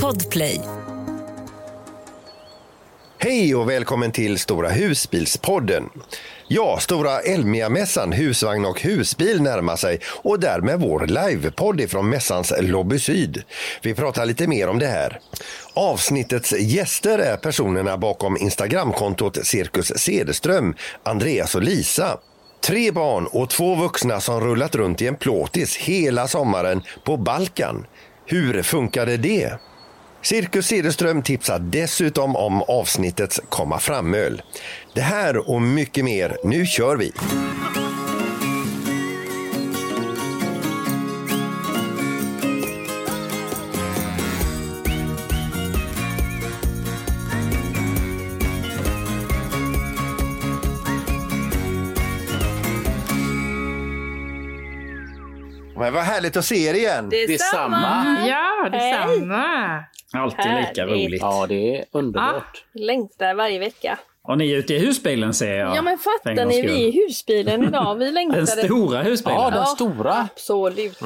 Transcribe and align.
Podplay. 0.00 0.60
Hej 3.18 3.54
och 3.54 3.70
välkommen 3.70 4.12
till 4.12 4.38
Stora 4.38 4.68
husbilspodden. 4.68 5.88
Ja, 6.48 6.78
Stora 6.80 7.20
Elmia-mässan 7.20 8.12
Husvagn 8.12 8.64
och 8.64 8.80
husbil 8.80 9.42
närmar 9.42 9.76
sig 9.76 10.00
och 10.06 10.40
därmed 10.40 10.80
vår 10.80 11.06
livepodd 11.06 11.80
ifrån 11.80 12.08
mässans 12.08 12.52
Lobby 12.60 12.98
Syd. 12.98 13.42
Vi 13.82 13.94
pratar 13.94 14.26
lite 14.26 14.46
mer 14.46 14.68
om 14.68 14.78
det 14.78 14.86
här. 14.86 15.20
Avsnittets 15.74 16.52
gäster 16.60 17.18
är 17.18 17.36
personerna 17.36 17.98
bakom 17.98 18.36
Instagramkontot 18.36 19.46
Cirkus 19.46 19.92
Cederström, 19.96 20.74
Andreas 21.02 21.54
och 21.54 21.62
Lisa. 21.62 22.18
Tre 22.64 22.90
barn 22.90 23.26
och 23.26 23.50
två 23.50 23.74
vuxna 23.74 24.20
som 24.20 24.40
rullat 24.40 24.74
runt 24.74 25.02
i 25.02 25.06
en 25.06 25.16
plåtis 25.16 25.76
hela 25.76 26.28
sommaren 26.28 26.82
på 27.04 27.16
Balkan. 27.16 27.86
Hur 28.26 28.62
funkade 28.62 29.16
det? 29.16 29.52
Cirkus 30.22 30.66
Cederström 30.66 31.22
tipsar 31.22 31.58
dessutom 31.58 32.36
om 32.36 32.62
avsnittets 32.62 33.40
komma 33.48 33.78
fram-öl. 33.78 34.42
Det 34.94 35.00
här 35.00 35.50
och 35.50 35.62
mycket 35.62 36.04
mer. 36.04 36.36
Nu 36.44 36.66
kör 36.66 36.96
vi! 36.96 37.12
Men 55.92 55.96
vad 55.98 56.04
härligt 56.04 56.36
att 56.36 56.44
se 56.44 56.68
er 56.68 56.74
igen! 56.74 57.08
Detsamma. 57.10 58.16
Ja, 58.28 58.68
detsamma. 58.68 59.84
Alltid 60.14 60.38
lika 60.38 60.50
Härligt. 60.82 61.06
roligt. 61.06 61.20
Ja, 61.22 61.46
det 61.48 61.76
är 61.78 61.84
underbart. 61.92 62.64
Längtar 62.74 63.34
varje 63.34 63.58
vecka. 63.58 63.98
Och 64.24 64.38
ni 64.38 64.52
är 64.52 64.56
ute 64.56 64.74
i 64.74 64.78
husbilen 64.78 65.34
ser 65.34 65.54
jag. 65.54 65.76
Ja 65.76 65.82
men 65.82 65.98
för 65.98 66.10
en 66.10 66.18
fattar 66.36 66.44
gångs 66.44 66.56
ni, 66.56 66.62
vi 66.62 66.84
är 66.84 66.88
i 66.88 67.02
husbilen 67.06 67.64
idag. 67.64 67.94
Vi 67.94 68.04
Den 68.04 68.14
längtade. 68.14 68.46
stora 68.46 69.02
husbilen. 69.02 69.40
Ja, 69.40 69.50
den 69.50 69.58
Ja. 69.58 69.64
stora. 69.66 70.28
Absolut. 70.32 70.98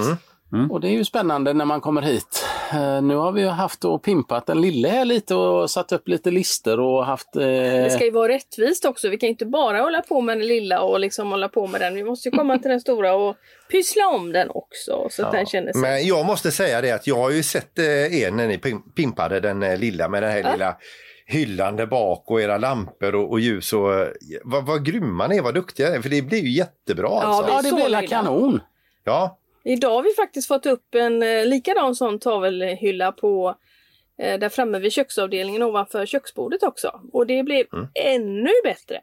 Och 0.70 0.80
det 0.80 0.88
är 0.88 0.92
ju 0.92 1.04
spännande 1.04 1.52
när 1.52 1.64
man 1.64 1.80
kommer 1.80 2.02
hit. 2.02 2.44
Eh, 2.72 3.02
nu 3.02 3.14
har 3.16 3.32
vi 3.32 3.40
ju 3.40 3.46
haft 3.48 3.84
och 3.84 4.02
pimpat 4.02 4.46
den 4.46 4.60
lille 4.60 4.88
här 4.88 5.04
lite 5.04 5.34
och 5.34 5.70
satt 5.70 5.92
upp 5.92 6.08
lite 6.08 6.30
lister 6.30 6.80
och 6.80 7.06
haft... 7.06 7.36
Eh, 7.36 7.42
Det 7.42 7.90
ska 7.90 8.04
ju 8.04 8.10
vara 8.10 8.28
rättvist 8.32 8.84
också. 8.84 9.08
Vi 9.08 9.18
kan 9.18 9.28
inte 9.28 9.46
bara 9.46 9.80
hålla 9.80 10.02
på 10.02 10.20
med 10.20 10.38
den 10.38 10.46
lilla 10.46 10.80
och 10.80 11.00
liksom 11.00 11.30
hålla 11.30 11.48
på 11.48 11.66
med 11.66 11.80
den. 11.80 11.94
Vi 11.94 12.04
måste 12.04 12.28
ju 12.28 12.36
komma 12.36 12.58
till 12.58 12.70
den 12.70 12.80
stora 12.80 13.14
och 13.14 13.36
pyssla 13.70 14.06
om 14.08 14.32
den 14.32 14.50
också. 14.50 15.08
Så 15.10 15.26
att 15.26 15.32
den 15.32 15.46
känner 15.46 15.72
sig... 15.72 15.82
Men 15.82 16.06
jag 16.06 16.26
måste 16.26 16.50
säga 16.50 16.80
det 16.80 16.90
att 16.92 17.06
jag 17.06 17.16
har 17.16 17.30
ju 17.30 17.42
sett 17.42 17.78
eh, 17.78 18.20
er 18.22 18.30
när 18.30 18.46
ni 18.48 18.56
pim- 18.56 18.92
pimpade 18.96 19.40
den 19.40 19.60
lilla 19.60 20.08
med 20.08 20.22
den 20.22 20.30
här 20.32 20.52
lilla 20.52 20.76
hyllan 21.26 21.76
där 21.76 21.86
bak 21.86 22.30
och 22.30 22.40
era 22.40 22.58
lampor 22.58 23.14
och, 23.14 23.30
och 23.30 23.40
ljus. 23.40 23.72
Och, 23.72 23.90
vad, 24.44 24.66
vad 24.66 24.84
grymma 24.84 25.26
ni 25.26 25.36
är, 25.36 25.42
vad 25.42 25.54
duktiga 25.54 25.90
ni 25.90 25.96
är, 25.96 26.02
för 26.02 26.08
det 26.08 26.22
blir 26.22 26.38
ju 26.42 26.50
jättebra. 26.50 27.08
Alltså. 27.08 27.52
ja, 27.52 27.62
det 27.62 27.88
blir 27.88 28.06
kanon. 28.08 28.60
Ja, 29.04 29.38
Idag 29.68 29.90
har 29.90 30.02
vi 30.02 30.14
faktiskt 30.16 30.48
fått 30.48 30.66
upp 30.66 30.94
en 30.94 31.22
eh, 31.22 31.46
likadan 31.46 31.94
sån 31.94 32.18
tavelhylla 32.18 33.12
på 33.12 33.56
eh, 34.18 34.38
där 34.38 34.48
framme 34.48 34.78
vid 34.78 34.92
köksavdelningen 34.92 35.62
ovanför 35.62 36.06
köksbordet 36.06 36.62
också. 36.62 37.00
Och 37.12 37.26
det 37.26 37.42
blev 37.42 37.66
ännu 37.94 38.50
bättre. 38.64 39.00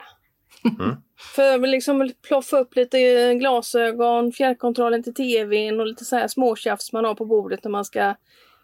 För 1.36 1.56
att 1.56 1.70
liksom 1.70 2.12
ploffa 2.28 2.60
upp 2.60 2.76
lite 2.76 3.00
eh, 3.00 3.34
glasögon, 3.34 4.32
fjärrkontrollen 4.32 5.04
till 5.04 5.14
tvn 5.14 5.80
och 5.80 5.88
lite 5.88 6.06
så 6.06 6.16
här 6.16 6.28
småtjafs 6.28 6.94
man 6.94 7.06
har 7.06 7.16
på 7.16 7.26
bordet 7.26 7.64
när 7.64 7.72
man 7.72 7.86
ska 7.86 8.16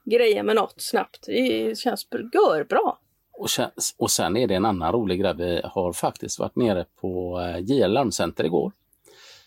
greja 0.06 0.44
med 0.44 0.56
något 0.56 0.82
snabbt. 0.82 1.26
Det 1.26 1.78
känns 1.78 2.08
görbra. 2.34 2.96
Och 3.34 3.50
sen, 3.50 3.70
och 3.98 4.12
sen 4.12 4.38
är 4.38 4.48
det 4.48 4.56
en 4.56 4.66
annan 4.66 4.94
rolig 4.94 5.22
grej. 5.22 5.34
Vi 5.38 5.62
har 5.64 5.94
faktiskt 5.94 6.40
varit 6.40 6.56
nere 6.56 6.86
på 7.02 7.40
JL 7.60 7.92
Larmcenter 7.92 8.44
igår. 8.44 8.72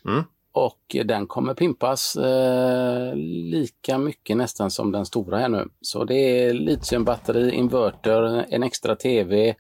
Mm. 0.05 0.25
Och 0.53 0.97
den 1.05 1.27
kommer 1.27 1.55
pimpas 1.55 2.17
eh, 2.17 3.15
lika 3.51 3.99
mycket 3.99 4.37
nästan 4.37 4.71
som 4.71 4.93
den 4.93 5.07
stora 5.07 5.39
här 5.39 5.49
nu. 5.49 5.69
Så 5.81 6.05
det 6.05 6.15
är 6.15 6.55
litiumbatteri, 6.55 7.51
inverter, 7.51 8.47
en 8.49 8.63
extra 8.63 8.97
TV 8.97 9.55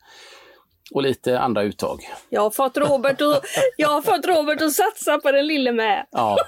och 0.94 1.03
lite 1.03 1.38
andra 1.38 1.62
uttag. 1.62 2.00
Jag 2.28 2.41
har 2.41 2.50
fått 2.50 2.76
Robert 2.76 3.20
att, 3.20 3.44
jag 3.76 3.88
har 3.88 4.03
fått 4.03 4.26
Robert 4.26 4.62
att 4.62 4.72
satsa 4.72 5.19
på 5.19 5.32
den 5.32 5.47
lille 5.47 5.72
med. 5.72 6.06
Ja. 6.10 6.36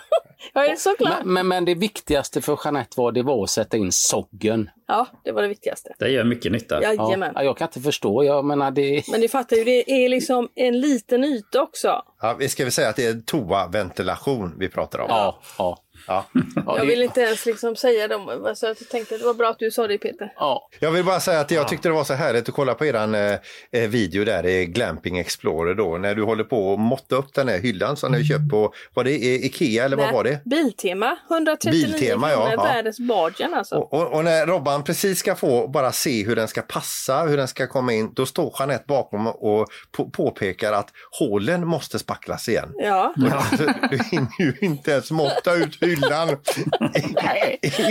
Jag 0.53 0.67
är 0.67 0.77
så 0.77 0.95
glad. 0.99 1.13
men, 1.25 1.33
men, 1.33 1.49
men 1.49 1.65
det 1.65 1.75
viktigaste 1.75 2.43
för 2.43 2.59
Jeanette 2.65 3.01
var, 3.01 3.13
det 3.13 3.23
var 3.23 3.45
att 3.45 3.51
sätta 3.51 3.77
in 3.77 3.93
soggen. 3.93 4.71
Ja, 4.89 5.07
det 5.25 5.33
var 5.33 5.43
det 5.43 5.49
viktigaste. 5.49 5.95
Det 5.99 6.09
gör 6.09 6.25
mycket 6.25 6.53
nytta. 6.53 6.83
Jajamän. 6.83 7.33
Ja, 7.35 7.43
jag 7.43 7.57
kan 7.57 7.69
inte 7.69 7.81
förstå, 7.81 8.25
jag 8.25 8.45
menar 8.45 8.71
det... 8.71 9.03
Men 9.11 9.21
ni 9.21 9.29
fattar 9.29 9.57
ju, 9.57 9.65
det 9.65 10.05
är 10.05 10.09
liksom 10.09 10.49
en 10.55 10.81
liten 10.81 11.25
yta 11.25 11.63
också. 11.63 12.03
ja, 12.21 12.37
vi 12.39 12.49
ska 12.49 12.63
väl 12.65 12.73
säga 12.73 12.89
att 12.89 12.97
det 12.97 13.07
är 13.07 13.21
toaventilation 13.27 14.55
vi 14.59 14.69
pratar 14.69 14.99
om. 14.99 15.07
Ja, 15.09 15.39
ja. 15.59 15.79
Ja. 16.07 16.27
ja, 16.67 16.79
Jag 16.79 16.85
vill 16.87 17.03
inte 17.03 17.21
ens 17.21 17.47
liksom 17.47 17.77
säga 17.77 18.09
dem. 18.09 18.53
Så 18.57 18.67
jag 18.67 18.77
tänkte 18.91 19.19
det 19.19 19.25
var 19.25 19.35
bra 19.35 19.51
att 19.51 19.59
du 19.59 19.71
sa 19.71 19.87
det 19.87 19.99
Peter. 19.99 20.33
ja. 20.37 20.69
Jag 20.81 20.91
vill 20.91 21.05
bara 21.05 21.21
säga 21.21 21.41
att 21.41 21.51
jag 21.51 21.69
tyckte 21.69 21.89
det 21.89 21.93
var 21.93 22.05
så 22.05 22.15
härligt 22.15 22.49
att 22.49 22.55
kolla 22.55 22.75
på 22.75 22.87
eran 22.87 23.15
eh, 23.15 23.33
eh, 23.73 23.89
video 23.89 24.25
där 24.25 24.47
i 24.47 24.67
Glamping 24.67 25.19
Explorer 25.19 25.75
då 25.75 25.99
när 25.99 26.15
du 26.15 26.23
håller 26.23 26.45
på 26.45 26.73
att 26.73 26.81
måtta 26.81 27.17
upp 27.17 27.35
den 27.35 27.49
här 27.49 27.59
hyllan 27.59 27.97
som 27.97 28.13
ni 28.13 28.19
har 28.19 28.25
köpt 28.25 28.51
på, 28.51 28.73
var 28.95 29.05
det 29.05 29.11
Ikea 29.25 29.85
eller 29.85 29.97
vad 29.97 30.07
Nej, 30.07 30.15
var 30.15 30.25
det? 30.25 30.41
Biltema, 30.45 31.17
139 31.31 31.87
Biltema, 31.87 32.31
ja, 32.31 32.37
kronor, 32.37 32.53
ja. 32.57 32.63
världens 32.63 33.01
bargain 33.01 33.55
alltså. 33.55 33.75
Och, 33.77 33.93
och, 33.95 34.13
och 34.13 34.25
när 34.25 34.47
Robban 34.47 34.85
precis 34.85 35.19
ska 35.19 35.35
få 35.35 35.69
bara 35.69 35.93
se 35.93 36.25
hur 36.25 36.37
den 36.37 36.49
ska 36.49 36.63
passa, 36.63 37.23
hur 37.23 37.37
den 37.37 37.49
ska 37.49 37.67
komma 37.67 37.93
in, 37.93 38.15
då 38.15 38.27
står 38.27 38.55
Jeanette 38.59 38.85
bakom 38.89 39.27
och 39.27 39.69
på, 39.93 40.11
påpekar 40.11 40.73
att 40.73 40.89
hålen 41.19 41.67
måste 41.67 41.99
spacklas 41.99 42.49
igen. 42.49 42.73
Ja, 42.79 43.15
Så 43.59 43.65
Du 43.91 43.99
hinner 44.11 44.41
ju 44.41 44.55
inte 44.61 44.91
ens 44.91 45.11
måtta 45.11 45.55
ut 45.55 45.83
hyllan 45.95 46.37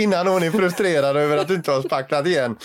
innan 0.00 0.26
hon 0.26 0.42
är 0.42 0.50
frustrerad 0.50 1.16
över 1.16 1.36
att 1.36 1.48
du 1.48 1.54
inte 1.54 1.70
har 1.72 1.82
spacklat 1.82 2.26
igen 2.26 2.56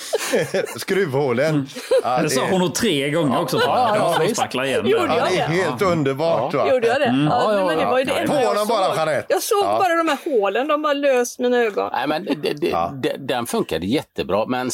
skruvhålen. 0.78 1.68
Ja, 2.04 2.20
Det 2.22 2.30
sa 2.30 2.42
hon 2.52 2.60
nog 2.60 2.76
tre 2.76 3.10
gånger 3.10 3.40
också. 3.42 3.58
jag. 3.58 3.66
Ja, 3.68 3.96
ja, 3.96 4.14
Jag 4.14 4.20
visst. 4.20 4.36
spackla 4.36 4.66
igen. 4.66 4.88
Gjorde 4.88 5.08
där. 5.08 5.16
ja, 5.18 5.26
det 5.30 5.36
är 5.38 5.40
Ja. 5.58 5.64
helt 5.70 5.82
underbart. 5.82 6.54
Va? 6.54 6.74
gjorde 6.74 6.88
jag 6.88 7.00
det? 7.02 7.06
Mm. 7.06 7.26
Ja, 7.26 7.54
Ja, 7.54 7.60
ja, 7.60 7.66
men 7.66 7.78
det 7.78 7.86
var 7.86 8.00
ju 8.00 8.06
det 8.06 8.12
ja. 8.12 8.18
enda 8.20 8.34
På 8.34 8.40
jag 8.42 8.48
honom 8.48 8.68
bara, 8.68 8.86
såg. 8.88 8.96
Jeanette. 8.98 9.26
Jag 9.30 9.44
såg 9.44 9.64
Ja. 9.64 9.80
bara 9.80 9.96
de 9.96 10.08
här 10.08 10.40
hålen, 10.40 10.68
de 10.68 10.82
bara 10.82 10.94
lös 10.94 11.40
mina 11.40 11.58
ögon. 11.58 11.90
Nej, 11.94 12.08
men 12.08 12.26
det, 12.26 12.54
det, 12.54 12.76
det, 13.02 13.16
den 13.20 13.46
funkade 13.46 13.86
jättebra, 13.86 14.46
men 14.46 14.70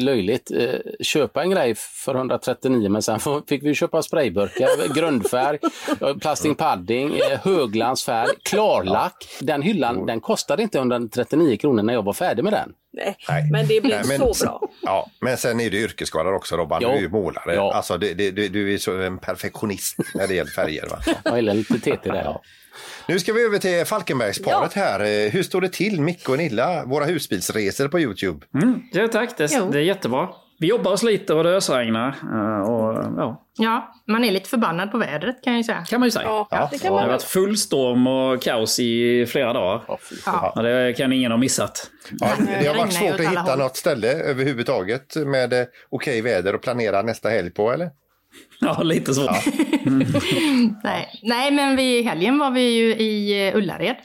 löjligt. 0.00 0.50
Eh, 0.50 0.68
köpa 1.00 1.42
en 1.42 1.50
grej 1.50 1.74
för 1.74 2.14
139 2.14 2.88
men 2.90 3.02
sen 3.02 3.20
fick 3.48 3.62
vi 3.62 3.74
köpa 3.74 4.02
sprayburkar, 4.02 4.94
grundfärg, 4.94 5.58
eh, 6.00 6.14
plastic 6.16 6.56
padding, 6.56 7.18
eh, 7.18 7.38
höglansfärg, 7.44 8.28
klarlack. 8.42 9.28
Den 9.40 9.62
hyllan 9.62 10.01
den 10.06 10.20
kostade 10.20 10.62
inte 10.62 10.78
139 10.78 11.56
kronor 11.56 11.82
när 11.82 11.92
jag 11.94 12.02
var 12.04 12.12
färdig 12.12 12.44
med 12.44 12.52
den. 12.52 12.72
Nej, 12.92 13.16
Nej. 13.28 13.50
men 13.52 13.66
det 13.66 13.80
blev 13.80 14.06
Nej, 14.06 14.18
men- 14.18 14.34
så 14.34 14.44
bra. 14.44 14.60
Ja, 14.82 15.10
men 15.20 15.36
sen 15.36 15.60
är 15.60 15.70
du 15.70 15.78
yrkesskadad 15.80 16.34
också 16.34 16.56
Robban, 16.56 16.80
du 16.80 16.86
Ja. 16.88 16.92
är 16.94 17.00
ju 17.00 17.08
målare. 17.08 17.54
Ja. 17.54 17.72
Alltså, 17.74 17.98
det, 17.98 18.14
det, 18.14 18.30
du, 18.30 18.48
du 18.48 18.74
är 18.74 18.78
så 18.78 19.00
en 19.00 19.18
perfektionist 19.18 19.96
när 20.14 20.28
det 20.28 20.34
gäller 20.34 20.50
färger. 20.50 20.86
Va? 20.90 20.98
Jag 21.24 21.36
gillar 21.36 21.54
lite 21.54 21.78
TT 21.78 21.96
där. 22.10 22.22
Ja. 22.24 22.42
Nu 23.08 23.18
ska 23.20 23.32
vi 23.32 23.42
över 23.44 23.58
till 23.58 23.84
Falkenbergsparet 23.84 24.72
här. 24.72 25.00
Eh, 25.00 25.30
Hur 25.30 25.42
står 25.42 25.60
det 25.60 25.68
till, 25.72 26.00
Micke 26.00 26.28
och 26.28 26.38
Nilla, 26.38 26.84
våra 26.84 27.04
husbilsresor 27.04 27.88
på 27.88 28.00
Youtube? 28.00 28.46
Mm, 28.54 28.82
ja, 28.92 29.08
tack, 29.08 29.36
det, 29.38 29.46
det 29.72 29.78
är 29.78 29.82
jättebra. 29.82 30.28
Vi 30.62 30.68
jobbar 30.68 30.92
och 30.92 30.98
sliter 30.98 31.36
och 31.36 31.44
det 31.44 31.50
ösregnar. 31.50 32.08
eh, 32.08 32.70
Och, 32.70 33.04
ja, 33.16 33.38
Ja, 33.58 33.94
man 34.06 34.24
är 34.24 34.30
lite 34.32 34.48
förbannad 34.48 34.90
på 34.92 34.98
vädret 34.98 35.42
kan 35.44 35.52
jag 35.52 35.58
ju 35.58 35.64
säga. 35.64 35.84
kan 35.88 36.00
man 36.00 36.06
ju 36.06 36.10
säga. 36.10 36.24
Ja, 36.24 36.48
Ja. 36.50 36.68
det 36.72 36.78
kan 36.78 36.86
Det 36.86 36.90
man 36.90 36.98
har 36.98 37.06
väl. 37.06 37.12
varit 37.16 37.22
full 37.22 37.56
storm 37.58 38.06
och 38.06 38.42
kaos 38.42 38.80
i 38.80 39.26
flera 39.26 39.52
dagar. 39.52 39.82
Ja, 39.88 39.98
Ja. 40.56 40.62
Det 40.62 40.92
kan 40.96 41.12
ingen 41.12 41.30
ha 41.30 41.38
missat. 41.38 41.90
Ja, 42.20 42.28
det 42.62 42.68
har 42.68 42.76
varit 42.76 42.92
svårt 42.92 43.20
att 43.20 43.20
hitta 43.30 43.40
håll. 43.40 43.58
något 43.58 43.76
ställe 43.76 44.12
överhuvudtaget 44.12 45.16
med 45.26 45.52
eh, 45.52 45.64
okej 45.90 46.22
väder 46.22 46.54
och 46.54 46.62
planera 46.62 47.02
nästa 47.02 47.28
helg 47.28 47.50
på, 47.50 47.72
eller? 47.72 47.90
Ja, 48.60 48.82
lite 48.82 49.14
så. 49.14 49.30
Nej, 50.84 51.08
Nej 51.22 51.50
men 51.50 51.76
vi, 51.76 51.98
i 51.98 52.02
helgen 52.02 52.38
var 52.38 52.50
vi 52.50 52.60
ju 52.70 52.94
i 52.94 53.48
eh, 53.48 53.56
Ullared 53.56 53.96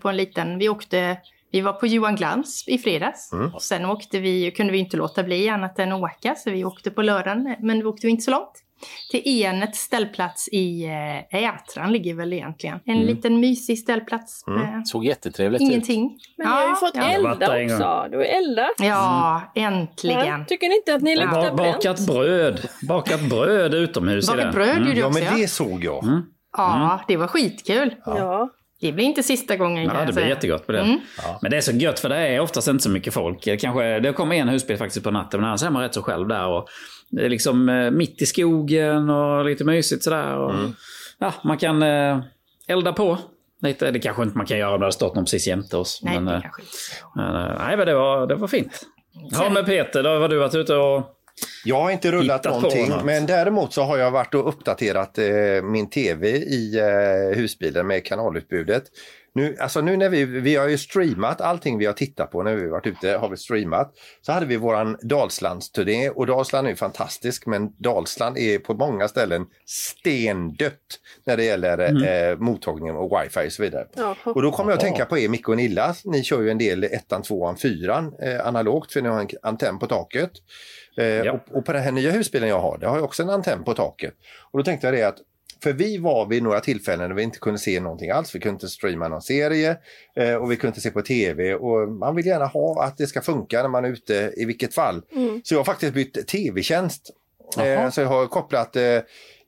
på 0.00 0.08
en 0.08 0.16
liten, 0.16 0.58
vi 0.58 0.68
åkte, 0.68 1.16
vi 1.52 1.60
var 1.60 1.72
på 1.72 1.86
Johan 1.86 2.16
Glans 2.16 2.64
i 2.68 2.78
fredags. 2.78 3.30
Sen 3.60 3.84
åkte 3.84 4.18
vi, 4.20 4.50
kunde 4.50 4.72
vi 4.72 4.78
inte 4.78 4.96
låta 4.96 5.22
bli 5.22 5.48
annat 5.48 5.78
än 5.78 5.92
att 5.92 6.02
åka 6.02 6.34
så 6.34 6.50
vi 6.50 6.64
åkte 6.64 6.90
på 6.90 7.02
lördagen 7.02 7.56
men 7.60 7.80
då 7.80 7.88
åkte 7.90 8.06
vi 8.06 8.10
inte 8.10 8.22
så 8.24 8.30
långt. 8.30 8.64
Till 9.10 9.22
Enets 9.42 9.78
ställplats 9.78 10.48
i 10.48 10.84
äh, 11.32 11.44
Ätran 11.44 11.92
ligger 11.92 12.14
väl 12.14 12.32
egentligen. 12.32 12.80
En 12.84 12.98
liten 13.00 13.40
mysig 13.40 13.78
ställplats. 13.78 14.46
Med 14.46 14.88
Såg 14.88 15.04
jättetrevligt 15.04 15.62
ut. 15.62 15.68
ingenting. 15.68 16.18
Men 16.36 16.46
ni 16.46 16.52
har 16.52 16.68
ju 16.68 16.74
fått 16.74 16.90
ja. 16.94 17.02
elda 17.02 17.32
också. 17.64 18.08
Du 18.10 18.16
har 18.16 18.24
eldat. 18.24 18.70
Ja, 18.78 19.42
äntligen. 19.54 20.26
Ja, 20.26 20.44
Tycker 20.48 20.68
ni 20.68 20.76
inte 20.76 20.94
att 20.94 21.02
ni 21.02 21.16
Ba 21.16 21.22
luktar 21.24 21.56
bakat 21.56 21.82
bränt? 21.96 22.06
bröd. 22.08 22.68
Bakat 22.88 23.20
bröd 23.30 23.74
utomhus. 23.74 24.28
Bakat 24.28 24.54
bröd 24.54 24.78
gjorde 24.78 24.90
Ja, 24.90 24.96
jag 24.96 25.08
också. 25.08 25.18
men 25.20 25.32
Ja, 25.32 25.36
det 25.42 25.48
såg 25.48 25.84
jag. 25.84 26.04
ja 26.56 27.00
det 27.08 27.16
var 27.16 27.26
skitkul. 27.26 27.94
Ja. 28.06 28.48
Det 28.80 28.92
blir 28.92 29.04
inte 29.04 29.22
sista 29.22 29.56
gången 29.56 29.84
jag 29.84 29.94
det 29.94 30.04
blir 30.04 30.14
säga. 30.14 30.28
jättegott 30.28 30.66
på 30.66 30.72
det. 30.72 30.80
Mm. 30.80 31.00
Men 31.42 31.50
det 31.50 31.56
är 31.56 31.60
så 31.60 31.72
gött 31.72 32.00
för 32.00 32.08
det 32.08 32.16
är 32.16 32.40
oftast 32.40 32.68
inte 32.68 32.82
så 32.82 32.90
mycket 32.90 33.14
folk. 33.14 33.44
Det, 33.44 33.56
kanske, 33.56 34.00
det 34.00 34.12
kommer 34.12 34.36
en 34.36 34.48
husbil 34.48 34.76
faktiskt 34.76 35.04
på 35.04 35.10
natten, 35.10 35.40
men 35.40 35.48
annars 35.48 35.62
är 35.62 35.70
man 35.70 35.82
rätt 35.82 35.94
så 35.94 36.02
själv 36.02 36.28
där. 36.28 36.46
Och 36.46 36.68
det 37.10 37.24
är 37.24 37.28
liksom 37.28 37.68
eh, 37.68 37.90
mitt 37.90 38.22
i 38.22 38.26
skogen 38.26 39.10
och 39.10 39.44
lite 39.44 39.64
mysigt 39.64 40.02
sådär. 40.02 40.36
Och, 40.36 40.52
Ja, 41.18 41.34
man 41.44 41.58
kan 41.58 41.82
eh, 41.82 42.20
elda 42.68 42.92
på. 42.92 43.18
Lite, 43.62 43.90
det 43.90 43.98
kanske 43.98 44.22
inte 44.22 44.36
man 44.36 44.46
kan 44.46 44.58
göra 44.58 44.74
om 44.74 44.80
det 44.80 44.84
hade 44.84 44.92
stått 44.92 45.14
någon 45.14 45.24
precis 45.24 45.46
jämte 45.46 45.76
oss. 45.76 46.00
Nej, 46.02 46.14
men, 46.14 46.24
det 46.24 46.34
eh, 46.34 46.42
kanske 46.42 46.62
inte. 46.62 46.72
men, 47.14 47.34
eh, 47.50 47.58
nej, 47.58 47.76
men 47.76 47.86
det 47.86 47.94
var, 47.94 48.26
det 48.26 48.34
var 48.34 48.48
fint. 48.48 48.86
Ja, 49.30 49.50
men 49.50 49.64
Peter, 49.64 50.02
då 50.02 50.08
har 50.08 50.28
du 50.28 50.38
varit 50.38 50.54
ute 50.54 50.74
och... 50.74 51.14
Jag 51.64 51.80
har 51.82 51.90
inte 51.90 52.12
rullat 52.12 52.40
Hittat 52.40 52.62
någonting, 52.62 52.88
något. 52.88 53.04
men 53.04 53.26
däremot 53.26 53.72
så 53.72 53.82
har 53.82 53.98
jag 53.98 54.10
varit 54.10 54.34
och 54.34 54.48
uppdaterat 54.48 55.18
eh, 55.18 55.26
min 55.62 55.90
tv 55.90 56.28
i 56.28 56.78
eh, 56.78 57.36
husbilen 57.36 57.86
med 57.86 58.04
kanalutbudet. 58.04 58.84
Nu, 59.34 59.56
alltså 59.60 59.80
nu 59.80 59.96
när 59.96 60.08
vi, 60.08 60.24
vi 60.24 60.56
har 60.56 60.68
ju 60.68 60.78
streamat 60.78 61.40
allting 61.40 61.78
vi 61.78 61.86
har 61.86 61.92
tittat 61.92 62.30
på 62.30 62.42
när 62.42 62.54
vi 62.54 62.68
varit 62.68 62.86
ute, 62.86 63.10
har 63.10 63.28
vi 63.28 63.36
streamat. 63.36 63.92
Så 64.20 64.32
hade 64.32 64.46
vi 64.46 64.56
våran 64.56 64.96
Dalslandsturné 65.02 66.10
och 66.10 66.26
Dalsland 66.26 66.66
är 66.66 66.70
ju 66.70 66.76
fantastisk 66.76 67.46
men 67.46 67.72
Dalsland 67.78 68.38
är 68.38 68.58
på 68.58 68.74
många 68.74 69.08
ställen 69.08 69.46
stendött 69.66 70.74
när 71.26 71.36
det 71.36 71.44
gäller 71.44 71.78
eh, 72.30 72.36
mottagningen 72.38 72.96
och 72.96 73.20
wifi 73.22 73.48
och 73.48 73.52
så 73.52 73.62
vidare. 73.62 73.86
Jaha. 73.96 74.16
Och 74.24 74.42
då 74.42 74.50
kommer 74.52 74.70
jag 74.70 74.76
att 74.76 74.84
tänka 74.84 75.04
på 75.04 75.18
er 75.18 75.28
Micke 75.28 75.48
och 75.48 75.56
Nilla. 75.56 75.94
Ni 76.04 76.22
kör 76.22 76.40
ju 76.42 76.50
en 76.50 76.58
del 76.58 76.84
ettan, 76.84 77.22
tvåan, 77.22 77.56
fyran 77.56 78.14
eh, 78.22 78.46
analogt 78.46 78.92
för 78.92 79.02
ni 79.02 79.08
har 79.08 79.20
en 79.20 79.28
antenn 79.42 79.78
på 79.78 79.86
taket. 79.86 80.30
Eh, 80.96 81.06
Ja. 81.06 81.32
och, 81.32 81.56
och 81.56 81.64
på 81.64 81.72
den 81.72 81.82
här 81.82 81.92
nya 81.92 82.10
husbilen 82.10 82.48
jag 82.48 82.60
har, 82.60 82.78
det 82.78 82.86
har 82.86 82.96
jag 82.96 83.04
också 83.04 83.22
en 83.22 83.30
antenn 83.30 83.64
på 83.64 83.74
taket. 83.74 84.14
Och 84.50 84.58
då 84.58 84.64
tänkte 84.64 84.86
jag 84.86 84.94
det 84.94 85.02
att 85.02 85.18
för 85.62 85.72
vi 85.72 85.98
var 85.98 86.26
vid 86.26 86.42
några 86.42 86.60
tillfällen 86.60 87.08
när 87.08 87.16
vi 87.16 87.22
inte 87.22 87.38
kunde 87.38 87.58
se 87.58 87.80
någonting 87.80 88.10
alls. 88.10 88.34
Vi 88.34 88.40
kunde 88.40 88.54
inte 88.54 88.68
streama 88.68 89.08
någon 89.08 89.22
serie 89.22 89.76
eh, 90.16 90.34
och 90.34 90.52
vi 90.52 90.56
kunde 90.56 90.68
inte 90.68 90.80
se 90.80 90.90
på 90.90 91.02
tv. 91.02 91.54
Och 91.54 91.88
man 91.88 92.16
vill 92.16 92.26
gärna 92.26 92.46
ha 92.46 92.84
att 92.84 92.96
det 92.96 93.06
ska 93.06 93.20
funka 93.20 93.62
när 93.62 93.68
man 93.68 93.84
är 93.84 93.88
ute 93.88 94.32
i 94.36 94.44
vilket 94.44 94.74
fall. 94.74 95.02
Så 95.44 95.54
jag 95.54 95.58
har 95.58 95.64
faktiskt 95.64 95.94
bytt 95.94 96.26
tv-tjänst. 96.26 97.10
Eh, 97.58 97.90
så 97.90 98.00
jag 98.00 98.08
har 98.08 98.26
kopplat, 98.26 98.76
eh, 98.76 98.98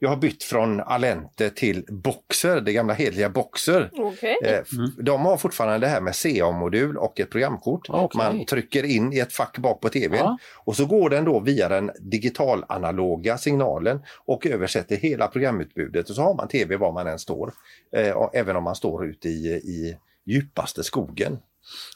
jag 0.03 0.09
har 0.11 0.17
bytt 0.17 0.43
från 0.45 0.81
Alente 0.81 1.51
till 1.51 1.85
Boxer, 1.89 2.61
det 2.61 2.73
gamla 2.73 2.95
hedliga 2.95 3.29
Boxer. 3.31 3.91
Okej. 3.93 4.37
Eh, 4.45 4.59
f- 4.59 4.69
De 5.03 5.21
har 5.25 5.37
fortfarande 5.37 5.79
det 5.87 5.87
här 5.91 6.01
med 6.01 6.15
CA-modul 6.17 6.97
och 6.97 7.21
ett 7.21 7.31
programkort. 7.31 7.87
Okej. 7.89 8.19
Man 8.19 8.47
trycker 8.47 8.85
in 8.85 9.13
i 9.13 9.19
ett 9.19 9.33
fack 9.33 9.59
bak 9.59 9.81
på 9.81 9.89
tvn 9.89 10.17
Ja. 10.19 10.39
och 10.65 10.77
så 10.77 10.87
går 10.87 11.11
den 11.11 11.25
då 11.25 11.41
via 11.41 11.69
den 11.69 11.91
digital-analoga 12.01 13.39
signalen 13.39 14.01
och 14.27 14.47
översätter 14.47 14.97
hela 14.97 15.27
programutbudet 15.29 16.09
och 16.11 16.15
så 16.17 16.23
har 16.23 16.35
man 16.35 16.49
tv 16.49 16.77
var 16.77 16.93
man 16.93 17.07
än 17.07 17.19
står. 17.19 17.53
Eh, 17.97 18.17
även 18.33 18.57
om 18.57 18.65
man 18.65 18.75
står 18.77 19.07
ute 19.07 19.29
i, 19.29 19.47
i 19.49 19.97
djupaste 20.27 20.85
skogen. 20.85 21.39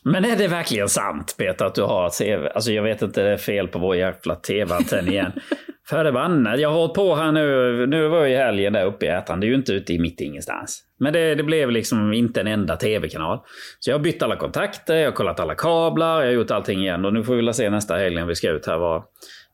Men 0.02 0.24
är 0.24 0.36
det 0.36 0.48
verkligen 0.48 0.88
sant, 0.88 1.34
Peter, 1.38 1.64
att 1.64 1.74
du 1.74 1.82
har 1.82 2.10
TV? 2.10 2.48
Alltså 2.48 2.72
jag 2.72 2.82
vet 2.82 3.02
inte, 3.02 3.22
det 3.22 3.30
är 3.30 3.36
fel 3.36 3.68
på 3.68 3.78
vår 3.78 3.96
jävla 3.96 4.34
TV-antenn 4.34 5.08
igen. 5.08 5.32
Förbannat. 5.88 6.60
Jag 6.60 6.68
har 6.68 6.76
hållit 6.76 6.94
på 6.94 7.14
här 7.14 7.32
nu. 7.32 7.86
Nu 7.86 8.08
var 8.08 8.18
jag 8.18 8.30
i 8.30 8.36
helgen 8.36 8.72
där 8.72 8.84
uppe 8.84 9.06
i 9.06 9.08
Ätran. 9.08 9.40
Det 9.40 9.46
är 9.46 9.48
ju 9.48 9.54
inte 9.54 9.72
ute 9.72 9.92
i 9.92 9.98
mitt 9.98 10.20
ingenstans. 10.20 10.82
Men 10.98 11.12
det, 11.12 11.34
det 11.34 11.42
blev 11.42 11.70
liksom 11.70 12.12
inte 12.12 12.40
en 12.40 12.46
enda 12.46 12.76
TV-kanal. 12.76 13.40
Så 13.78 13.90
jag 13.90 13.98
har 13.98 14.02
bytt 14.02 14.22
alla 14.22 14.36
kontakter, 14.36 14.96
jag 14.96 15.06
har 15.06 15.12
kollat 15.12 15.40
alla 15.40 15.54
kablar, 15.54 16.20
jag 16.20 16.26
har 16.26 16.32
gjort 16.32 16.50
allting 16.50 16.80
igen. 16.80 17.04
Och 17.04 17.12
nu 17.12 17.24
får 17.24 17.34
vi 17.34 17.42
väl 17.42 17.54
se 17.54 17.70
nästa 17.70 17.96
helg 17.96 18.14
när 18.16 18.24
vi 18.24 18.34
ska 18.34 18.50
ut 18.50 18.66
här 18.66 18.78
vad... 18.78 19.02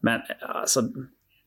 Men 0.02 0.20
alltså... 0.40 0.80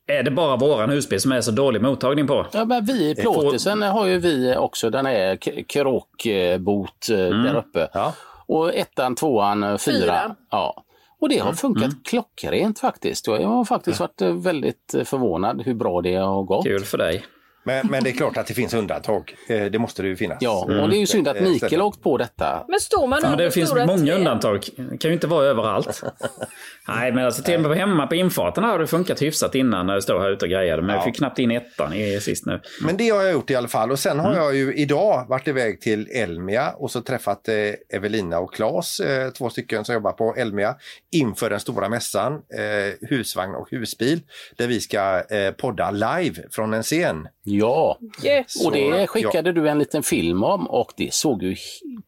Är 0.07 0.23
det 0.23 0.31
bara 0.31 0.55
våran 0.55 0.89
husbil 0.89 1.19
som 1.19 1.31
är 1.31 1.41
så 1.41 1.51
dålig 1.51 1.81
mottagning 1.81 2.27
på? 2.27 2.47
Ja, 2.53 2.65
men 2.65 2.85
vi 2.85 3.09
i 3.09 3.15
plåtisen 3.15 3.81
har 3.81 4.07
ju 4.07 4.17
vi 4.17 4.55
också 4.57 4.89
den 4.89 5.05
här 5.05 5.37
krokbot 5.63 7.09
eh, 7.11 7.17
där 7.17 7.57
uppe. 7.57 7.89
Ja. 7.93 8.13
Och 8.53 8.75
ettan, 8.75 9.15
tvåan, 9.15 9.63
eh, 9.63 9.77
fyran. 9.77 10.01
Fyra. 10.01 10.35
Ja. 10.49 10.83
Och 11.19 11.29
det 11.29 11.37
har 11.37 11.53
funkat 11.53 11.91
klockrent 12.03 12.79
faktiskt. 12.79 13.27
Jag 13.27 13.47
har 13.47 13.65
faktiskt 13.65 13.99
varit 13.99 14.21
eh, 14.21 14.33
väldigt 14.33 14.93
eh, 14.93 15.03
förvånad 15.03 15.61
hur 15.61 15.73
bra 15.73 16.01
det 16.01 16.15
har 16.15 16.43
gått. 16.43 16.65
Kul 16.65 16.83
för 16.83 16.97
dig. 16.97 17.25
Men, 17.65 17.87
men 17.87 18.03
det 18.03 18.09
är 18.09 18.13
klart 18.13 18.37
att 18.37 18.47
det 18.47 18.53
finns 18.53 18.73
undantag. 18.73 19.35
Eh, 19.49 19.65
Det 19.65 19.79
måste 19.79 20.01
det 20.01 20.07
ju 20.07 20.15
finnas. 20.15 20.37
Ja, 20.41 20.65
och 20.81 20.89
det 20.89 20.95
är 20.97 20.99
ju 20.99 21.05
synd 21.07 21.27
att 21.27 21.37
Eh, 21.37 21.43
Mikael 21.43 21.81
har 21.81 21.87
åkt 21.87 22.01
på 22.03 22.17
detta. 22.17 22.65
Men 22.67 22.79
står 22.79 23.07
man 23.07 23.19
Ja, 23.19 23.21
men 23.21 23.31
under 23.31 23.45
det 23.45 23.51
finns 23.51 23.69
stora 23.69 23.85
många 23.85 24.05
träd? 24.05 24.15
undantag. 24.17 24.63
Det 24.77 24.97
kan 24.97 25.09
ju 25.11 25.13
inte 25.13 25.27
vara 25.27 25.45
överallt. 25.45 26.03
Nej, 26.87 27.11
men 27.11 27.25
alltså 27.25 27.43
till 27.43 27.53
och 27.55 27.61
med 27.61 27.69
på 27.71 27.75
hemma 27.75 28.07
på 28.07 28.15
infarten 28.15 28.63
har 28.63 28.79
det 28.79 28.87
funkat 28.87 29.21
hyfsat 29.21 29.55
innan 29.55 29.85
när 29.87 29.93
jag 29.93 30.03
står 30.03 30.19
här 30.19 30.29
ute 30.29 30.45
och 30.45 30.51
grejade. 30.51 30.81
Men 30.81 30.95
jag 30.95 31.03
fick 31.03 31.15
knappt 31.15 31.39
in 31.39 31.51
ettan 31.51 31.93
i 31.93 32.19
sist 32.21 32.45
nu. 32.45 32.61
Men 32.81 32.97
det 32.97 33.09
har 33.09 33.21
jag 33.23 33.31
gjort 33.33 33.49
i 33.49 33.55
alla 33.55 33.67
fall 33.67 33.91
och 33.91 33.99
sen 33.99 34.19
har 34.19 34.35
jag 34.35 34.55
ju 34.55 34.73
idag 34.75 35.25
varit 35.29 35.47
iväg 35.47 35.81
till 35.81 36.07
Elmia 36.15 36.69
och 36.71 36.91
så 36.91 37.01
träffat 37.01 37.47
eh, 37.47 37.55
Evelina 37.97 38.39
och 38.39 38.53
Claes, 38.53 38.99
eh, 38.99 39.29
två 39.29 39.49
stycken 39.49 39.85
som 39.85 39.93
jobbar 39.95 40.11
på 40.11 40.35
Elmia 40.35 40.75
inför 41.11 41.49
den 41.49 41.59
stora 41.59 41.89
mässan 41.89 42.33
eh, 42.33 43.09
Husvagn 43.09 43.55
och 43.55 43.67
husbil 43.71 44.19
där 44.57 44.67
vi 44.67 44.79
ska 44.79 45.23
eh, 45.29 45.51
podda 45.51 45.91
live 45.91 46.41
från 46.51 46.73
en 46.73 46.83
scen. 46.83 47.27
Ja, 47.57 47.99
Yes. 48.23 48.65
och 48.65 48.71
det 48.71 49.07
skickade 49.07 49.51
du 49.51 49.69
en 49.69 49.79
liten 49.79 50.03
film 50.03 50.43
om 50.43 50.67
och 50.67 50.91
det 50.97 51.13
såg 51.13 51.43
ju 51.43 51.55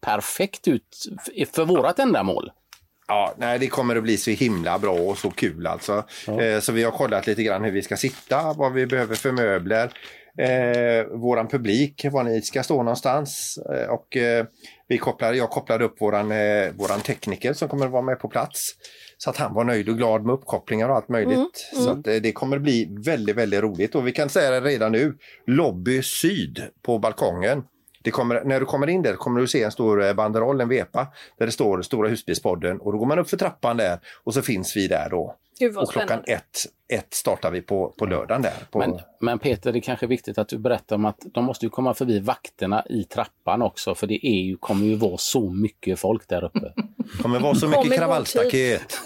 perfekt 0.00 0.68
ut 0.68 1.06
för 1.52 1.64
vårat 1.64 1.98
ändamål. 1.98 2.50
Ja, 3.08 3.34
nej, 3.38 3.58
det 3.58 3.66
kommer 3.66 3.96
att 3.96 4.02
bli 4.02 4.16
så 4.16 4.30
himla 4.30 4.78
bra 4.78 4.92
och 4.92 5.18
så 5.18 5.30
kul 5.30 5.66
alltså. 5.66 6.04
Eh, 6.40 6.60
så 6.60 6.72
vi 6.72 6.82
har 6.82 6.90
kollat 6.90 7.26
lite 7.26 7.42
grann 7.42 7.64
hur 7.64 7.70
vi 7.72 7.82
ska 7.82 7.96
sitta, 7.96 8.52
vad 8.52 8.72
vi 8.72 8.86
behöver 8.86 9.14
för 9.14 9.32
möbler, 9.32 9.90
eh, 10.38 11.04
våran 11.18 11.48
publik, 11.48 12.04
var 12.12 12.22
ni 12.24 12.42
ska 12.42 12.62
stå 12.62 12.76
någonstans. 12.76 13.58
Eh, 13.72 13.88
och 13.90 14.16
eh, 14.16 14.46
vi 14.88 14.98
kopplar, 14.98 15.32
jag 15.32 15.50
kopplade 15.50 15.84
upp 15.84 16.00
våran, 16.00 16.32
eh, 16.32 16.70
våran 16.74 17.00
tekniker 17.00 17.52
som 17.52 17.68
kommer 17.68 17.86
att 17.86 17.92
vara 17.92 18.02
med 18.02 18.18
på 18.20 18.28
plats. 18.28 18.70
Så 19.18 19.30
att 19.30 19.36
han 19.36 19.54
var 19.54 19.64
nöjd 19.64 19.88
och 19.88 19.96
glad 19.96 20.24
med 20.24 20.34
uppkopplingar 20.34 20.88
och 20.88 20.96
allt 20.96 21.08
möjligt. 21.08 21.38
Så 21.84 21.90
att, 21.90 22.06
eh, 22.06 22.14
det 22.14 22.32
kommer 22.32 22.58
bli 22.58 22.88
väldigt, 22.90 23.36
väldigt 23.36 23.60
roligt. 23.60 23.94
Och 23.94 24.06
vi 24.06 24.12
kan 24.12 24.28
säga 24.28 24.50
det 24.50 24.60
redan 24.60 24.92
nu, 24.92 25.18
Lobby 25.46 26.02
Syd 26.02 26.62
på 26.82 26.98
balkongen. 26.98 27.62
Det 28.02 28.10
kommer, 28.10 28.44
när 28.44 28.60
du 28.60 28.66
kommer 28.66 28.86
in 28.86 29.02
där 29.02 29.14
kommer 29.14 29.40
du 29.40 29.46
se 29.46 29.62
en 29.62 29.72
stor 29.72 30.04
eh, 30.04 30.14
banderoll, 30.14 30.60
en 30.60 30.68
vepa, 30.68 31.06
där 31.38 31.46
det 31.46 31.52
står 31.52 31.82
Stora 31.82 32.08
husbilspodden 32.08 32.80
och 32.80 32.92
då 32.92 32.98
går 32.98 33.06
man 33.06 33.18
upp 33.18 33.30
för 33.30 33.36
trappan 33.36 33.76
där 33.76 33.98
och 34.24 34.34
så 34.34 34.42
finns 34.42 34.76
vi 34.76 34.88
där 34.88 35.08
då. 35.10 35.36
Gud 35.58 35.74
vad 35.74 35.84
Och 35.84 35.92
klockan 35.92 36.08
spännande. 36.08 36.32
ett, 36.32 36.66
ett 36.88 37.14
startar 37.14 37.50
vi 37.50 37.62
på, 37.62 37.94
på 37.98 38.06
lördagen 38.06 38.42
där. 38.42 38.52
På, 38.70 38.78
Men, 38.78 39.00
men 39.20 39.38
Peter, 39.38 39.72
det 39.72 39.78
är 39.78 39.80
kanske 39.80 40.06
är 40.06 40.08
viktigt 40.08 40.38
att 40.38 40.48
du 40.48 40.58
berättar 40.58 40.96
om 40.96 41.04
att 41.04 41.18
de 41.34 41.44
måste 41.44 41.66
ju 41.66 41.70
komma 41.70 41.94
förbi 41.94 42.20
vakterna 42.20 42.84
i 42.90 43.04
trappan 43.04 43.62
också 43.62 43.94
för 43.94 44.06
det 44.06 44.26
är 44.26 44.42
ju, 44.42 44.56
kommer 44.56 44.86
ju 44.86 44.94
vara 44.94 45.16
så 45.18 45.50
mycket 45.50 45.98
folk 46.00 46.28
där 46.28 46.44
uppe. 46.44 46.72
kommer 47.22 47.40
vara 47.40 47.54
så 47.54 47.68
mycket 47.68 47.94
kravallstaket. 47.98 49.00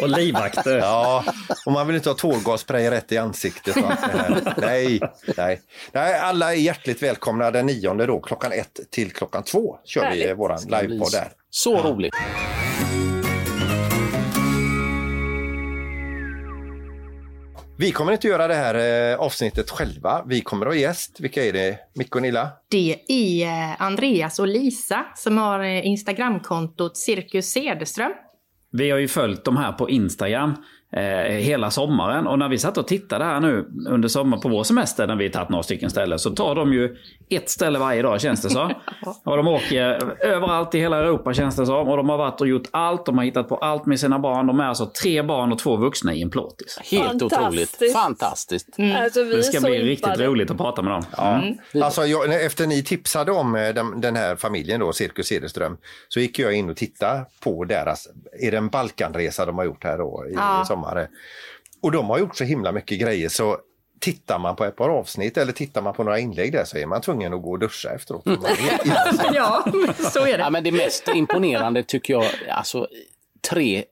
Och 0.00 0.08
livvakter. 0.08 0.78
Ja, 0.78 1.24
och 1.66 1.72
man 1.72 1.86
vill 1.86 1.96
inte 1.96 2.08
ha 2.08 2.16
tårgasspray 2.16 2.90
rätt 2.90 3.12
i 3.12 3.18
ansiktet. 3.18 3.74
det. 3.74 4.54
Nej, 4.56 5.00
nej. 5.36 5.60
nej, 5.92 6.18
alla 6.18 6.54
är 6.54 6.58
hjärtligt 6.58 7.02
välkomna 7.02 7.50
den 7.50 7.66
nionde 7.66 8.06
då, 8.06 8.20
klockan 8.20 8.52
ett 8.52 8.80
till 8.90 9.12
klockan 9.12 9.42
två 9.42 9.78
kör 9.84 10.00
vi 10.00 10.06
Härligt. 10.06 10.28
eh, 10.28 10.34
våran 10.34 10.60
livepodd 10.62 11.12
där. 11.12 11.32
Så 11.50 11.82
roligt! 11.82 12.14
Vi 17.78 17.92
kommer 17.92 18.12
inte 18.12 18.28
göra 18.28 18.48
det 18.48 18.54
här 18.54 19.12
eh, 19.12 19.20
avsnittet 19.20 19.70
själva. 19.70 20.24
Vi 20.26 20.40
kommer 20.40 20.66
att 20.66 20.72
ha 20.72 20.78
gäst. 20.78 21.20
Vilka 21.20 21.44
är 21.44 21.52
det? 21.52 21.78
Micke 21.94 22.16
och 22.16 22.22
Nilla? 22.22 22.50
Det 22.70 22.98
är 23.08 23.46
eh, 23.46 23.82
Andreas 23.82 24.38
och 24.38 24.48
Lisa 24.48 25.04
som 25.16 25.38
har 25.38 25.60
eh, 25.60 25.86
Instagramkontot 25.86 26.96
Cirkus 26.96 27.46
Cederström. 27.46 28.12
Vi 28.72 28.90
har 28.90 28.98
ju 28.98 29.08
följt 29.08 29.44
de 29.44 29.56
här 29.56 29.72
på 29.72 29.90
Instagram 29.90 30.54
eh, 30.96 31.02
hela 31.36 31.70
sommaren. 31.70 32.26
Och 32.26 32.38
när 32.38 32.48
vi 32.48 32.58
satt 32.58 32.78
och 32.78 32.86
tittade 32.88 33.24
här 33.24 33.40
nu 33.40 33.68
under 33.88 34.08
sommaren 34.08 34.40
på 34.40 34.48
vår 34.48 34.64
semester 34.64 35.06
när 35.06 35.16
vi 35.16 35.30
tagit 35.30 35.48
några 35.48 35.62
stycken 35.62 35.90
ställen 35.90 36.18
så 36.18 36.30
tar 36.30 36.54
de 36.54 36.72
ju 36.72 36.96
ett 37.30 37.50
ställe 37.50 37.78
varje 37.78 38.02
dag 38.02 38.20
känns 38.20 38.42
det 38.42 38.50
så. 38.50 38.70
och 39.24 39.36
de 39.36 39.48
åker 39.48 40.00
överallt 40.26 40.74
i 40.74 40.78
hela 40.80 40.98
Europa 40.98 41.34
känns 41.34 41.56
det 41.56 41.66
som. 41.66 41.88
Och 41.88 41.96
de 41.96 42.08
har 42.08 42.18
varit 42.18 42.40
och 42.40 42.48
gjort 42.48 42.68
allt. 42.70 43.06
De 43.06 43.18
har 43.18 43.24
hittat 43.24 43.48
på 43.48 43.56
allt 43.56 43.86
med 43.86 44.00
sina 44.00 44.18
barn. 44.18 44.46
De 44.46 44.60
är 44.60 44.64
alltså 44.64 44.86
tre 45.02 45.22
barn 45.22 45.52
och 45.52 45.58
två 45.58 45.76
vuxna 45.76 46.14
i 46.14 46.22
en 46.22 46.30
plåtis. 46.30 46.78
Helt 46.84 47.04
Fantastiskt. 47.08 47.74
otroligt! 47.76 47.92
Fantastiskt! 47.92 48.68
Alltså, 49.02 49.22
vi 49.22 49.36
Det 49.36 49.42
ska 49.42 49.60
bli 49.60 49.78
riktigt 49.82 50.06
impade. 50.06 50.26
roligt 50.26 50.50
att 50.50 50.56
prata 50.56 50.82
med 50.82 50.92
dem. 50.92 51.04
Mm. 51.18 51.82
Alltså, 51.84 52.06
jag, 52.06 52.44
efter 52.44 52.66
ni 52.66 52.82
tipsade 52.82 53.32
om 53.32 53.54
eh, 53.54 53.68
den, 53.74 54.00
den 54.00 54.16
här 54.16 54.36
familjen 54.36 54.80
då, 54.80 54.92
Cirkus 54.92 55.26
Cederström, 55.26 55.76
så 56.08 56.20
gick 56.20 56.38
jag 56.38 56.54
in 56.54 56.70
och 56.70 56.76
tittade 56.76 57.26
på 57.40 57.64
deras, 57.64 58.08
är 58.40 58.50
det 58.50 58.56
en 58.56 58.68
Balkanresa 58.68 59.46
de 59.46 59.58
har 59.58 59.64
gjort 59.64 59.84
här 59.84 59.98
då 59.98 60.24
i, 60.30 60.34
Ja. 60.34 60.62
i 60.62 60.66
sommar? 60.90 61.08
Och 61.82 61.92
de 61.92 62.06
har 62.10 62.18
gjort 62.18 62.36
så 62.36 62.44
himla 62.44 62.72
mycket 62.72 63.00
grejer 63.00 63.28
så 63.28 63.58
tittar 64.00 64.38
man 64.38 64.56
på 64.56 64.64
ett 64.64 64.76
par 64.76 64.88
avsnitt 64.88 65.36
eller 65.36 65.52
tittar 65.52 65.82
man 65.82 65.94
på 65.94 66.04
några 66.04 66.18
inlägg 66.18 66.52
där 66.52 66.64
så 66.64 66.78
är 66.78 66.86
man 66.86 67.00
tvungen 67.00 67.34
att 67.34 67.42
gå 67.42 67.50
och 67.50 67.58
duscha 67.58 67.90
efteråt. 67.94 68.26
Helt- 68.26 69.22
Ja, 69.34 69.64
så 70.12 70.20
är 70.24 70.28
Ja, 70.38 70.44
det. 70.44 70.50
men 70.50 70.64
det 70.64 70.72
mest 70.72 71.08
imponerande 71.14 71.82
tycker 71.82 72.14
jag, 72.14 72.24
alltså 72.48 72.88
tre 73.50 73.84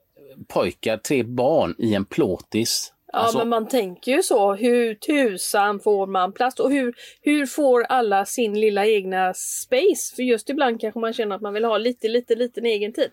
pojkar, 0.47 0.97
tre 0.97 1.23
barn 1.23 1.75
i 1.77 1.93
en 1.93 2.05
plåtis. 2.05 2.93
Ja, 3.13 3.19
Alltså- 3.19 3.37
men 3.37 3.49
man 3.49 3.67
tänker 3.67 4.11
ju 4.11 4.23
så. 4.23 4.53
Hur 4.55 4.95
tusan 4.95 5.79
får 5.79 6.07
man 6.07 6.33
plats? 6.33 6.59
Och 6.59 6.71
hur, 6.71 6.93
hur 7.21 7.45
får 7.45 7.83
alla 7.83 8.25
sin 8.25 8.59
lilla 8.59 8.85
egna 8.85 9.33
space? 9.33 10.15
För 10.15 10.23
just 10.23 10.49
ibland 10.49 10.81
kanske 10.81 10.99
man 10.99 11.13
känner 11.13 11.35
att 11.35 11.41
man 11.41 11.53
vill 11.53 11.65
ha 11.65 11.77
lite, 11.77 12.07
lite, 12.07 12.35
liten 12.35 12.65
egen 12.65 12.93
tid. 12.93 13.09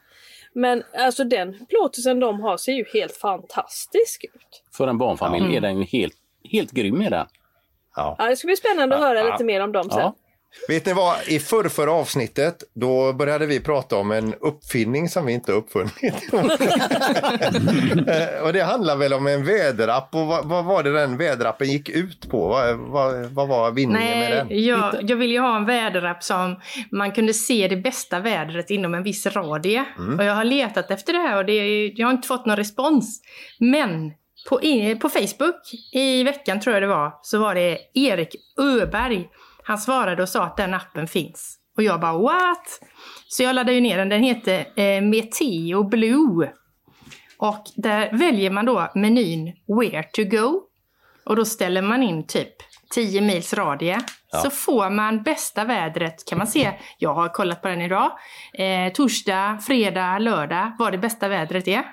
Men 0.52 0.82
alltså 0.98 1.24
den 1.24 1.66
plåtelsen 1.68 2.20
de 2.20 2.40
har 2.40 2.56
ser 2.56 2.72
ju 2.72 2.84
helt 2.94 3.16
fantastisk 3.16 4.24
ut. 4.34 4.62
För 4.76 4.88
en 4.88 4.98
barnfamilj 4.98 5.44
Mm. 5.44 5.56
är 5.56 5.60
den 5.60 5.78
ju 5.78 5.84
helt, 5.84 6.14
helt 6.52 6.70
grym 6.72 7.00
är 7.00 7.10
den. 7.10 7.26
Ja. 7.96 8.16
Ja, 8.18 8.24
det 8.28 8.36
ska 8.36 8.46
bli 8.46 8.56
spännande 8.56 8.94
att 8.96 9.02
höra 9.02 9.18
Ja. 9.18 9.32
lite 9.32 9.44
mer 9.44 9.60
om 9.60 9.72
dem 9.72 9.90
sen. 9.90 9.98
Ja. 10.00 10.14
Vet 10.68 10.86
ni 10.86 10.92
vad, 10.92 11.16
i 11.28 11.38
förrförra 11.38 11.92
avsnittet 11.92 12.62
då 12.74 13.12
började 13.12 13.46
vi 13.46 13.60
prata 13.60 13.96
om 13.96 14.10
en 14.10 14.34
uppfinning 14.34 15.08
som 15.08 15.26
vi 15.26 15.32
inte 15.32 15.52
uppfunnit. 15.52 16.14
Eh, 18.06 18.42
och 18.42 18.52
det 18.52 18.60
handlar 18.60 18.96
väl 18.96 19.12
om 19.12 19.26
en 19.26 19.44
väderapp 19.44 20.14
och 20.14 20.26
vad, 20.26 20.48
vad 20.48 20.64
var 20.64 20.82
det 20.82 20.92
den 20.92 21.16
väderappen 21.16 21.68
gick 21.68 21.88
ut 21.88 22.30
på? 22.30 22.48
Vad, 22.48 22.76
vad, 22.78 23.26
vad 23.26 23.48
var 23.48 23.70
vinningen 23.70 24.18
med 24.18 24.32
den? 24.32 24.46
Nej, 24.46 24.66
jag, 24.66 25.10
jag 25.10 25.16
vill 25.16 25.30
ju 25.30 25.38
ha 25.38 25.56
en 25.56 25.66
väderapp 25.66 26.24
som 26.24 26.60
man 26.90 27.12
kunde 27.12 27.34
se 27.34 27.68
det 27.68 27.76
bästa 27.76 28.20
vädret 28.20 28.70
inom 28.70 28.94
en 28.94 29.02
viss 29.02 29.26
radie. 29.26 29.84
Mm. 29.98 30.18
Och 30.18 30.24
jag 30.24 30.34
har 30.34 30.44
letat 30.44 30.90
efter 30.90 31.12
det 31.12 31.18
här 31.18 31.36
och 31.36 31.44
det, 31.44 31.86
jag 31.86 32.06
har 32.06 32.12
inte 32.12 32.28
fått 32.28 32.46
någon 32.46 32.56
respons. 32.56 33.20
Men 33.58 34.12
på, 34.48 34.60
på 35.00 35.08
Facebook 35.08 35.60
i 35.92 36.22
veckan 36.22 36.60
tror 36.60 36.74
jag 36.74 36.82
det 36.82 36.86
var, 36.86 37.12
så 37.22 37.38
var 37.38 37.54
det 37.54 37.78
Erik 37.94 38.36
Öberg. 38.58 39.28
Han 39.70 39.78
svarade 39.78 40.22
och 40.22 40.28
sa 40.28 40.44
att 40.44 40.56
den 40.56 40.74
appen 40.74 41.06
finns. 41.06 41.58
Och 41.76 41.82
jag 41.82 42.00
bara 42.00 42.18
what? 42.18 42.80
Så 43.28 43.42
jag 43.42 43.54
laddade 43.54 43.72
ju 43.72 43.80
ner 43.80 43.98
den. 43.98 44.08
Den 44.08 44.22
heter 44.22 44.80
eh, 44.80 45.00
Meteo 45.02 45.88
Blue. 45.88 46.52
Och 47.38 47.64
där 47.76 48.12
väljer 48.12 48.50
man 48.50 48.64
då 48.66 48.90
menyn 48.94 49.52
Where 49.80 50.02
to 50.02 50.24
go. 50.24 50.62
Och 51.24 51.36
då 51.36 51.44
ställer 51.44 51.82
man 51.82 52.02
in 52.02 52.26
typ 52.26 52.52
10 52.94 53.20
mils 53.20 53.54
radie. 53.54 54.00
Så 54.42 54.50
får 54.50 54.90
man 54.90 55.22
bästa 55.22 55.64
vädret 55.64 56.24
kan 56.28 56.38
man 56.38 56.46
se. 56.46 56.72
Jag 56.98 57.14
har 57.14 57.28
kollat 57.28 57.62
på 57.62 57.68
den 57.68 57.82
idag. 57.82 58.12
Eh, 58.54 58.92
torsdag, 58.92 59.58
fredag, 59.66 60.18
lördag 60.18 60.76
vad 60.78 60.92
det 60.92 60.98
bästa 60.98 61.28
vädret 61.28 61.68
är. 61.68 61.84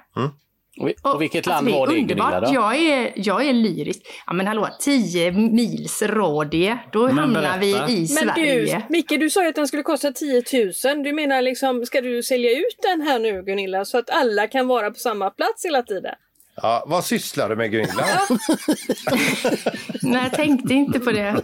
Och, 0.80 0.88
vi- 0.88 0.96
och 1.02 1.22
vilket 1.22 1.48
alltså, 1.48 1.64
land 1.64 1.70
var 1.80 1.88
det 1.88 1.94
är 1.94 1.96
Gunilla 2.00 2.24
underbart. 2.26 2.50
då? 2.50 2.56
Jag 2.56 2.76
är, 2.76 3.12
jag 3.16 3.46
är 3.48 3.54
lyrisk. 3.54 4.02
Ja 4.28 4.34
men 4.34 4.48
hallå, 4.48 4.68
10 4.80 5.32
mils 5.32 6.02
radie. 6.02 6.78
Då 6.92 7.06
Men 7.08 7.18
hamnar 7.18 7.58
vi 7.60 7.74
berätta. 7.74 7.92
i 7.92 7.98
Men 8.00 8.08
Sverige. 8.08 8.78
du, 8.88 8.94
Micke, 8.94 9.10
du 9.20 9.30
sa 9.30 9.44
ju 9.44 9.50
att 9.50 9.56
den 9.56 9.68
skulle 9.68 9.84
kosta 9.84 10.12
10 10.12 10.44
000. 10.86 11.04
Du 11.04 11.14
menar 11.14 11.42
liksom, 11.42 11.86
ska 11.86 12.02
du 12.02 12.24
sälja 12.24 12.52
ut 12.52 12.78
den 12.84 13.02
här 13.02 13.20
nu 13.20 13.44
Gunilla 13.44 13.86
så 13.86 13.98
att 13.98 14.10
alla 14.10 14.48
kan 14.48 14.68
vara 14.68 14.92
på 14.92 15.00
samma 15.00 15.30
plats 15.30 15.66
hela 15.66 15.82
tiden? 15.84 16.14
Ja, 16.62 16.84
vad 16.88 17.04
sysslar 17.06 17.50
du 17.50 17.56
med 17.56 17.72
Gunilla? 17.72 18.04
Nej, 20.02 20.24
jag 20.24 20.32
tänkte 20.34 20.74
inte 20.74 21.00
på 21.00 21.12
det. 21.12 21.36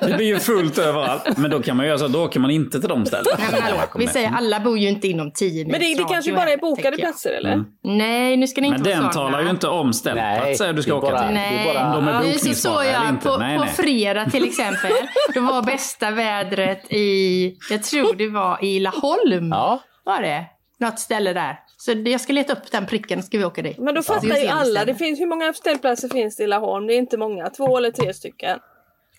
Det 0.00 0.14
blir 0.16 0.26
ju 0.26 0.38
fullt 0.38 0.78
överallt. 0.78 1.36
Men 1.36 1.50
då 1.50 1.62
kan 1.62 1.76
man 1.76 1.86
göra 1.86 1.98
så, 1.98 2.08
då 2.08 2.24
åker 2.24 2.40
man 2.40 2.50
inte 2.50 2.80
till 2.80 2.88
de 2.88 3.06
ställena. 3.06 3.36
Nej, 3.38 3.48
men 3.52 3.62
hallå, 3.62 3.76
vi 3.98 4.06
säger 4.06 4.30
alla 4.36 4.60
bor 4.60 4.78
ju 4.78 4.88
inte 4.88 5.08
inom 5.08 5.30
10 5.32 5.64
mils 5.64 5.72
Men 5.72 5.80
det, 5.80 5.94
det 5.94 6.04
kanske 6.08 6.32
bara 6.32 6.50
är 6.50 6.56
bokade 6.56 6.96
platser 6.96 7.30
eller? 7.30 7.64
Nej, 7.84 8.36
nu 8.36 8.46
ska 8.46 8.60
ni 8.60 8.66
inte 8.68 8.80
Men 8.80 9.02
den 9.02 9.10
talar 9.10 9.42
ju 9.42 9.50
inte 9.50 9.68
om 9.68 9.92
ställplatser 9.92 10.72
du 10.72 10.82
ska 10.82 10.94
åka 10.94 11.10
bara- 11.10 11.26
till. 11.26 11.34
Nej, 11.34 11.74
bara- 11.74 11.94
de 11.94 12.08
är 12.08 12.12
ja, 12.32 12.38
så 12.38 12.54
såg 12.54 12.84
jag 12.84 13.22
på, 13.22 13.36
Nej, 13.36 13.58
på 13.58 13.64
nej. 13.64 13.72
fredag 13.76 14.30
till 14.30 14.44
exempel. 14.48 14.92
Det 15.34 15.40
var 15.40 15.62
bästa 15.62 16.10
vädret 16.10 16.92
i, 16.92 17.52
jag 17.70 17.82
tror 17.82 18.14
det 18.14 18.28
var 18.28 18.64
i 18.64 18.80
Laholm. 18.80 19.48
Ja, 19.50 19.80
Var 20.04 20.22
det? 20.22 20.44
Något 20.80 20.98
ställe 20.98 21.32
där. 21.32 21.60
Så 21.76 21.92
jag 21.92 22.20
ska 22.20 22.32
leta 22.32 22.52
upp 22.52 22.70
den 22.70 22.86
pricken, 22.86 23.22
ska 23.22 23.38
vi 23.38 23.44
åka 23.44 23.62
dit. 23.62 23.78
Men 23.78 23.94
då 23.94 24.02
fattar 24.02 24.36
ju 24.36 24.46
alla. 24.48 24.84
Det 24.84 24.94
finns, 24.94 25.20
hur 25.20 25.26
många 25.26 25.52
ställplatser 25.52 26.08
finns 26.08 26.36
det 26.36 26.44
i 26.44 26.46
Laholm? 26.46 26.86
Det 26.86 26.94
är 26.94 26.98
inte 26.98 27.16
många. 27.16 27.50
Två 27.50 27.76
eller 27.76 27.90
tre 27.90 28.14
stycken. 28.14 28.58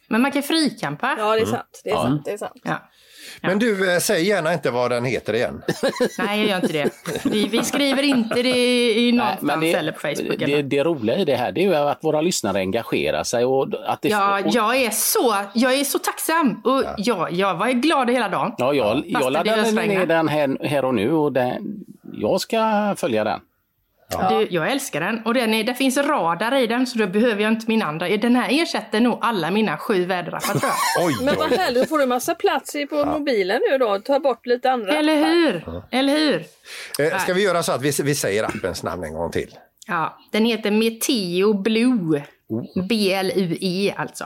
Men 0.08 0.22
man 0.22 0.32
kan 0.32 0.44
frikampa. 0.44 1.16
Ja, 1.18 1.36
det 1.36 1.42
är 1.42 1.46
sant. 1.46 1.82
Det 1.84 1.90
är 1.90 1.96
sant. 1.96 2.26
Det 2.26 2.32
är 2.32 2.38
sant. 2.38 2.62
Ja. 2.64 2.90
Men 3.42 3.60
du, 3.60 3.94
eh, 3.94 4.00
säg 4.00 4.28
gärna 4.28 4.54
inte 4.54 4.72
vad 4.72 4.92
den 4.92 5.06
heter 5.06 5.34
igen. 5.34 5.64
Nej, 6.18 6.40
jag 6.40 6.50
gör 6.50 6.56
inte 6.56 6.74
det. 6.74 6.90
Vi, 7.26 7.48
vi 7.48 7.64
skriver 7.64 8.04
inte 8.04 8.42
det 8.44 8.94
i 8.94 9.12
någonstans 9.12 9.64
eller 9.64 9.92
på 9.92 10.00
Facebook. 10.00 10.40
det, 10.40 10.46
eller. 10.46 10.64
det 10.64 10.84
roliga 10.84 11.18
i 11.18 11.26
det 11.26 11.36
här 11.36 11.52
det 11.52 11.62
är 11.62 11.66
ju 11.66 11.76
att 11.76 12.04
våra 12.04 12.22
lyssnare 12.22 12.58
engagerar 12.58 13.24
sig. 13.24 13.46
Och 13.46 13.68
att 13.86 14.02
det, 14.02 14.10
Ja, 14.10 14.40
och, 14.40 14.52
jag 14.54 14.76
är 14.76 14.90
så, 14.90 15.36
jag 15.54 15.74
är 15.74 15.84
så 15.84 16.00
tacksam. 16.00 16.62
Och 16.64 16.84
jag, 16.98 17.32
jag 17.32 17.56
var 17.56 17.70
glad 17.70 18.10
hela 18.10 18.30
dagen. 18.30 18.54
ja, 18.58 18.74
jag, 18.74 18.96
Fast 18.96 19.06
jag 19.08 19.24
det 19.24 19.30
laddade 19.30 19.72
ner 19.72 20.06
den 20.06 20.28
här, 20.28 20.58
här 20.68 20.86
och 20.86 20.96
nu 20.96 21.12
och 21.12 21.34
den, 21.34 21.86
jag 22.14 22.42
ska 22.42 22.94
följa 22.98 23.24
den. 23.24 23.40
Du, 24.30 24.48
jag 24.50 24.72
älskar 24.72 25.00
den. 25.02 25.22
Och 25.26 25.34
den 25.34 25.54
är, 25.54 25.64
det 25.64 25.74
finns 25.76 25.98
radar 25.98 26.56
i 26.56 26.68
den 26.68 26.88
så 26.88 26.98
då 27.00 27.08
behöver 27.08 27.44
jag 27.44 27.52
inte 27.52 27.66
min 27.68 27.82
andra. 27.82 28.08
Den 28.18 28.36
här 28.36 28.62
ersätter 28.62 29.00
nog 29.00 29.18
alla 29.22 29.52
mina 29.52 29.78
sju 29.78 30.06
väderappar 30.06 30.54
tror 30.60 30.72
jag. 30.98 31.06
Oj, 31.08 31.16
Men 31.26 31.36
vad 31.36 31.52
härligt, 31.52 31.84
då 31.84 31.88
får 31.90 32.00
du 32.00 32.06
massa 32.06 32.36
plats 32.36 32.76
i- 32.76 32.86
på 32.86 33.06
mobilen 33.06 33.62
nu 33.72 33.78
då. 33.78 34.00
Ta 34.00 34.20
bort 34.20 34.46
lite 34.46 34.72
andra. 34.72 34.94
Eller 34.94 35.16
hur? 35.16 35.84
Eller 35.92 36.18
hur? 36.18 36.46
Eh, 37.14 37.18
Ska 37.20 37.34
vi 37.34 37.44
göra 37.44 37.64
så 37.64 37.72
att 37.72 37.82
vi, 37.82 37.92
vi 38.04 38.16
säger 38.16 38.44
appens 38.44 38.84
namn 38.84 39.04
en 39.04 39.14
gång 39.14 39.32
till? 39.32 39.56
Ja, 39.88 40.18
den 40.32 40.46
heter 40.46 40.72
Meteo 40.72 41.54
Blue. 41.54 42.24
B-L-U-E 42.90 43.94
alltså. 43.98 44.26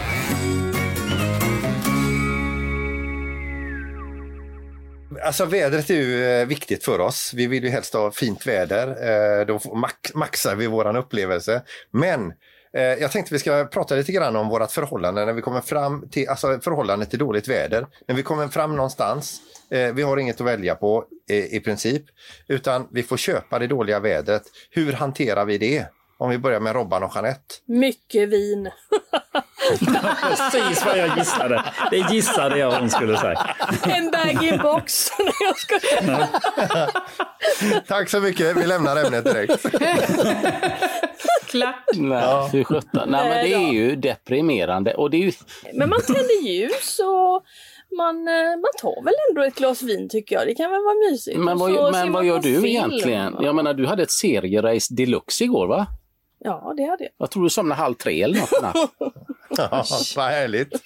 Alltså 5.23 5.45
vädret 5.45 5.89
är 5.89 5.93
ju 5.93 6.25
eh, 6.25 6.47
viktigt 6.47 6.83
för 6.83 6.99
oss. 6.99 7.33
Vi 7.33 7.47
vill 7.47 7.63
ju 7.63 7.69
helst 7.69 7.93
ha 7.93 8.11
fint 8.11 8.47
väder. 8.47 8.87
Eh, 8.87 9.45
då 9.45 9.75
max, 9.75 10.13
maxar 10.13 10.55
vi 10.55 10.67
våran 10.67 10.95
upplevelse. 10.95 11.61
Men 11.91 12.33
eh, 12.73 12.81
jag 12.81 13.11
tänkte 13.11 13.33
vi 13.33 13.39
ska 13.39 13.65
prata 13.65 13.95
lite 13.95 14.11
grann 14.11 14.35
om 14.35 14.49
vårt 14.49 14.71
förhållande 14.71 15.25
när 15.25 15.33
vi 15.33 15.41
kommer 15.41 15.61
fram 15.61 16.09
till, 16.09 16.29
alltså 16.29 16.59
förhållande 16.59 17.05
till 17.05 17.19
dåligt 17.19 17.47
väder. 17.47 17.87
När 18.07 18.15
vi 18.15 18.23
kommer 18.23 18.47
fram 18.47 18.75
någonstans, 18.75 19.41
vi 19.93 20.01
har 20.01 20.17
inget 20.17 20.41
att 20.41 20.47
välja 20.47 20.75
på 20.75 21.05
i 21.27 21.59
princip, 21.59 22.03
utan 22.47 22.87
vi 22.91 23.03
får 23.03 23.17
köpa 23.17 23.59
det 23.59 23.67
dåliga 23.67 23.99
vädret. 23.99 24.43
Hur 24.69 24.93
hanterar 24.93 25.45
vi 25.45 25.57
det? 25.57 25.85
Om 26.21 26.29
vi 26.29 26.37
börjar 26.37 26.59
med 26.59 26.75
Robban 26.75 27.03
och 27.03 27.11
Jeanette. 27.15 27.55
Mycket 27.65 28.29
vin. 28.29 28.69
Precis 30.21 30.85
vad 30.85 30.97
jag 30.97 31.17
gissade. 31.17 31.63
Det 31.91 31.97
gissade 31.97 32.57
jag 32.59 32.71
hon 32.79 32.89
skulle 32.89 33.17
säga. 33.17 33.55
En 33.83 34.11
bag-in-box. 34.11 35.09
Tack 37.87 38.09
så 38.09 38.19
mycket, 38.19 38.57
vi 38.57 38.65
lämnar 38.65 39.05
ämnet 39.05 39.23
direkt. 39.25 39.65
Klart. 41.47 41.75
Nej, 41.93 42.49
fy 42.51 42.63
sjutton. 42.63 43.09
Nej, 43.09 43.29
men 43.29 43.45
det 43.45 43.53
är 43.53 43.71
ju 43.73 43.95
deprimerande. 43.95 44.93
Och 44.95 45.09
det 45.09 45.17
är 45.17 45.25
ju, 45.25 45.31
Men 45.73 45.89
man 45.89 46.01
tänder 46.01 46.47
ljus 46.47 46.99
och 46.99 47.43
man, 47.97 48.27
eh, 48.27 48.33
man 48.33 48.71
tar 48.81 49.03
väl 49.03 49.13
ändå 49.29 49.41
ett 49.41 49.55
glas 49.55 49.81
vin 49.81 50.09
tycker 50.09 50.35
jag. 50.35 50.47
Det 50.47 50.55
kan 50.55 50.71
väl 50.71 50.81
vara 50.83 51.11
mysigt. 51.11 51.39
men 51.39 51.57
vad, 51.57 51.91
men 51.91 52.11
vad 52.11 52.25
gör 52.25 52.39
du 52.39 52.53
film. 52.53 52.65
egentligen? 52.65 53.35
Jag 53.41 53.55
menar, 53.55 53.73
du 53.73 53.85
hade 53.85 54.03
ett 54.03 54.11
serierace 54.11 54.93
deluxe 54.93 55.43
igår, 55.43 55.67
va? 55.67 55.87
Ja, 56.43 56.73
det 56.77 56.83
hade 56.83 57.03
jag. 57.03 57.11
Jag 57.17 57.31
tror 57.31 57.43
du 57.43 57.49
somnade 57.49 57.81
halv 57.81 57.93
tre 57.93 58.23
eller 58.23 58.39
något. 58.39 58.91
Ja, 59.57 59.85
vad 60.15 60.25
härligt. 60.25 60.83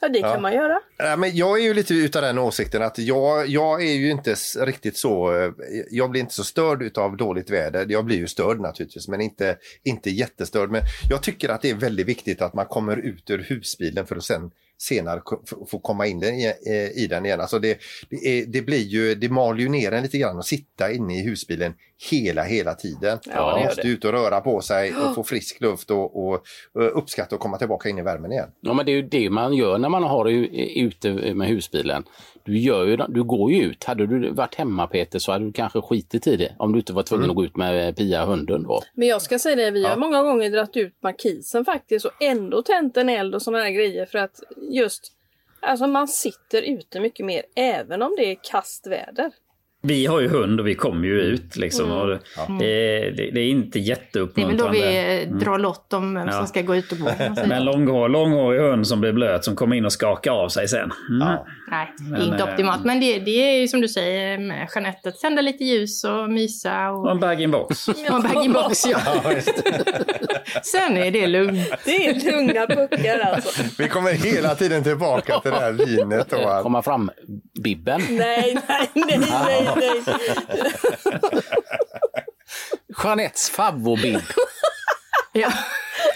Ja, 0.00 0.08
det 0.08 0.20
kan 0.20 0.42
man 0.42 0.54
göra. 0.54 0.80
Nej, 0.98 1.16
men 1.16 1.36
jag 1.36 1.58
är 1.58 1.62
ju 1.62 1.74
lite 1.74 1.94
utav 1.94 2.22
den 2.22 2.38
åsikten 2.38 2.82
att 2.82 2.98
jag, 2.98 3.46
jag 3.46 3.82
är 3.82 3.94
ju 3.94 4.10
inte 4.10 4.34
riktigt 4.58 4.96
så, 4.96 5.36
eh, 5.36 5.50
jag 5.90 6.10
blir 6.10 6.20
inte 6.20 6.34
så 6.34 6.44
störd 6.44 6.82
utav 6.82 7.16
dåligt 7.16 7.50
väder. 7.50 7.86
Jag 7.88 8.04
blir 8.04 8.16
ju 8.16 8.26
störd 8.26 8.60
naturligtvis, 8.60 9.08
men 9.08 9.20
inte, 9.20 9.56
inte 9.84 10.10
jättestörd. 10.10 10.70
Men 10.70 10.82
jag 11.10 11.22
tycker 11.22 11.48
att 11.48 11.62
det 11.62 11.70
är 11.70 11.74
väldigt 11.74 12.06
viktigt 12.06 12.42
att 12.42 12.54
man 12.54 12.66
kommer 12.66 12.96
ut 12.96 13.30
ur 13.30 13.38
husbilen 13.48 14.06
för 14.06 14.16
att 14.16 14.24
sen 14.24 14.50
senare 14.78 15.20
få 15.70 15.78
komma 15.78 16.06
in 16.06 16.20
den, 16.20 16.34
i, 16.34 16.52
eh, 16.66 17.02
i 17.02 17.06
den 17.10 17.26
igen. 17.26 17.40
Alltså 17.40 17.58
det, 17.58 17.78
det, 18.10 18.16
är, 18.16 18.46
det 18.46 18.62
blir 18.62 18.82
ju, 18.82 19.14
det 19.14 19.28
mal 19.28 19.60
ju 19.60 19.68
ner 19.68 19.92
en 19.92 20.02
lite 20.02 20.18
grann 20.18 20.38
att 20.38 20.46
sitta 20.46 20.92
inne 20.92 21.18
i 21.18 21.22
husbilen 21.22 21.74
hela, 22.10 22.42
hela 22.42 22.74
tiden. 22.74 23.18
Ja, 23.26 23.52
Man 23.52 23.64
måste 23.64 23.82
det. 23.82 23.88
ut 23.88 24.04
och 24.04 24.12
röra 24.12 24.40
på 24.40 24.60
sig 24.60 24.94
och 24.96 25.14
få 25.14 25.24
frisk 25.24 25.60
luft 25.60 25.90
och, 25.90 26.28
och, 26.28 26.34
och 26.72 26.98
uppskatta 26.98 27.34
att 27.34 27.40
komma 27.40 27.58
tillbaka 27.58 27.88
in 27.88 27.98
i 27.98 28.02
värmen 28.02 28.32
igen. 28.32 28.50
Ja, 28.60 28.72
men 28.72 28.86
det 28.86 28.92
är 28.92 28.96
ju 28.96 29.02
det 29.02 29.30
man 29.30 29.54
gör 29.54 29.78
när 29.78 29.88
man 29.88 30.02
har 30.02 30.28
ute 30.78 31.34
med 31.34 31.48
husbilen. 31.48 32.04
Du, 32.44 32.58
gör 32.58 32.86
ju, 32.86 32.96
du 32.96 33.24
går 33.24 33.52
ju 33.52 33.62
ut. 33.62 33.84
Hade 33.84 34.06
du 34.06 34.30
varit 34.30 34.54
hemma 34.54 34.86
Peter 34.86 35.18
så 35.18 35.32
hade 35.32 35.44
du 35.44 35.52
kanske 35.52 35.80
skitit 35.80 36.26
i 36.26 36.36
det. 36.36 36.54
Om 36.58 36.72
du 36.72 36.78
inte 36.78 36.92
var 36.92 37.02
tvungen 37.02 37.30
att 37.30 37.36
gå 37.36 37.44
ut 37.44 37.56
med 37.56 37.96
Pia 37.96 38.24
hunden 38.24 38.62
då. 38.62 38.82
Men 38.94 39.08
jag 39.08 39.22
ska 39.22 39.38
säga 39.38 39.56
det, 39.56 39.70
vi 39.70 39.84
har 39.84 39.96
många 39.96 40.22
gånger 40.22 40.50
dragit 40.50 40.76
ut 40.76 40.94
markisen 41.02 41.64
faktiskt 41.64 42.04
och 42.04 42.22
ändå 42.22 42.62
tänt 42.62 42.96
en 42.96 43.08
eld 43.08 43.34
och 43.34 43.42
sådana 43.42 43.64
här 43.64 43.70
grejer 43.70 44.06
för 44.06 44.18
att 44.18 44.40
just 44.70 45.12
Alltså 45.60 45.86
man 45.86 46.08
sitter 46.08 46.62
ute 46.62 47.00
mycket 47.00 47.26
mer 47.26 47.42
även 47.54 48.02
om 48.02 48.14
det 48.16 48.30
är 48.30 48.36
kastväder. 48.50 49.32
Vi 49.82 50.06
har 50.06 50.20
ju 50.20 50.28
hund 50.28 50.60
och 50.60 50.66
vi 50.66 50.74
kommer 50.74 51.06
ju 51.08 51.20
ut 51.20 51.56
liksom. 51.56 51.92
Och 51.92 52.06
det, 52.58 53.10
det, 53.10 53.30
det 53.34 53.40
är 53.40 53.48
inte 53.48 53.78
Det 53.78 53.84
är 53.84 53.94
väl 53.94 54.56
då 54.56 54.74
jätteuppmuntrande. 54.74 54.78
vi 54.78 55.22
eh, 55.22 55.28
drar 55.38 55.58
lott 55.58 55.92
om 55.92 56.14
vem 56.14 56.26
Ja. 56.26 56.32
som 56.32 56.46
ska 56.46 56.62
gå 56.62 56.76
ut 56.76 56.92
och 56.92 56.98
gå. 56.98 57.06
säga. 57.18 57.34
Men 57.46 57.64
långhår, 57.64 58.08
långhårig 58.08 58.60
hund 58.60 58.86
som 58.86 59.00
blir 59.00 59.12
blöt 59.12 59.44
som 59.44 59.56
kommer 59.56 59.76
in 59.76 59.84
och 59.84 59.92
skakar 59.92 60.30
av 60.32 60.48
sig 60.48 60.68
sen. 60.68 60.90
Mm. 61.10 61.28
Nej, 61.70 61.92
det 61.98 62.04
Men, 62.10 62.20
är 62.20 62.24
inte 62.24 62.44
eh, 62.44 62.48
optimalt. 62.52 62.84
Men 62.84 63.00
det, 63.00 63.18
det 63.18 63.30
är 63.30 63.60
ju 63.60 63.68
som 63.68 63.80
du 63.80 63.88
säger 63.88 64.38
med 64.38 64.68
Jeanette, 64.74 65.08
att 65.08 65.20
tända 65.20 65.42
lite 65.42 65.64
ljus 65.64 66.04
och 66.04 66.30
mysa. 66.30 66.90
Och 66.90 67.04
Och, 67.04 67.10
en 67.10 67.20
bag-in-box. 67.20 67.88
och 67.88 67.94
en 68.10 68.22
bag-in-box, 68.22 68.86
ja. 68.86 68.98
Sen 70.62 70.96
är 70.96 71.10
det 71.10 71.26
lugnt. 71.26 71.68
Det 71.84 72.06
är 72.06 72.32
lugna 72.32 72.66
puckar 72.66 73.18
alltså. 73.18 73.62
Vi 73.78 73.88
kommer 73.88 74.12
hela 74.12 74.54
tiden 74.54 74.82
tillbaka 74.82 75.40
till 75.40 75.50
det 75.50 75.56
här 75.60 75.72
vinet. 75.72 76.32
Och 76.32 76.40
allt. 76.40 76.62
Komma 76.62 76.82
fram 76.82 77.10
Bibben. 77.62 78.02
Nej, 78.10 78.58
nej, 78.94 79.18
nej, 79.18 79.65
nej, 79.76 80.02
nej. 80.06 81.42
Jeanettes 83.02 83.50
favvobib. 83.50 84.20
Ja. 85.32 85.52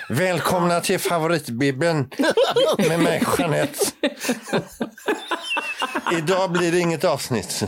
Välkomna 0.08 0.80
till 0.80 0.98
favoritbibeln 0.98 2.10
med 2.78 3.00
mig 3.00 3.22
Jeanette. 3.38 3.78
Idag 6.12 6.52
blir 6.52 6.72
det 6.72 6.78
inget 6.78 7.04
avsnitt. 7.04 7.62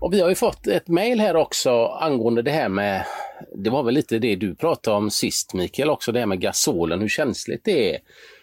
Och 0.00 0.12
vi 0.12 0.20
har 0.20 0.28
ju 0.28 0.34
fått 0.34 0.66
ett 0.66 0.88
mejl 0.88 1.20
här 1.20 1.36
också 1.36 1.86
angående 1.86 2.42
det 2.42 2.50
här 2.50 2.68
med, 2.68 3.04
det 3.54 3.70
var 3.70 3.82
väl 3.82 3.94
lite 3.94 4.18
det 4.18 4.36
du 4.36 4.54
pratade 4.54 4.96
om 4.96 5.10
sist 5.10 5.54
Mikael 5.54 5.90
också, 5.90 6.12
det 6.12 6.18
här 6.18 6.26
med 6.26 6.40
gasolen, 6.40 7.00
hur 7.00 7.08
känsligt 7.08 7.64
det 7.64 7.94
är. 7.94 8.00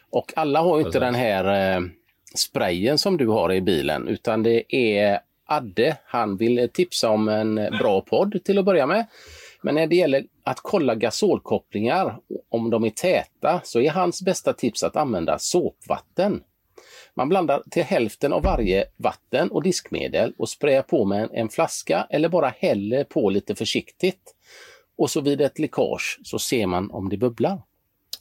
Och 0.10 0.33
alla 0.36 0.62
har 0.62 0.79
ju 0.79 0.86
inte 0.86 1.00
den 1.00 1.15
här 1.15 1.75
eh, 1.75 1.81
sprayen 2.36 2.98
som 2.98 3.17
du 3.17 3.27
har 3.27 3.53
i 3.53 3.62
bilen, 3.62 4.07
utan 4.07 4.43
det 4.43 4.75
är 4.75 5.19
Adde, 5.45 5.98
han 6.05 6.38
vill 6.38 6.69
tipsa 6.74 7.10
om 7.10 7.27
en 7.27 7.55
bra 7.55 8.01
podd 8.01 8.43
till 8.43 8.57
att 8.57 8.65
börja 8.65 8.88
med. 8.88 9.05
Men 9.62 9.75
när 9.75 9.88
det 9.88 9.95
gäller 9.95 10.25
att 10.43 10.60
kolla 10.62 10.95
gasolkopplingar, 10.95 12.17
om 12.50 12.69
de 12.69 12.83
är 12.83 12.89
täta, 12.89 13.62
så 13.63 13.79
är 13.79 13.89
hans 13.89 14.22
bästa 14.22 14.53
tips 14.53 14.83
att 14.83 14.95
använda 14.95 15.39
såpvatten. 15.39 16.43
Man 17.13 17.30
blandar 17.30 17.63
till 17.72 17.84
hälften 17.84 18.34
av 18.34 18.44
varje 18.44 18.86
vatten 18.98 19.51
och 19.51 19.63
diskmedel 19.63 20.34
och 20.38 20.50
sprayar 20.50 20.82
på 20.82 21.06
med 21.06 21.30
en, 21.34 21.50
flaska 21.50 22.08
eller 22.10 22.30
bara 22.30 22.50
häller 22.50 23.03
på 23.03 23.30
lite 23.30 23.56
försiktigt. 23.56 24.36
Och 24.98 25.10
så 25.10 25.22
vid 25.22 25.42
ett 25.42 25.60
läckage 25.60 26.20
så 26.24 26.39
ser 26.39 26.68
man 26.68 26.92
om 26.92 27.10
det 27.10 27.18
bubblar. 27.18 27.62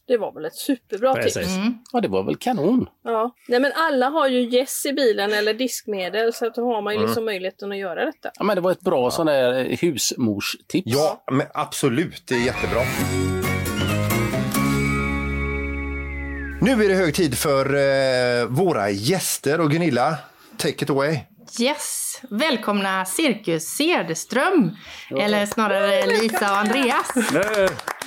Det 0.06 0.18
var 0.18 0.32
väl 0.32 0.44
ett 0.44 0.56
superbra 0.56 1.14
Precis. 1.14 1.34
tips. 1.34 1.50
Ja, 1.92 2.00
det 2.00 2.08
var 2.08 2.22
väl 2.22 2.36
kanon. 2.36 2.88
Ja. 3.02 3.34
Nej 3.48 3.60
men 3.60 3.72
alla 3.74 4.08
har 4.08 4.28
ju 4.28 4.48
gäss 4.48 4.86
i 4.86 4.92
bilen 4.92 5.32
eller 5.32 5.54
diskmedel 5.54 6.32
så 6.32 6.46
att 6.46 6.54
då 6.54 6.66
har 6.66 6.82
man 6.82 6.94
ju 6.94 7.00
liksom 7.00 7.24
möjligheten 7.24 7.72
att 7.72 7.78
göra 7.78 8.04
detta. 8.04 8.30
Ja, 8.34 8.44
men 8.44 8.56
det 8.56 8.60
var 8.60 8.72
ett 8.72 8.80
bra 8.80 9.10
sån 9.10 9.26
där 9.26 9.76
husmorstips. 9.80 10.86
Ja, 10.86 11.24
men 11.30 11.46
absolut. 11.54 12.26
Det 12.28 12.34
är 12.34 12.44
jättebra. 12.46 12.80
Nu 16.62 16.84
är 16.84 16.88
det 16.88 16.94
hög 16.94 17.14
tid 17.14 17.38
för 17.38 17.74
eh, 17.74 18.46
våra 18.46 18.90
gäster 18.90 19.60
och 19.60 19.70
Gunilla, 19.70 20.16
take 20.56 20.84
it 20.84 20.90
away. 20.90 21.18
Yes! 21.60 22.20
Välkomna 22.30 23.04
Cirkus 23.04 23.64
Cederström. 23.64 24.76
Eller 25.20 25.46
snarare 25.46 26.06
Lisa 26.06 26.50
och 26.52 26.58
Andreas. 26.58 27.12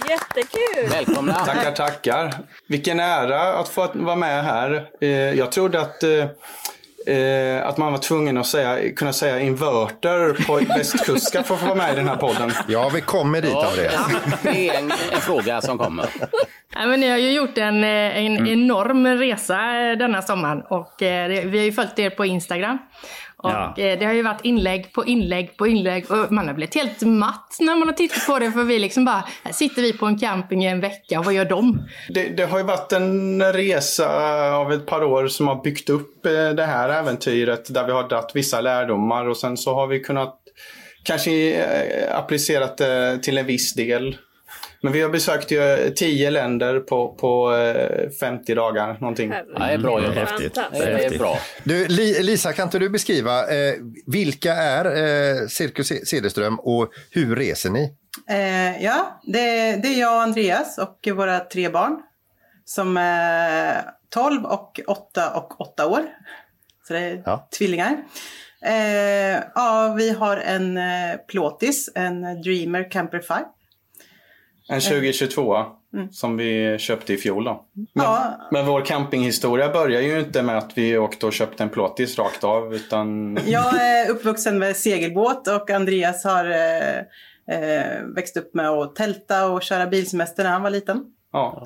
Jättekul! 0.10 0.90
Välkomna! 0.90 1.34
Tackar, 1.34 1.72
tackar. 1.72 2.34
Vilken 2.68 3.00
ära 3.00 3.54
att 3.54 3.70
få 3.70 3.92
vara 3.94 4.16
med 4.16 4.44
här. 4.44 4.88
Eh, 5.02 5.10
Jag 5.10 5.52
trodde 5.52 5.82
att, 5.82 6.04
eh, 6.04 7.16
eh, 7.16 7.66
att 7.68 7.78
man 7.78 7.92
var 7.92 8.00
tvungen 8.00 8.38
att 8.38 8.48
säga, 8.48 8.94
kunna 8.96 9.14
säga 9.14 9.40
inverter 9.40 10.46
på 10.48 10.56
västkuska 10.78 11.44
för 11.44 11.54
att 11.54 11.60
få 11.60 11.66
vara 11.66 11.76
med 11.78 11.94
i 11.94 11.96
den 11.96 12.08
här 12.08 12.16
podden. 12.16 12.52
Ja, 12.68 12.90
vi 12.94 13.02
kommer 13.02 13.42
dit 13.42 13.52
Ja, 13.52 13.68
Andreas. 13.70 14.02
det 14.44 14.70
är 14.70 14.74
en, 14.78 14.92
en 15.12 15.22
fråga 15.22 15.62
som 15.62 15.78
kommer. 15.78 16.10
Ja, 16.76 16.86
men 16.86 17.00
ni 17.00 17.10
har 17.10 17.18
ju 17.18 17.32
gjort 17.32 17.58
en, 17.58 17.84
eh, 17.84 18.18
en 18.26 18.48
enorm 18.48 19.08
resa 19.08 19.56
eh, 19.56 19.98
denna 19.98 20.22
sommaren 20.22 20.62
och 20.70 21.02
eh, 21.02 21.28
vi 21.46 21.58
har 21.58 21.66
ju 21.66 21.72
följt 21.72 22.00
er 22.00 22.10
på 22.10 22.26
Instagram. 22.26 22.78
Och 23.38 23.52
Ja. 23.52 23.74
det 23.78 24.06
har 24.06 24.14
ju 24.14 24.22
varit 24.22 24.46
inlägg 24.46 24.94
på 24.94 25.06
inlägg 25.06 25.58
på 25.58 25.68
inlägg 25.68 26.12
och 26.12 26.32
man 26.32 26.48
har 26.48 26.54
blivit 26.54 26.76
helt 26.76 27.02
matt 27.02 27.58
när 27.60 27.76
man 27.76 27.88
har 27.88 27.94
tittat 27.96 28.28
på 28.28 28.40
det 28.40 28.52
för 28.52 28.64
vi 28.64 28.80
liksom 28.80 29.06
bara, 29.06 29.24
här 29.44 29.52
sitter 29.52 29.82
vi 29.82 29.94
på 29.94 30.06
en 30.06 30.18
camping 30.20 30.64
i 30.66 30.68
en 30.68 30.80
vecka 30.80 31.20
och 31.20 31.26
vad 31.26 31.34
gör 31.34 31.46
de? 31.46 31.88
Det, 32.10 32.38
det 32.38 32.46
har 32.46 32.58
ju 32.58 32.64
varit 32.64 32.92
en 32.92 33.44
resa 33.54 34.08
av 34.56 34.74
ett 34.74 34.86
par 34.86 35.04
år 35.04 35.28
som 35.28 35.48
har 35.48 35.64
byggt 35.64 35.90
upp 35.90 36.24
det 36.56 36.66
här 36.66 36.90
äventyret 36.90 37.74
där 37.74 37.86
vi 37.86 37.92
har 37.92 38.10
dragit 38.10 38.32
vissa 38.34 38.62
lärdomar 38.62 39.30
och 39.30 39.38
sen 39.38 39.58
så 39.58 39.74
har 39.76 39.88
vi 39.88 40.00
kunnat 40.00 40.40
kanske 41.04 41.66
applicerat 42.12 42.78
det 42.78 43.20
till 43.24 43.38
en 43.38 43.46
viss 43.46 43.74
del. 43.74 44.18
Men 44.82 44.94
vi 44.94 45.02
har 45.02 45.10
besökt 45.10 45.52
ju 45.52 45.94
tio 45.96 46.30
länder 46.30 46.80
på, 46.80 47.14
på 47.16 47.56
eh, 47.56 48.10
50 48.20 48.56
dagar 48.56 48.98
någonting. 49.02 49.32
Ja, 49.32 49.60
det 49.66 49.74
är 49.74 49.78
bra 49.78 50.02
jobbat. 50.02 50.18
Häftigt. 50.18 50.56
Det 50.72 51.06
är 51.06 51.18
bra. 51.18 51.38
Du, 51.64 51.88
Li- 51.88 52.24
Lisa, 52.24 52.54
kan 52.54 52.64
inte 52.68 52.80
du 52.80 52.90
beskriva 52.90 53.40
eh, 53.42 53.74
vilka 54.08 54.54
är 54.54 54.86
eh, 54.86 55.48
Cirkus 55.48 55.88
Cederström 56.10 56.60
och 56.60 56.90
hur 57.12 57.36
reser 57.36 57.70
ni? 57.70 57.94
Eh, 58.30 58.84
ja, 58.84 59.20
det, 59.24 59.76
det 59.76 59.88
är 59.88 60.00
jag 60.00 60.16
och 60.16 60.22
Andreas 60.22 60.78
och 60.78 61.08
våra 61.16 61.40
tre 61.40 61.70
barn. 61.70 61.98
Som 62.66 62.98
är 62.98 63.84
12 64.14 64.46
och 64.46 64.80
8 64.88 65.30
och 65.30 65.62
8 65.62 65.88
år. 65.88 66.02
Så 66.88 66.94
det 66.94 67.00
är 67.00 67.22
Ja. 67.26 67.48
tvillingar. 67.58 67.98
Eh, 68.66 69.40
ja, 69.56 69.94
vi 69.98 70.10
har 70.10 70.38
en 70.38 70.78
eh, 70.78 70.84
plåtis, 71.28 71.90
en 71.96 72.42
Dreamer 72.42 72.92
Camper 72.92 73.20
5. 73.20 73.44
En 74.70 74.82
2022 74.82 75.56
som 76.12 76.38
vi 76.38 76.78
köpte 76.80 77.14
i 77.14 77.18
fjol. 77.18 77.44
Då. 77.44 77.66
Men, 77.74 78.06
Ja. 78.06 78.48
men 78.52 78.66
vår 78.66 78.82
campinghistoria 78.86 79.70
börjar 79.70 80.02
ju 80.02 80.20
inte 80.20 80.42
med 80.42 80.58
att 80.58 80.72
vi 80.76 80.98
åkte 80.98 81.26
och 81.26 81.34
köpte 81.34 81.64
en 81.64 81.70
plåtis 81.70 82.18
rakt 82.20 82.44
av. 82.44 82.76
Utan 82.76 83.40
Jag 83.46 83.82
är 83.82 84.10
uppvuxen 84.10 84.60
med 84.60 84.76
segelbåt 84.76 85.48
och 85.48 85.70
Andreas 85.70 86.24
har 86.24 86.46
eh, 86.46 86.98
eh, 87.58 88.02
växt 88.16 88.38
upp 88.38 88.54
med 88.54 88.70
att 88.70 88.96
tälta 88.96 89.48
och 89.52 89.62
köra 89.62 89.88
bilsemester 89.88 90.44
när 90.44 90.52
han 90.52 90.62
var 90.62 90.70
liten. 90.70 91.04
Ja. 91.34 91.66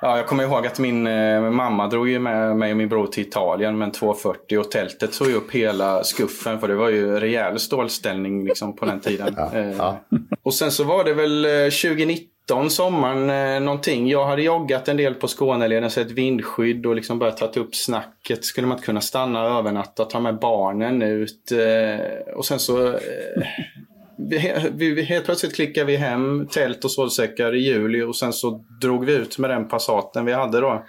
Ja, 0.00 0.16
jag 0.16 0.26
kommer 0.26 0.44
ihåg 0.44 0.66
att 0.66 0.78
min 0.78 1.06
eh, 1.06 1.40
mamma 1.40 1.86
drog 1.86 2.08
ju 2.08 2.18
med 2.18 2.56
mig 2.56 2.70
och 2.70 2.76
min 2.76 2.88
bror 2.88 3.06
till 3.06 3.26
Italien 3.26 3.78
med 3.78 3.86
en 3.86 3.92
240 3.92 4.58
och 4.58 4.70
tältet 4.70 5.14
såg 5.14 5.28
ju 5.28 5.34
upp 5.34 5.50
hela 5.50 6.04
skuffen 6.04 6.60
för 6.60 6.68
det 6.68 6.74
var 6.74 6.88
ju 6.88 7.20
rejäl 7.20 7.58
stålställning 7.58 8.44
liksom 8.44 8.76
på 8.76 8.84
den 8.84 9.00
tiden. 9.00 9.36
Eh, 9.52 9.94
Och 10.42 10.54
sen 10.54 10.70
så 10.70 10.84
var 10.84 11.04
det 11.04 11.14
väl 11.14 11.44
eh, 11.44 11.50
2019 11.50 12.70
sommaren 12.70 13.30
eh, 13.30 13.60
någonting. 13.60 14.08
Jag 14.08 14.26
hade 14.26 14.42
joggat 14.42 14.88
en 14.88 14.96
del 14.96 15.14
på 15.14 15.28
Skåneleden, 15.28 15.90
sett 15.90 16.10
vindskydd 16.10 16.86
och 16.86 16.96
liksom 16.96 17.18
börjat 17.18 17.52
ta 17.52 17.60
upp 17.60 17.74
snacket. 17.74 18.44
Skulle 18.44 18.66
man 18.66 18.76
inte 18.76 18.86
kunna 18.86 19.00
stanna 19.00 19.44
och 19.44 19.58
övernatta, 19.58 20.04
ta 20.04 20.20
med 20.20 20.38
barnen 20.38 21.02
ut? 21.02 21.52
Eh, 21.52 22.34
och 22.34 22.44
sen 22.44 22.58
så 22.58 22.88
eh, 22.88 22.98
vi, 24.72 25.02
helt 25.02 25.24
plötsligt 25.24 25.54
klickade 25.54 25.86
vi 25.86 25.96
hem 25.96 26.46
tält 26.46 26.84
och 26.84 26.90
sovsäckar 26.90 27.54
i 27.54 27.58
juli 27.58 28.02
och 28.02 28.16
sen 28.16 28.32
så 28.32 28.64
drog 28.80 29.04
vi 29.04 29.12
ut 29.12 29.38
med 29.38 29.50
den 29.50 29.68
Passaten 29.68 30.24
vi 30.24 30.32
hade 30.32 30.60
då. 30.60 30.84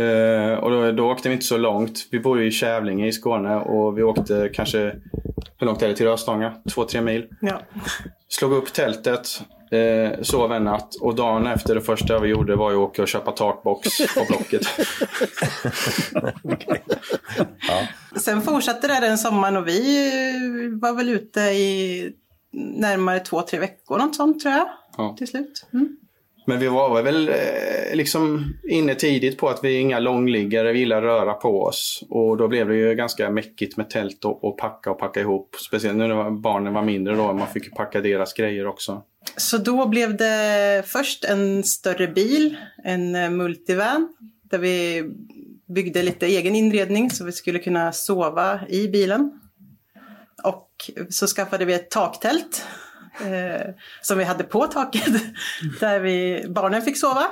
Eh, 0.00 0.54
och 0.58 0.70
då, 0.70 0.92
då 0.92 1.10
åkte 1.10 1.28
vi 1.28 1.34
inte 1.34 1.46
så 1.46 1.56
långt. 1.56 2.08
Vi 2.10 2.20
bor 2.20 2.40
ju 2.40 2.46
i 2.46 2.50
Kävlinge 2.50 3.06
i 3.06 3.12
Skåne 3.12 3.56
och 3.56 3.98
vi 3.98 4.02
åkte 4.02 4.50
kanske, 4.54 4.78
hur 5.58 5.66
långt 5.66 5.82
är 5.82 5.88
det 5.88 5.96
till 5.96 6.06
Röstånga? 6.06 6.54
Två, 6.74 6.84
tre 6.84 7.00
mil. 7.00 7.26
Ja. 7.40 7.60
Slog 8.28 8.52
upp 8.52 8.72
tältet, 8.72 9.28
eh, 9.72 10.20
sov 10.22 10.52
en 10.52 10.64
natt 10.64 10.94
och 10.94 11.14
dagen 11.14 11.46
efter 11.46 11.74
det 11.74 11.80
första 11.80 12.18
vi 12.18 12.28
gjorde 12.28 12.56
var 12.56 12.70
ju 12.70 12.76
att 12.76 12.82
åka 12.90 13.02
och 13.02 13.08
köpa 13.08 13.32
takbox 13.32 13.98
på 14.14 14.24
Blocket. 14.28 14.62
Sen 18.20 18.42
fortsatte 18.42 18.88
det 18.88 19.00
den 19.00 19.18
sommaren 19.18 19.56
och 19.56 19.68
vi 19.68 20.08
eh, 20.08 20.80
var 20.80 20.92
väl 20.92 21.08
ute 21.08 21.40
i 21.40 22.12
närmare 22.52 23.20
två, 23.20 23.42
tre 23.42 23.58
veckor, 23.58 23.98
något 23.98 24.16
sånt 24.16 24.42
tror 24.42 24.54
jag. 24.54 24.68
Ja. 24.96 25.14
Till 25.18 25.28
slut. 25.28 25.66
Mm. 25.72 25.96
Men 26.48 26.58
vi 26.58 26.68
var 26.68 27.02
väl 27.02 27.28
eh, 27.28 27.34
liksom 27.94 28.54
inne 28.68 28.94
tidigt 28.94 29.38
på 29.38 29.48
att 29.48 29.64
vi 29.64 29.76
är 29.76 29.80
inga 29.80 29.98
långliggare, 29.98 30.72
vi 30.72 30.78
gillar 30.78 31.02
röra 31.02 31.34
på 31.34 31.62
oss. 31.62 32.04
Och 32.08 32.36
då 32.36 32.48
blev 32.48 32.68
det 32.68 32.76
ju 32.76 32.94
ganska 32.94 33.30
mäckigt 33.30 33.76
med 33.76 33.90
tält 33.90 34.24
och, 34.24 34.44
och 34.44 34.58
packa 34.58 34.90
och 34.90 34.98
packa 34.98 35.20
ihop. 35.20 35.56
Speciellt 35.68 35.96
nu 35.96 36.06
när 36.06 36.30
barnen 36.30 36.74
var 36.74 36.82
mindre 36.82 37.14
då, 37.14 37.32
man 37.32 37.46
fick 37.46 37.74
packa 37.74 38.00
deras 38.00 38.32
grejer 38.32 38.66
också. 38.66 39.02
Så 39.36 39.58
då 39.58 39.86
blev 39.86 40.16
det 40.16 40.82
först 40.86 41.24
en 41.24 41.64
större 41.64 42.08
bil, 42.08 42.56
en 42.84 43.14
eh, 43.14 43.30
multivan, 43.30 44.08
där 44.42 44.58
vi 44.58 45.04
byggde 45.68 46.02
lite 46.02 46.26
egen 46.26 46.54
inredning 46.54 47.10
så 47.10 47.24
vi 47.24 47.32
skulle 47.32 47.58
kunna 47.58 47.92
sova 47.92 48.60
i 48.68 48.88
bilen. 48.88 49.40
Och 50.42 50.90
så 51.10 51.26
skaffade 51.26 51.64
vi 51.64 51.74
ett 51.74 51.90
taktält 51.90 52.66
eh, 53.20 53.74
som 54.02 54.18
vi 54.18 54.24
hade 54.24 54.44
på 54.44 54.66
taket 54.66 55.12
där 55.80 56.00
vi, 56.00 56.46
barnen 56.48 56.82
fick 56.82 56.98
sova. 56.98 57.26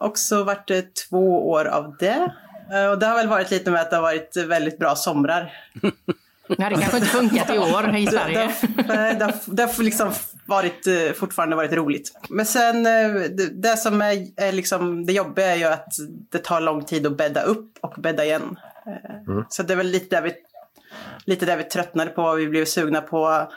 Och 0.00 0.18
så 0.18 0.44
vart 0.44 0.68
det 0.68 0.94
två 0.94 1.50
år 1.50 1.64
av 1.64 1.96
det. 1.98 2.32
Eh, 2.72 2.86
och 2.86 2.98
det 2.98 3.06
har 3.06 3.16
väl 3.16 3.28
varit 3.28 3.50
lite 3.50 3.70
med 3.70 3.80
att 3.80 3.90
det 3.90 3.96
har 3.96 4.02
varit 4.02 4.36
väldigt 4.36 4.78
bra 4.78 4.96
somrar. 4.96 5.52
Det 6.48 6.62
hade 6.62 6.76
kanske 6.76 6.96
inte 6.96 7.08
funkat 7.08 7.54
i 7.54 7.58
år 7.58 7.96
i 7.96 8.06
Sverige. 8.06 8.52
Det, 8.60 8.82
det, 8.82 9.16
det, 9.18 9.34
det 9.46 9.62
har 9.62 9.82
liksom 9.82 10.12
varit, 10.46 10.86
eh, 10.86 11.12
fortfarande 11.12 11.56
varit 11.56 11.72
roligt. 11.72 12.12
Men 12.28 12.46
sen 12.46 12.86
eh, 12.86 13.12
det, 13.12 13.62
det 13.62 13.76
som 13.76 14.02
är, 14.02 14.26
är 14.36 14.52
liksom 14.52 15.06
det 15.06 15.12
jobbiga 15.12 15.46
är 15.46 15.56
ju 15.56 15.64
att 15.64 15.92
det 16.32 16.38
tar 16.38 16.60
lång 16.60 16.84
tid 16.84 17.06
att 17.06 17.16
bädda 17.16 17.42
upp 17.42 17.78
och 17.80 17.94
bädda 17.98 18.24
igen. 18.24 18.56
Eh, 18.86 19.08
Mm. 19.28 19.44
Så 19.48 19.62
det 19.62 19.72
är 19.72 19.76
väl 19.76 19.86
lite 19.86 20.16
där 20.16 20.22
vi, 20.22 20.34
lite 21.24 21.46
där 21.46 21.56
vi 21.56 21.64
tröttnade 21.64 22.10
på. 22.10 22.34
Vi 22.34 22.48
blev 22.48 22.64
sugna 22.64 23.00
på 23.00 23.26
att 23.26 23.50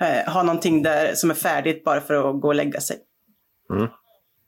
eh, 0.00 0.32
ha 0.32 0.42
någonting 0.42 0.82
där 0.82 1.14
som 1.14 1.30
är 1.30 1.34
färdigt 1.34 1.84
bara 1.84 2.00
för 2.00 2.14
att 2.14 2.40
gå 2.40 2.48
och 2.48 2.54
lägga 2.54 2.80
sig. 2.80 2.96
Mm. 3.70 3.88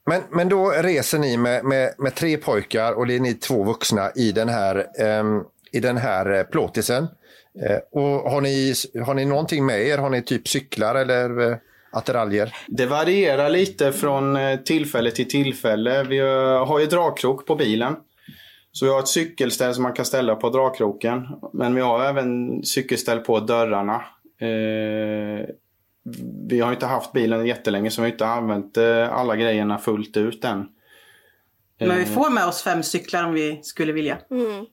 Men, 0.07 0.23
men 0.31 0.49
då 0.49 0.71
reser 0.71 1.19
ni 1.19 1.37
med, 1.37 1.65
med, 1.65 1.95
med 1.99 2.15
tre 2.15 2.37
pojkar 2.37 2.93
och 2.93 3.07
det 3.07 3.17
är 3.17 3.21
ni 3.21 3.35
två 3.35 3.65
vuxna 3.65 4.11
i 4.15 4.33
den 4.33 4.49
här, 4.49 4.87
ehm, 4.99 5.43
i 5.73 5.81
den 5.81 5.97
här 5.97 6.45
plåtisen. 6.45 7.09
Eh, 7.63 7.79
och 7.93 8.31
har 8.31 8.41
ni, 8.41 8.75
har 9.07 9.15
ni 9.15 9.25
någonting 9.25 9.67
med 9.67 9.87
er? 9.87 9.99
Har 9.99 10.11
ni 10.11 10.23
typ 10.23 10.49
cyklar 10.49 10.95
eller 10.95 11.51
eh, 11.51 11.57
attiraljer? 11.93 12.55
Det 12.69 12.87
varierar 12.87 13.51
lite 13.51 13.93
från 13.93 14.37
eh, 14.37 14.57
tillfälle 14.57 15.11
till 15.11 15.29
tillfälle. 15.29 16.05
Vi 16.05 16.19
har 16.19 16.81
ju 16.81 16.87
dragkrok 16.87 17.47
på 17.47 17.55
bilen. 17.57 17.97
Så 18.73 18.85
vi 18.85 18.93
har 18.93 18.99
ett 18.99 19.09
cykelställ 19.09 19.75
som 19.75 19.83
man 19.83 19.93
kan 19.93 20.05
ställa 20.05 20.35
på 20.35 20.51
dragkroken. 20.51 21.27
Men 21.53 21.75
vi 21.75 21.81
har 21.81 22.05
även 22.05 22.63
cykelställ 22.63 23.19
på 23.19 23.41
dörrarna. 23.41 24.03
Vi 26.49 26.61
har 26.61 26.73
inte 26.73 26.87
haft 26.87 27.13
bilen 27.13 27.47
jättelänge 27.47 27.91
så 27.91 28.03
vi 28.03 28.07
har 28.07 28.13
inte 28.13 28.27
använt 28.27 28.79
alla 29.11 29.37
grejerna 29.37 29.79
fullt 29.79 30.17
ut 30.17 30.45
än. 30.45 30.67
Men 31.79 31.97
vi 31.97 32.03
Eh, 32.03 32.09
får 32.09 32.31
med 32.31 32.47
oss 32.47 32.63
fem 32.63 32.83
cyklar 32.83 33.25
om 33.25 33.33
vi 33.33 33.61
skulle 33.63 33.93
vilja. 33.93 34.19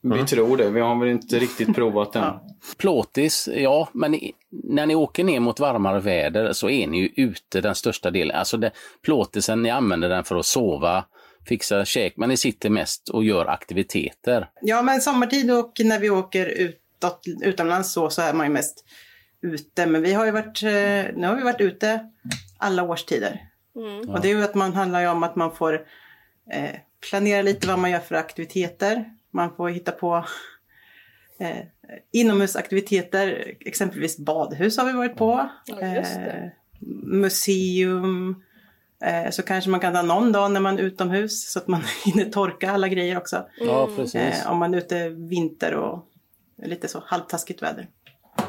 Vi 0.02 0.26
tror 0.26 0.58
det. 0.58 0.70
Vi 0.70 0.80
har 0.80 1.00
väl 1.00 1.10
inte 1.10 1.40
riktigt 1.40 1.76
provat 1.76 2.14
den. 2.14 2.34
Plåtis, 2.78 3.50
ja, 3.56 3.90
men 3.94 4.20
när 4.50 4.86
ni 4.86 4.96
åker 4.96 5.24
ner 5.24 5.40
mot 5.40 5.60
varmare 5.60 6.00
väder 6.00 6.54
så 6.54 6.70
är 6.70 6.88
ni 6.88 7.00
ju 7.00 7.10
ute 7.16 7.62
den 7.62 7.76
största 7.76 8.12
delen. 8.12 8.38
Alltså 8.38 8.58
det, 8.58 8.72
plåtisen, 9.02 9.62
ni 9.62 9.70
använder 9.70 10.10
den 10.10 10.24
för 10.24 10.36
att 10.36 10.46
sova, 10.46 11.06
fixa 11.48 11.86
käk, 11.86 12.14
men 12.18 12.30
ni 12.30 12.38
sitter 12.38 12.70
mest 12.70 13.10
och 13.10 13.24
gör 13.24 13.46
aktiviteter. 13.46 14.50
Ja, 14.62 14.82
men 14.82 15.02
sommartid 15.02 15.52
och 15.52 15.72
när 15.84 16.00
vi 16.00 16.10
åker 16.10 16.46
utåt, 16.46 17.26
utomlands 17.42 17.94
så, 17.94 18.10
så 18.10 18.22
är 18.22 18.34
man 18.34 18.46
ju 18.46 18.54
mest 18.54 18.86
ute. 19.42 19.86
Men 19.86 20.02
vi 20.02 20.14
har 20.14 20.26
ju 20.26 20.32
varit, 20.32 20.64
eh, 20.64 21.16
nu 21.16 21.28
har 21.28 21.36
vi 21.36 21.44
varit 21.44 21.62
ute 21.62 22.00
alla 22.58 22.84
årstider. 22.84 23.42
Mm. 23.76 24.10
Och 24.10 24.22
det 24.22 24.32
är 24.32 24.36
ju 24.36 24.44
att 24.44 24.56
man 24.56 24.74
handlar 24.74 25.02
ju 25.02 25.08
om 25.08 25.24
att 25.24 25.36
man 25.36 25.56
får 25.56 25.74
eh, 26.52 26.76
planera 27.10 27.42
lite 27.42 27.68
vad 27.68 27.80
man 27.80 27.92
gör 27.92 28.00
för 28.00 28.16
aktiviteter. 28.16 29.14
Man 29.32 29.56
får 29.56 29.70
hitta 29.70 29.92
på 29.92 30.26
eh, 31.40 31.58
inomhusaktiviteter, 32.12 33.54
exempelvis 33.60 34.18
badhus 34.18 34.78
har 34.78 34.86
vi 34.86 34.94
varit 34.94 35.16
på. 35.16 35.50
Ja. 35.66 35.82
Eh, 35.82 36.50
museum. 37.04 38.44
Eh, 39.04 39.30
så 39.32 39.44
kanske 39.44 39.70
man 39.70 39.80
kan 39.80 39.94
ta 39.94 40.02
någon 40.02 40.32
dag 40.32 40.52
när 40.52 40.60
man 40.60 40.80
är 40.80 40.84
utomhus 40.84 41.52
så 41.52 41.60
att 41.60 41.68
man 41.68 41.84
hinner 42.06 42.32
torka 42.32 42.72
alla 42.72 42.88
grejer 42.88 43.18
också. 43.18 43.48
Ja, 43.60 43.90
precis. 43.96 44.16
Eh, 44.16 44.52
om 44.52 44.58
man 44.58 44.74
är 44.74 44.78
ute 44.78 45.10
vinter 45.10 45.74
och 45.76 46.08
lite 46.64 46.88
så 46.88 47.04
halvtaskigt 47.06 47.62
väder. 47.62 47.88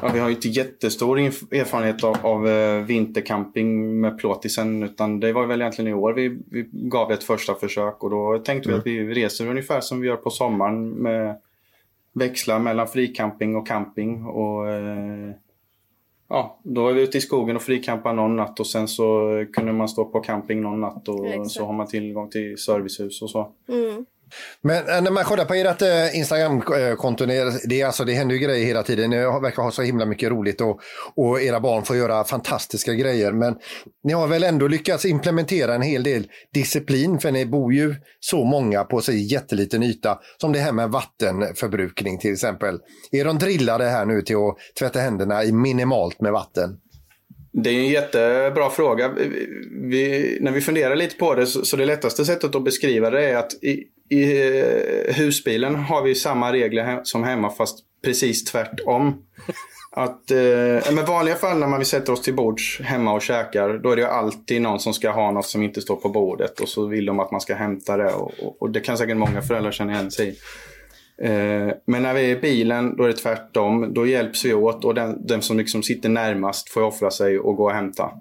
Ja, 0.01 0.09
vi 0.13 0.19
har 0.19 0.29
ju 0.29 0.35
inte 0.35 0.47
jättestor 0.47 1.19
erfarenhet 1.19 2.03
av, 2.03 2.17
av 2.21 2.47
eh, 2.47 2.83
vintercamping 2.83 4.01
med 4.01 4.17
plåtisen 4.17 4.83
utan 4.83 5.19
det 5.19 5.33
var 5.33 5.45
väl 5.45 5.61
egentligen 5.61 5.91
i 5.91 5.93
år 5.93 6.13
vi, 6.13 6.37
vi 6.51 6.69
gav 6.71 7.11
ett 7.11 7.23
första 7.23 7.55
försök 7.55 8.03
och 8.03 8.09
då 8.09 8.39
tänkte 8.39 8.69
vi 8.69 8.75
att 8.75 8.85
vi 8.85 9.13
reser 9.13 9.49
ungefär 9.49 9.81
som 9.81 10.01
vi 10.01 10.07
gör 10.07 10.15
på 10.15 10.29
sommaren 10.29 10.89
med 10.89 11.41
växlar 12.13 12.59
mellan 12.59 12.87
fricamping 12.87 13.55
och 13.55 13.67
camping 13.67 14.25
och 14.25 14.69
eh, 14.69 15.31
ja, 16.29 16.59
då 16.63 16.83
var 16.83 16.91
vi 16.91 17.01
ute 17.01 17.17
i 17.17 17.21
skogen 17.21 17.55
och 17.55 17.61
frikampade 17.61 18.15
någon 18.15 18.35
natt 18.35 18.59
och 18.59 18.67
sen 18.67 18.87
så 18.87 19.45
kunde 19.53 19.73
man 19.73 19.89
stå 19.89 20.05
på 20.05 20.19
camping 20.19 20.61
någon 20.61 20.81
natt 20.81 21.07
och 21.07 21.27
Exakt. 21.27 21.51
så 21.51 21.65
har 21.65 21.73
man 21.73 21.87
tillgång 21.87 22.29
till 22.29 22.57
servicehus 22.57 23.21
och 23.21 23.29
så. 23.29 23.51
Mm. 23.67 24.05
Men 24.61 24.89
eh, 24.89 25.01
när 25.01 25.11
man 25.11 25.23
kollar 25.23 25.45
på 25.45 25.53
ert 25.53 25.81
eh, 25.81 26.17
Instagramkonto, 26.17 27.25
det, 27.25 27.81
är 27.81 27.85
alltså, 27.85 28.05
det 28.05 28.13
händer 28.13 28.35
ju 28.35 28.41
grejer 28.41 28.65
hela 28.65 28.83
tiden. 28.83 29.09
Ni 29.09 29.17
verkar 29.17 29.63
ha 29.63 29.71
så 29.71 29.81
himla 29.81 30.05
mycket 30.05 30.29
roligt 30.29 30.61
och, 30.61 30.79
och 31.15 31.41
era 31.41 31.59
barn 31.59 31.83
får 31.83 31.95
göra 31.95 32.23
fantastiska 32.23 32.93
grejer. 32.93 33.31
Men 33.31 33.55
ni 34.03 34.13
har 34.13 34.27
väl 34.27 34.43
ändå 34.43 34.67
lyckats 34.67 35.05
implementera 35.05 35.75
en 35.75 35.81
hel 35.81 36.03
del 36.03 36.27
disciplin 36.53 37.19
för 37.19 37.31
ni 37.31 37.45
bor 37.45 37.73
ju 37.73 37.95
så 38.19 38.43
många 38.43 38.83
på 38.83 39.01
så 39.01 39.11
jätteliten 39.11 39.83
yta. 39.83 40.19
Som 40.41 40.53
det 40.53 40.59
här 40.59 40.71
med 40.71 40.89
vattenförbrukning 40.89 42.19
till 42.19 42.33
exempel. 42.33 42.79
Är 43.11 43.25
de 43.25 43.39
drillade 43.39 43.85
här 43.85 44.05
nu 44.05 44.21
till 44.21 44.35
att 44.35 44.55
tvätta 44.79 44.99
händerna 44.99 45.43
i 45.43 45.51
minimalt 45.51 46.21
med 46.21 46.31
vatten? 46.31 46.77
Det 47.51 47.69
är 47.69 47.79
en 47.79 47.87
jättebra 47.87 48.69
fråga. 48.69 49.09
Vi, 49.71 50.37
när 50.41 50.51
vi 50.51 50.61
funderar 50.61 50.95
lite 50.95 51.15
på 51.15 51.35
det 51.35 51.45
så, 51.45 51.65
så 51.65 51.77
det 51.77 51.85
lättaste 51.85 52.25
sättet 52.25 52.55
att 52.55 52.63
beskriva 52.63 53.09
det 53.09 53.29
är 53.29 53.37
att 53.37 53.53
i, 53.63 53.83
i 54.09 54.49
eh, 54.59 55.15
husbilen 55.15 55.75
har 55.75 56.01
vi 56.01 56.15
samma 56.15 56.53
regler 56.53 56.83
he, 56.83 56.99
som 57.03 57.23
hemma 57.23 57.49
fast 57.49 57.79
precis 58.03 58.43
tvärtom. 58.43 59.23
Att, 59.91 60.31
eh, 60.31 60.93
men 60.93 61.05
vanliga 61.07 61.35
fall 61.35 61.59
när 61.59 61.67
man 61.67 61.79
vill 61.79 61.87
sätta 61.87 62.11
oss 62.11 62.21
till 62.21 62.33
bords 62.33 62.81
hemma 62.81 63.13
och 63.13 63.21
käkar 63.21 63.77
då 63.77 63.91
är 63.91 63.95
det 63.95 64.01
ju 64.01 64.07
alltid 64.07 64.61
någon 64.61 64.79
som 64.79 64.93
ska 64.93 65.11
ha 65.11 65.31
något 65.31 65.45
som 65.45 65.63
inte 65.63 65.81
står 65.81 65.95
på 65.95 66.09
bordet 66.09 66.59
och 66.59 66.69
så 66.69 66.85
vill 66.85 67.05
de 67.05 67.19
att 67.19 67.31
man 67.31 67.41
ska 67.41 67.55
hämta 67.55 67.97
det 67.97 68.13
och, 68.13 68.31
och, 68.41 68.61
och 68.61 68.69
det 68.69 68.79
kan 68.79 68.97
säkert 68.97 69.17
många 69.17 69.41
föräldrar 69.41 69.71
känna 69.71 69.93
igen 69.93 70.11
sig 70.11 70.29
i. 70.29 70.35
Eh, 71.21 71.73
Men 71.85 72.03
när 72.03 72.13
vi 72.13 72.31
är 72.31 72.37
i 72.37 72.39
bilen 72.41 72.97
då 72.97 73.03
är 73.03 73.07
det 73.07 73.13
tvärtom. 73.13 73.93
Då 73.93 74.07
hjälps 74.07 74.45
vi 74.45 74.53
åt 74.53 74.85
och 74.85 74.95
den, 74.95 75.27
den 75.27 75.41
som 75.41 75.57
liksom 75.57 75.83
sitter 75.83 76.09
närmast 76.09 76.69
får 76.69 76.81
offra 76.81 77.11
sig 77.11 77.39
och 77.39 77.55
gå 77.55 77.63
och 77.63 77.71
hämta. 77.73 78.11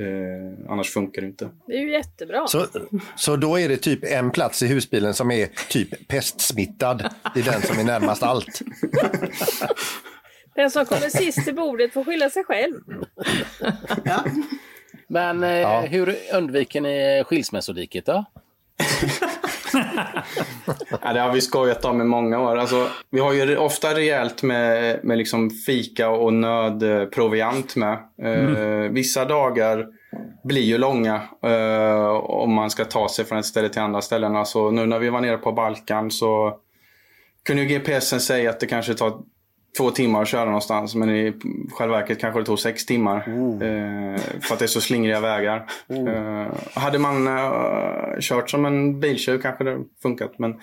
Eh, 0.00 0.70
annars 0.72 0.90
funkar 0.90 1.22
det 1.22 1.28
inte. 1.28 1.48
Det 1.66 1.72
är 1.72 1.80
ju 1.80 1.92
jättebra. 1.92 2.46
Så, 2.46 2.66
så 3.16 3.36
då 3.36 3.58
är 3.60 3.68
det 3.68 3.76
typ 3.76 4.04
en 4.04 4.30
plats 4.30 4.62
i 4.62 4.66
husbilen 4.66 5.14
som 5.14 5.30
är 5.30 5.48
typ 5.68 6.08
pestsmittad. 6.08 7.10
Det 7.34 7.40
är 7.40 7.44
den 7.44 7.62
som 7.62 7.78
är 7.78 7.84
närmast 7.84 8.22
allt. 8.22 8.60
Den 10.54 10.70
som 10.70 10.84
kommer 10.86 11.08
sist 11.08 11.44
till 11.44 11.54
bordet 11.54 11.92
får 11.92 12.04
skylla 12.04 12.30
sig 12.30 12.44
själv. 12.44 12.80
Men 15.08 15.42
eh, 15.44 15.80
hur 15.80 16.16
undviker 16.34 16.80
ni 16.80 17.24
skilsmässodiket 17.26 18.06
då? 18.06 18.24
Ja, 21.02 21.12
det 21.12 21.20
har 21.20 21.32
vi 21.32 21.40
skojat 21.40 21.84
om 21.84 22.00
i 22.00 22.04
många 22.04 22.40
år. 22.40 22.56
Alltså, 22.56 22.88
vi 23.10 23.20
har 23.20 23.32
ju 23.32 23.56
ofta 23.56 23.94
rejält 23.94 24.42
med, 24.42 25.00
med 25.04 25.18
liksom 25.18 25.50
fika 25.50 26.08
och 26.08 26.32
nödproviant 26.32 27.76
med. 27.76 27.98
Eh, 28.22 28.90
vissa 28.90 29.24
dagar 29.24 29.86
blir 30.44 30.62
ju 30.62 30.78
långa 30.78 31.20
eh, 31.42 32.06
om 32.14 32.52
man 32.52 32.70
ska 32.70 32.84
ta 32.84 33.08
sig 33.08 33.24
från 33.24 33.38
ett 33.38 33.46
ställe 33.46 33.68
till 33.68 33.82
andra 33.82 34.00
ställen. 34.00 34.36
Alltså, 34.36 34.70
nu 34.70 34.86
när 34.86 34.98
vi 34.98 35.08
var 35.08 35.20
nere 35.20 35.38
på 35.38 35.52
Balkan 35.52 36.10
så 36.10 36.58
kunde 37.46 37.62
ju 37.62 37.78
GPSen 37.78 38.20
säga 38.20 38.50
att 38.50 38.60
det 38.60 38.66
kanske 38.66 38.94
tar 38.94 39.12
två 39.76 39.90
timmar 39.90 40.22
att 40.22 40.28
köra 40.28 40.44
någonstans. 40.44 40.94
Men 40.94 41.10
i 41.10 41.34
själva 41.72 41.96
verket 41.96 42.20
kanske 42.20 42.40
det 42.40 42.46
tog 42.46 42.58
sex 42.58 42.86
timmar. 42.86 43.16
Eh, 43.18 44.20
för 44.40 44.52
att 44.52 44.58
det 44.58 44.64
är 44.64 44.66
så 44.66 44.80
slingriga 44.80 45.20
vägar. 45.20 45.66
Eh, 45.88 46.52
hade 46.74 46.98
man 46.98 47.26
eh, 47.26 48.20
kört 48.20 48.50
som 48.50 48.64
en 48.64 49.00
biltjuv 49.00 49.40
kanske 49.40 49.64
det 49.64 49.78
funkat. 50.02 50.38
Men 50.38 50.60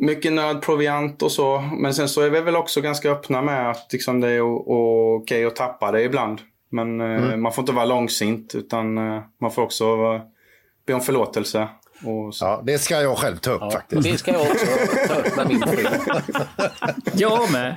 mycket 0.00 0.32
nödproviant 0.32 1.22
och 1.22 1.32
så. 1.32 1.64
Men 1.78 1.94
sen 1.94 2.08
så 2.08 2.20
är 2.20 2.30
vi 2.30 2.40
väl 2.40 2.56
också 2.56 2.80
ganska 2.80 3.10
öppna 3.10 3.42
med 3.42 3.70
att 3.70 3.92
liksom, 3.92 4.20
det 4.20 4.28
är 4.28 4.40
okej 5.16 5.44
att 5.44 5.56
tappa 5.56 5.92
det 5.92 6.02
ibland. 6.02 6.40
Men 6.70 7.00
eh, 7.00 7.36
man 7.36 7.52
får 7.52 7.62
inte 7.62 7.72
vara 7.72 7.84
långsint 7.84 8.54
utan 8.54 8.98
eh, 8.98 9.22
man 9.40 9.50
får 9.50 9.62
också 9.62 9.96
be 10.86 10.94
om 10.94 11.00
förlåtelse. 11.00 11.68
Ja, 12.40 12.62
det 12.66 12.78
ska 12.78 13.00
jag 13.02 13.18
själv 13.18 13.36
ta 13.36 13.50
upp 13.50 13.60
ja, 13.60 13.70
faktiskt. 13.70 14.02
Det 14.02 14.18
ska 14.18 14.32
jag 14.32 14.40
också 14.40 14.66
ta 15.08 15.14
upp 15.14 15.36
med 15.36 15.48
min 15.48 15.62
fru. 15.62 15.86
jag 17.14 17.52
med. 17.52 17.76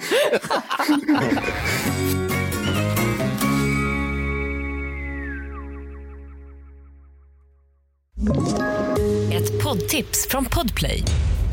Ett 9.34 9.64
poddtips 9.64 10.28
från 10.30 10.46
Podplay. 10.46 11.04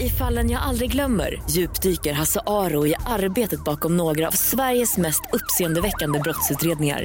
I 0.01 0.09
fallen 0.09 0.51
jag 0.51 0.63
aldrig 0.63 0.93
glömmer 0.93 1.43
djupdyker 1.51 2.13
Hasse 2.13 2.41
Aro 2.47 2.87
i 2.87 2.95
arbetet 3.07 3.65
bakom 3.65 3.97
några 3.97 4.29
av 4.29 4.33
Sveriges 4.33 4.97
mest 4.97 5.23
uppseendeväckande 5.33 6.19
brottsutredningar 6.19 7.05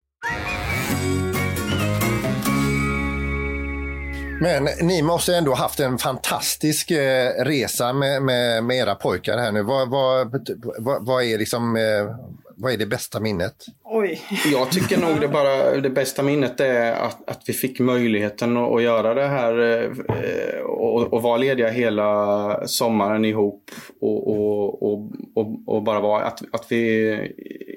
Men 4.41 4.67
ni 4.81 5.01
måste 5.01 5.35
ändå 5.35 5.53
haft 5.53 5.79
en 5.79 5.97
fantastisk 5.97 6.91
eh, 6.91 7.43
resa 7.43 7.93
med, 7.93 8.23
med, 8.23 8.63
med 8.63 8.77
era 8.77 8.95
pojkar 8.95 9.37
här 9.37 9.51
nu. 9.51 9.63
Vad, 9.63 9.89
vad, 9.89 10.47
vad, 10.77 11.05
vad 11.05 11.23
är 11.23 11.37
liksom, 11.37 11.75
eh, 11.75 12.15
vad 12.55 12.73
är 12.73 12.77
det 12.77 12.85
bästa 12.85 13.19
minnet? 13.19 13.65
Oj. 13.83 14.21
Jag 14.51 14.71
tycker 14.71 14.97
nog 14.97 15.21
det 15.21 15.27
bara 15.27 15.77
det 15.77 15.89
bästa 15.89 16.23
minnet 16.23 16.59
är 16.59 16.93
att, 16.93 17.29
att 17.29 17.41
vi 17.47 17.53
fick 17.53 17.79
möjligheten 17.79 18.57
att, 18.57 18.71
att 18.71 18.83
göra 18.83 19.13
det 19.13 19.27
här 19.27 19.59
eh, 19.59 20.61
och, 20.61 21.13
och 21.13 21.21
vara 21.21 21.37
lediga 21.37 21.69
hela 21.69 22.67
sommaren 22.67 23.25
ihop 23.25 23.71
och, 24.01 24.27
och, 24.27 24.83
och, 24.83 25.11
och, 25.35 25.75
och 25.75 25.83
bara 25.83 25.99
vara 25.99 26.23
att, 26.23 26.41
att 26.51 26.65
vi 26.69 27.15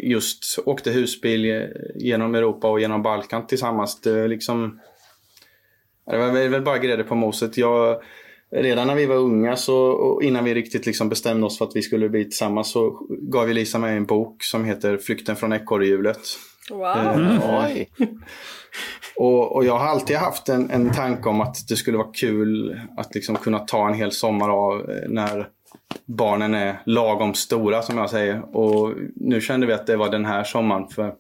just 0.03 0.59
åkte 0.66 0.90
husbil 0.90 1.68
genom 1.94 2.35
Europa 2.35 2.70
och 2.70 2.81
genom 2.81 3.03
Balkan 3.03 3.46
tillsammans. 3.46 4.00
Det, 4.00 4.29
liksom, 4.29 4.81
det 6.10 6.18
var 6.18 6.48
väl 6.48 6.62
bara 6.62 6.78
grädde 6.78 7.04
på 7.04 7.14
moset. 7.14 7.56
Jag, 7.56 8.00
redan 8.50 8.86
när 8.86 8.94
vi 8.94 9.06
var 9.06 9.16
unga 9.16 9.56
så 9.56 10.20
innan 10.22 10.44
vi 10.44 10.54
riktigt 10.54 10.86
liksom 10.86 11.08
bestämde 11.08 11.46
oss 11.46 11.58
för 11.58 11.64
att 11.64 11.76
vi 11.76 11.82
skulle 11.82 12.08
bli 12.08 12.24
tillsammans 12.24 12.70
så 12.70 13.06
gav 13.08 13.50
Elisa 13.50 13.78
mig 13.78 13.96
en 13.96 14.06
bok 14.06 14.42
som 14.42 14.64
heter 14.64 14.96
Flykten 14.96 15.36
från 15.36 15.52
ekorrhjulet. 15.52 16.20
Wow! 16.70 16.96
Mm. 16.96 17.38
och, 19.16 19.56
och, 19.56 19.64
jag 19.64 19.78
har 19.78 19.86
alltid 19.86 20.16
haft 20.16 20.48
en, 20.48 20.70
en 20.70 20.92
tanke 20.92 21.28
om 21.28 21.40
att 21.40 21.68
det 21.68 21.76
skulle 21.76 21.98
vara 21.98 22.12
kul 22.12 22.80
att 22.96 23.14
liksom 23.14 23.36
kunna 23.36 23.58
ta 23.58 23.88
en 23.88 23.94
hel 23.94 24.12
sommar 24.12 24.48
av 24.48 24.90
när 25.08 25.48
barnen 26.06 26.54
är 26.54 26.82
lagom 26.86 27.34
stora 27.34 27.82
som 27.82 27.98
jag 27.98 28.10
säger. 28.10 28.56
Och 28.56 28.92
nu 29.16 29.40
kände 29.40 29.66
vi 29.66 29.72
att 29.72 29.86
det 29.86 29.96
var 29.96 30.10
den 30.10 30.24
här 30.24 30.44
sommaren. 30.44 30.88
för 30.88 31.14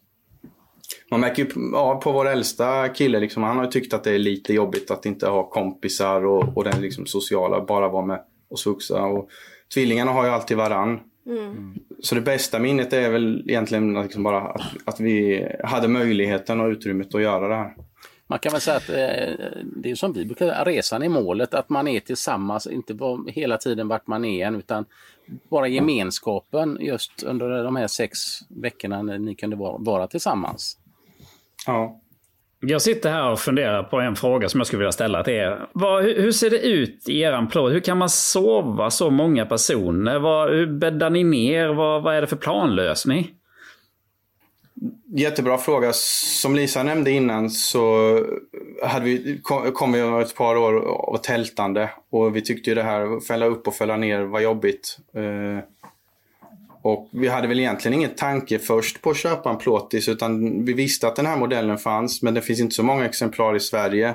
man 1.14 1.20
märker 1.20 1.44
ju 1.44 1.50
ja, 1.72 2.00
på 2.04 2.12
vår 2.12 2.28
äldsta 2.28 2.88
kille, 2.88 3.20
liksom, 3.20 3.42
han 3.42 3.58
har 3.58 3.66
tyckt 3.66 3.94
att 3.94 4.04
det 4.04 4.10
är 4.10 4.18
lite 4.18 4.54
jobbigt 4.54 4.90
att 4.90 5.06
inte 5.06 5.28
ha 5.28 5.50
kompisar 5.50 6.26
och, 6.26 6.56
och 6.56 6.64
den 6.64 6.82
liksom 6.82 7.06
sociala, 7.06 7.64
bara 7.64 7.88
vara 7.88 8.06
med 8.06 8.20
och 8.50 8.58
svuxa. 8.58 9.02
Och 9.02 9.28
tvillingarna 9.74 10.12
har 10.12 10.24
ju 10.24 10.30
alltid 10.30 10.56
varann. 10.56 11.00
Mm. 11.26 11.74
Så 12.00 12.14
det 12.14 12.20
bästa 12.20 12.58
minnet 12.58 12.92
är 12.92 13.10
väl 13.10 13.44
egentligen 13.48 14.02
liksom 14.02 14.22
bara 14.22 14.40
att, 14.40 14.62
att 14.84 15.00
vi 15.00 15.46
hade 15.64 15.88
möjligheten 15.88 16.60
och 16.60 16.68
utrymmet 16.68 17.14
att 17.14 17.22
göra 17.22 17.48
det 17.48 17.54
här. 17.54 17.74
Man 18.26 18.38
kan 18.38 18.52
väl 18.52 18.60
säga 18.60 18.76
att 18.76 18.88
eh, 18.88 19.56
det 19.76 19.90
är 19.90 19.94
som 19.94 20.12
vi 20.12 20.24
brukar 20.24 20.46
säga, 20.46 20.64
resan 20.64 21.02
är 21.02 21.08
målet, 21.08 21.54
att 21.54 21.68
man 21.68 21.88
är 21.88 22.00
tillsammans, 22.00 22.66
inte 22.66 22.98
hela 23.26 23.58
tiden 23.58 23.88
vart 23.88 24.06
man 24.06 24.24
är 24.24 24.46
än, 24.46 24.56
utan 24.56 24.84
bara 25.48 25.68
gemenskapen 25.68 26.78
just 26.80 27.22
under 27.22 27.64
de 27.64 27.76
här 27.76 27.86
sex 27.86 28.18
veckorna 28.48 29.02
när 29.02 29.18
ni 29.18 29.34
kunde 29.34 29.56
vara, 29.56 29.78
vara 29.78 30.06
tillsammans. 30.06 30.78
Ja. 31.66 32.00
Jag 32.60 32.82
sitter 32.82 33.10
här 33.10 33.30
och 33.30 33.40
funderar 33.40 33.82
på 33.82 34.00
en 34.00 34.16
fråga 34.16 34.48
som 34.48 34.60
jag 34.60 34.66
skulle 34.66 34.78
vilja 34.78 34.92
ställa 34.92 35.24
till 35.24 35.32
er. 35.32 35.66
Vad, 35.72 36.04
hur, 36.04 36.22
hur, 36.22 36.32
ser 36.32 36.50
det 36.50 36.58
ut 36.58 37.08
i 37.08 37.20
er 37.20 37.46
plåt? 37.46 37.72
Hur 37.72 37.80
kan 37.80 37.98
man 37.98 38.08
sova 38.08 38.90
så 38.90 39.10
många 39.10 39.46
personer? 39.46 40.18
Vad, 40.18 40.50
hur 40.50 40.66
bäddar 40.66 41.10
ni 41.10 41.24
ner? 41.24 41.68
Vad, 41.68 42.02
vad 42.02 42.14
är 42.14 42.20
det 42.20 42.26
för 42.26 42.36
planlösning? 42.36 43.30
Jättebra 45.16 45.58
fråga. 45.58 45.90
Som 45.92 46.54
Lisa 46.54 46.82
nämnde 46.82 47.10
innan 47.10 47.50
så 47.50 48.18
hade 48.82 49.04
vi, 49.04 49.40
kom, 49.42 49.92
vi 49.92 50.22
ett 50.22 50.34
par 50.34 50.56
år 50.56 50.78
av 51.12 51.16
tältande 51.16 51.90
och 52.10 52.36
vi 52.36 52.42
tyckte 52.42 52.70
ju 52.70 52.74
det 52.74 52.82
här 52.82 53.16
att 53.16 53.26
fälla 53.26 53.46
upp 53.46 53.68
och 53.68 53.74
fälla 53.74 53.96
ner 53.96 54.22
var 54.22 54.40
jobbigt. 54.40 54.98
Eh, 55.14 55.64
och 56.84 57.08
vi 57.12 57.28
hade 57.28 57.48
väl 57.48 57.60
egentligen 57.60 57.98
ingen 57.98 58.14
tanke 58.14 58.58
först 58.58 59.02
på 59.02 59.10
att 59.10 59.16
köpa 59.16 59.50
en 59.50 59.58
plåtis 59.58 60.08
utan 60.08 60.64
vi 60.64 60.72
visste 60.72 61.08
att 61.08 61.16
den 61.16 61.26
här 61.26 61.36
modellen 61.36 61.78
fanns 61.78 62.22
men 62.22 62.34
det 62.34 62.42
finns 62.42 62.60
inte 62.60 62.74
så 62.74 62.82
många 62.82 63.04
exemplar 63.04 63.56
i 63.56 63.60
Sverige. 63.60 64.14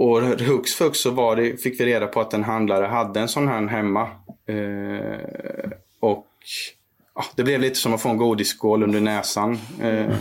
Och 0.00 0.20
hux 0.22 0.74
flux 0.74 0.98
så 0.98 1.10
var 1.10 1.36
det, 1.36 1.62
fick 1.62 1.80
vi 1.80 1.86
reda 1.86 2.06
på 2.06 2.20
att 2.20 2.34
en 2.34 2.44
handlare 2.44 2.86
hade 2.86 3.20
en 3.20 3.28
sån 3.28 3.48
här 3.48 3.66
hemma. 3.66 4.02
Eh, 4.48 5.70
och 6.00 6.26
ja, 7.14 7.24
det 7.36 7.42
blev 7.42 7.60
lite 7.60 7.74
som 7.74 7.94
att 7.94 8.02
få 8.02 8.08
en 8.08 8.16
godisskål 8.16 8.82
under 8.82 9.00
näsan. 9.00 9.58
Eh, 9.82 10.14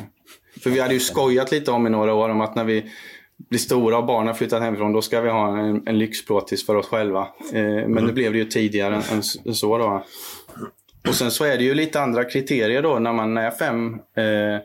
för 0.63 0.69
vi 0.69 0.79
hade 0.79 0.93
ju 0.93 0.99
skojat 0.99 1.51
lite 1.51 1.71
om 1.71 1.87
i 1.87 1.89
några 1.89 2.13
år 2.13 2.29
om 2.29 2.41
att 2.41 2.55
när 2.55 2.63
vi 2.63 2.91
blir 3.49 3.59
stora 3.59 3.97
och 3.97 4.05
barnen 4.05 4.35
flyttat 4.35 4.61
hemifrån 4.61 4.93
då 4.93 5.01
ska 5.01 5.21
vi 5.21 5.29
ha 5.29 5.57
en, 5.57 5.87
en 5.87 5.97
lyxplåtis 5.97 6.65
för 6.65 6.75
oss 6.75 6.87
själva. 6.87 7.27
Eh, 7.53 7.87
men 7.87 8.07
det 8.07 8.13
blev 8.13 8.31
det 8.31 8.37
ju 8.37 8.45
tidigare 8.45 8.95
än, 8.95 9.21
än 9.45 9.53
så 9.53 9.77
då. 9.77 10.03
Och 11.07 11.15
sen 11.15 11.31
så 11.31 11.43
är 11.43 11.57
det 11.57 11.63
ju 11.63 11.73
lite 11.73 12.01
andra 12.01 12.23
kriterier 12.23 12.81
då 12.81 12.99
när 12.99 13.13
man 13.13 13.37
är 13.37 13.51
fem. 13.51 13.93
Eh, 13.93 14.61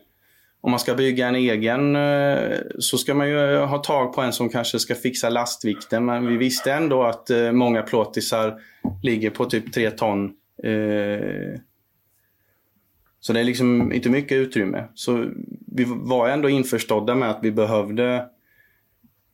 om 0.61 0.70
man 0.70 0.81
ska 0.81 0.94
bygga 0.94 1.29
en 1.29 1.35
egen 1.35 1.96
eh, 1.96 2.59
så 2.79 2.98
ska 2.98 3.14
man 3.14 3.29
ju 3.29 3.55
eh, 3.55 3.66
ha 3.66 3.79
tag 3.79 4.14
på 4.14 4.20
en 4.20 4.33
som 4.33 4.48
kanske 4.48 4.79
ska 4.79 4.94
fixa 4.94 5.29
lastvikten. 5.29 6.05
Men 6.05 6.27
vi 6.27 6.37
visste 6.37 6.72
ändå 6.72 7.03
att 7.03 7.31
eh, 7.31 7.53
många 7.53 7.83
plåtisar 7.83 8.61
ligger 9.03 9.31
på 9.31 9.44
typ 9.44 9.72
tre 9.72 9.90
ton. 9.90 10.24
Eh, 10.62 11.61
så 13.20 13.33
det 13.33 13.40
är 13.40 13.44
liksom 13.44 13.92
inte 13.92 14.11
mycket 14.11 14.37
utrymme. 14.37 14.85
Så 14.94 15.27
vi 15.66 15.85
var 15.87 16.29
ändå 16.29 16.48
införstådda 16.48 17.14
med 17.14 17.31
att 17.31 17.38
vi 17.42 17.53
behövde 17.53 18.27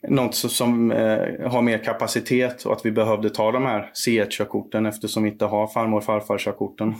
något 0.09 0.35
som 0.35 0.93
eh, 0.93 1.51
har 1.51 1.62
mer 1.62 1.79
kapacitet 1.79 2.64
och 2.64 2.73
att 2.73 2.87
vi 2.87 2.90
behövde 2.90 3.31
ta 3.31 3.53
de 3.53 3.67
här 3.67 3.90
C1-körkorten 4.07 4.87
eftersom 4.87 5.23
vi 5.23 5.31
inte 5.31 5.45
har 5.45 5.67
farmor 5.67 5.99
och 5.99 6.05
farfar-körkorten. 6.05 6.95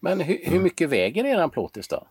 Men 0.00 0.20
hur, 0.20 0.38
hur 0.42 0.60
mycket 0.60 0.90
väger 0.90 1.24
eran 1.24 1.50
plåtis 1.50 1.88
då? 1.88 2.06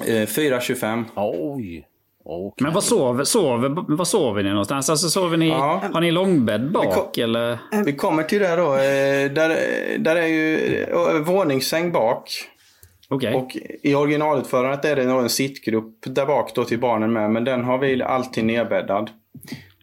Eh, 0.00 0.26
4,25. 0.26 1.04
Oj! 1.16 1.88
Okay. 2.28 2.64
Men 2.64 2.74
vad 2.74 2.84
sover, 2.84 3.24
sover, 3.24 3.96
vad 3.96 4.08
sover 4.08 4.42
ni 4.42 4.50
någonstans? 4.50 4.90
Alltså 4.90 5.08
sover 5.08 5.36
ni, 5.36 5.48
ja. 5.48 5.82
Har 5.92 6.00
ni 6.00 6.10
långbädd 6.10 6.72
bak 6.72 6.86
vi 6.86 6.92
kom, 6.92 7.24
eller? 7.24 7.58
Vi 7.84 7.92
kommer 7.92 8.22
till 8.22 8.38
det 8.42 8.56
då. 8.56 8.74
Eh, 8.74 9.32
där, 9.32 9.48
där 9.98 10.16
är 10.16 10.26
ju 10.26 10.82
eh, 10.82 11.18
våningssäng 11.20 11.92
bak. 11.92 12.30
Okay. 13.08 13.34
Och 13.34 13.56
i 13.82 13.94
originalutförandet 13.94 14.84
är 14.84 14.96
det 14.96 15.02
en 15.02 15.28
sittgrupp 15.28 15.98
där 16.00 16.26
bak 16.26 16.54
då 16.54 16.64
till 16.64 16.80
barnen 16.80 17.12
med, 17.12 17.30
men 17.30 17.44
den 17.44 17.64
har 17.64 17.78
vi 17.78 18.02
alltid 18.02 18.44
nedbäddad. 18.44 19.10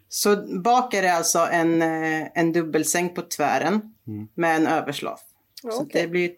Så 0.10 0.36
bak 0.60 0.94
är 0.94 1.02
det 1.02 1.14
alltså 1.14 1.40
en, 1.52 1.82
eh, 1.82 2.28
en 2.34 2.54
dubbelsäng 2.54 3.10
på 3.10 3.22
tvären 3.22 3.82
mm. 4.08 4.28
med 4.34 4.56
en 4.56 4.68
överslav. 4.68 5.18
Okay. 5.64 5.78
Så 5.78 5.86
det 5.94 6.08
blir 6.08 6.32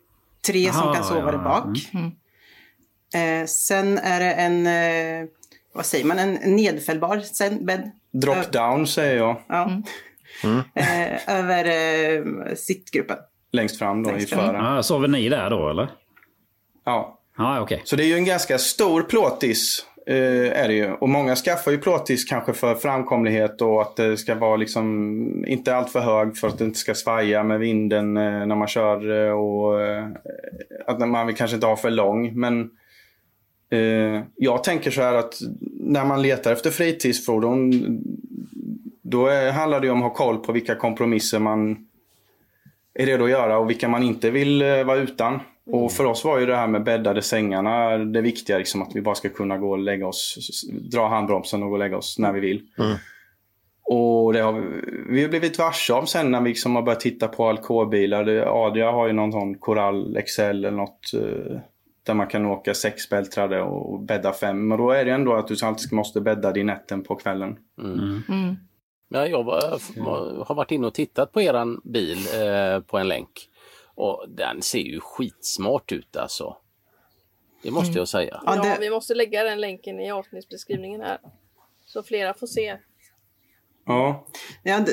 tre 0.48 0.69
Aha, 0.69 0.84
som 0.84 0.93
kan 0.93 1.04
sova 1.04 1.26
ja. 1.26 1.32
där 1.32 1.38
bak. 1.38 1.89
Mm. 1.93 2.12
Eh, 3.15 3.45
sen 3.45 3.98
är 3.98 4.19
det 4.19 4.32
en, 4.32 4.67
eh, 4.67 5.30
vad 5.74 5.86
säger 5.86 6.06
man, 6.06 6.19
en 6.19 6.56
nedfällbar 6.56 7.65
bädd. 7.65 7.91
Drop 8.12 8.52
down 8.52 8.88
säger 8.88 9.17
jag. 9.17 9.41
Ja. 9.48 9.71
Mm. 10.43 10.62
Eh, 10.74 11.39
över 11.39 11.65
eh, 11.65 12.56
sittgruppen. 12.56 13.17
Längst 13.52 13.80
fram 13.80 14.04
då 14.04 14.10
Längst 14.12 14.32
i 14.34 14.36
fören. 14.36 14.65
Ah, 14.65 14.84
sover 14.84 15.08
ni 15.08 15.30
där 15.30 15.50
då 15.50 15.69
eller? 15.69 15.89
Ja. 16.86 17.19
Ah, 17.38 17.62
okay. 17.62 17.80
Så 17.84 17.95
det 17.95 18.04
är 18.04 18.08
ju 18.08 18.15
en 18.15 18.26
ganska 18.26 18.58
stor 18.58 19.02
plåtis. 19.02 19.86
Eh, 20.08 20.62
är 20.63 20.67
det 20.67 20.74
ju. 20.74 20.91
Och 20.91 21.10
många 21.10 21.36
skaffar 21.36 21.71
ju 21.71 21.78
plåtis 21.78 22.26
kanske 22.26 22.54
för 22.54 22.76
framkomlighet 22.76 23.62
och 23.62 23.82
att 23.82 23.95
det 23.95 24.17
ska 24.17 24.36
vara 24.36 24.56
liksom 24.56 25.45
inte 25.48 25.76
allt 25.76 25.91
för 25.91 26.00
hög 26.00 26.38
för 26.38 26.48
att 26.48 26.58
det 26.58 26.65
inte 26.65 26.80
ska 26.80 26.95
svaja 26.95 27.43
med 27.43 27.60
vinden 27.60 28.17
eh, 28.17 28.45
när 28.45 28.56
man 28.56 28.67
kör. 28.67 29.28
Eh, 29.28 29.32
och 29.32 29.82
eh, 29.82 30.08
att 30.88 31.10
man 31.10 31.28
vill 31.28 31.36
kanske 31.36 31.56
inte 31.56 31.67
ha 31.67 31.76
för 31.76 31.89
lång. 31.89 32.39
Men 32.39 32.69
eh, 33.69 34.24
jag 34.36 34.63
tänker 34.63 34.91
så 34.91 35.02
här 35.02 35.13
att 35.13 35.34
när 35.80 36.06
man 36.06 36.21
letar 36.21 36.52
efter 36.52 36.71
fritidsfordon 36.71 37.71
då 39.02 39.28
är, 39.28 39.52
handlar 39.52 39.80
det 39.80 39.89
om 39.89 39.98
att 39.98 40.04
ha 40.04 40.13
koll 40.13 40.38
på 40.38 40.52
vilka 40.52 40.76
kompromisser 40.76 41.39
man 41.39 41.88
är 42.93 43.06
redo 43.06 43.24
att 43.24 43.30
göra 43.30 43.58
och 43.58 43.69
vilka 43.69 43.88
man 43.88 44.04
inte 44.04 44.32
vill 44.32 44.62
eh, 44.62 44.84
vara 44.84 44.98
utan. 44.98 45.39
Och 45.65 45.91
för 45.91 46.06
oss 46.06 46.25
var 46.25 46.39
ju 46.39 46.45
det 46.45 46.56
här 46.56 46.67
med 46.67 46.84
bäddade 46.84 47.21
sängarna 47.21 47.97
det 47.97 48.21
viktiga. 48.21 48.58
Liksom, 48.58 48.82
att 48.82 48.95
vi 48.95 49.01
bara 49.01 49.15
ska 49.15 49.30
kunna 49.30 49.58
gå 49.58 49.71
och 49.71 49.80
lägga 49.80 50.08
oss, 50.08 50.38
dra 50.91 51.08
handbromsen 51.08 51.63
och 51.63 51.69
gå 51.69 51.73
och 51.73 51.80
lägga 51.80 51.97
oss 51.97 52.19
när 52.19 52.32
vi 52.34 52.39
vill. 52.39 52.62
Mm. 52.78 52.95
Och 53.84 54.34
det 54.34 54.39
har 54.39 54.63
vi, 55.10 55.21
har 55.21 55.30
blivit 55.30 55.60
varse 55.60 55.93
om 55.93 56.08
sen 56.08 56.32
när 56.32 56.41
vi 56.41 56.49
liksom 56.49 56.75
har 56.75 56.82
börjat 56.82 56.99
titta 56.99 57.28
på 57.28 57.49
alkoholbilar. 57.49 58.28
Adria 58.65 58.91
har 58.91 59.08
ju 59.08 59.13
någon 59.13 59.32
sån 59.32 59.56
Corall 59.56 60.21
XL 60.25 60.41
eller 60.41 60.71
något. 60.71 61.13
Eh, 61.13 61.60
Där 62.04 62.13
man 62.13 62.28
kan 62.28 62.45
åka 62.45 62.73
sexbältrade 62.73 63.62
och 63.62 63.99
bädda 63.99 64.34
fem. 64.34 64.71
Och 64.71 64.78
då 64.78 64.91
är 64.91 65.06
det 65.06 65.12
ändå 65.12 65.34
att 65.34 65.47
du 65.47 65.56
alltid 65.63 65.93
måste 65.93 66.21
bädda 66.21 66.51
din 66.51 66.65
nätten 66.65 67.04
på 67.04 67.15
kvällen. 67.15 67.58
Mm. 67.82 68.21
Mm. 68.30 68.56
Ja, 69.10 69.28
jag 69.28 69.43
var, 69.43 69.80
har 70.45 70.56
varit 70.56 70.71
inne 70.71 70.88
och 70.88 70.93
tittat 70.93 71.32
på 71.32 71.41
eran 71.41 71.82
bil 71.84 72.17
eh, 72.17 72.80
på 72.80 72.97
en 72.97 73.08
länk. 73.08 73.30
Och 73.96 74.26
den 74.30 74.62
ser 74.62 74.80
ju 74.80 75.00
skitsmart 75.00 75.92
ut 75.92 76.16
alltså. 76.16 76.58
Det 77.64 77.72
måste 77.72 77.90
Mm. 77.90 77.98
jag 77.98 78.08
säga. 78.08 78.42
Ja, 78.46 78.78
vi 78.80 78.90
måste 78.90 79.14
lägga 79.14 79.44
den 79.44 79.62
länken 79.62 80.00
i 80.00 80.12
avsnittsbeskrivningen 80.12 81.02
här. 81.02 81.18
Så 81.86 82.04
flera 82.04 82.34
får 82.34 82.48
se. 82.48 82.78
Ja. 83.86 84.26
Ja, 84.64 84.86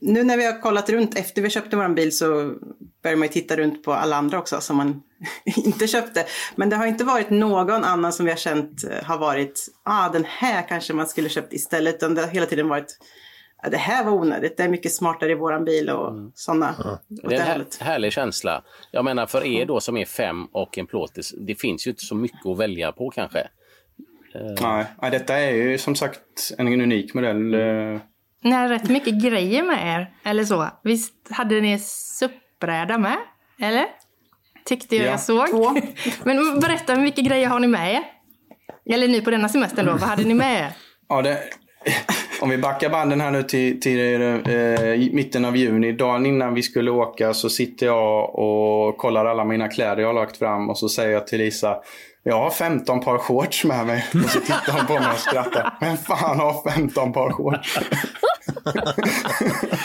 nu 0.00 0.24
när 0.24 0.36
vi 0.36 0.44
har 0.46 0.60
kollat 0.60 0.90
runt 0.90 1.18
efter 1.18 1.42
vi 1.42 1.50
köpte 1.50 1.76
vår 1.76 1.88
bil 1.88 2.16
så 2.16 2.54
börjar 3.02 3.16
man 3.16 3.28
ju 3.28 3.32
titta 3.32 3.56
runt 3.56 3.82
på 3.84 3.92
alla 3.92 4.16
andra 4.16 4.38
också 4.38 4.60
som 4.60 4.76
man 4.76 5.02
inte 5.56 5.86
köpte. 5.86 6.26
Men 6.56 6.70
det 6.70 6.76
har 6.76 6.86
inte 6.86 7.04
varit 7.04 7.30
någon 7.30 7.84
annan 7.84 8.12
som 8.12 8.24
vi 8.26 8.30
har 8.32 8.38
känt 8.38 8.84
eh, 8.84 9.04
har 9.04 9.18
varit, 9.18 9.68
ah 9.82 10.08
den 10.08 10.24
här 10.24 10.68
kanske 10.68 10.92
man 10.92 11.06
skulle 11.06 11.28
köpt 11.28 11.52
istället. 11.52 11.94
Utan 11.94 12.14
det 12.14 12.20
har 12.20 12.28
hela 12.28 12.46
tiden 12.46 12.68
varit, 12.68 12.98
ah, 13.62 13.68
det 13.68 13.76
här 13.76 14.04
var 14.04 14.12
onödigt, 14.12 14.56
det 14.56 14.62
är 14.64 14.68
mycket 14.68 14.92
smartare 14.94 15.30
i 15.32 15.34
våran 15.34 15.64
bil 15.64 15.90
och 15.90 16.12
sådana. 16.34 16.74
Det 17.08 17.34
är 17.34 17.40
en 17.40 17.46
här, 17.46 17.64
härlig 17.80 18.12
känsla. 18.12 18.62
Jag 18.90 19.04
menar 19.04 19.26
för 19.26 19.44
er 19.46 19.66
då 19.66 19.80
som 19.80 19.96
är 19.96 20.04
fem 20.04 20.44
och 20.52 20.78
en 20.78 20.86
plåtis, 20.86 21.34
det 21.38 21.54
finns 21.54 21.86
ju 21.86 21.90
inte 21.90 22.04
så 22.04 22.14
mycket 22.14 22.46
att 22.46 22.58
välja 22.58 22.92
på 22.92 23.10
kanske. 23.10 23.38
Eh, 24.34 24.62
Nej, 25.02 25.10
detta 25.10 25.38
är 25.38 25.50
ju 25.50 25.78
som 25.78 25.94
sagt 25.94 26.20
en 26.58 26.68
unik 26.80 27.14
modell. 27.14 27.54
eh, 27.54 28.00
Ni 28.42 28.50
har 28.50 28.68
rätt 28.68 28.88
mycket 28.90 29.22
grejer 29.22 29.62
med 29.62 29.96
er, 30.00 30.14
eller 30.24 30.44
så. 30.44 30.68
Visst 30.84 31.14
hade 31.30 31.60
ni 31.60 31.78
SUP-bräda 31.78 32.98
med? 32.98 33.16
Eller? 33.62 33.86
Tyckte 34.64 34.96
jag 34.96 35.06
Ja. 35.06 35.10
jag 35.10 35.20
såg. 35.20 35.80
Men 36.24 36.60
berätta, 36.60 36.94
hur 36.94 37.02
mycket 37.02 37.24
grejer 37.24 37.48
har 37.48 37.58
ni 37.60 37.66
med 37.66 37.94
er? 37.94 38.02
Eller 38.94 39.08
nu 39.08 39.20
på 39.20 39.30
denna 39.30 39.48
semestern 39.48 39.86
då, 39.86 39.92
vad 39.92 40.00
hade 40.02 40.24
ni 40.24 40.34
med 40.34 40.60
er? 40.64 40.72
Ja, 41.08 41.22
det, 41.22 41.38
om 42.40 42.50
vi 42.50 42.58
backar 42.58 42.90
banden 42.90 43.20
här 43.20 43.30
nu 43.30 43.42
till, 43.42 43.80
till 43.80 44.22
eh, 44.22 45.12
mitten 45.12 45.44
av 45.44 45.56
juni, 45.56 45.92
dagen 45.92 46.26
innan 46.26 46.54
vi 46.54 46.62
skulle 46.62 46.90
åka 46.90 47.34
så 47.34 47.50
sitter 47.50 47.86
jag 47.86 48.38
och 48.38 48.96
kollar 48.96 49.24
alla 49.24 49.44
mina 49.44 49.68
kläder 49.68 50.02
jag 50.02 50.08
har 50.08 50.14
lagt 50.14 50.36
fram 50.36 50.70
och 50.70 50.78
så 50.78 50.88
säger 50.88 51.10
jag 51.10 51.26
till 51.26 51.38
Lisa 51.38 51.76
jag 52.22 52.38
har 52.38 52.50
15 52.50 53.00
par 53.00 53.18
shorts 53.18 53.64
med 53.64 53.86
mig. 53.86 54.06
Och 54.24 54.30
så 54.30 54.40
tittar 54.40 54.72
hon 54.72 54.86
på 54.86 54.94
mig 54.94 55.12
och 55.12 55.18
skrattar. 55.18 55.76
Vem 55.80 55.96
fan 55.96 56.38
har 56.38 56.70
15 56.70 57.12
par 57.12 57.32
shorts? 57.32 57.78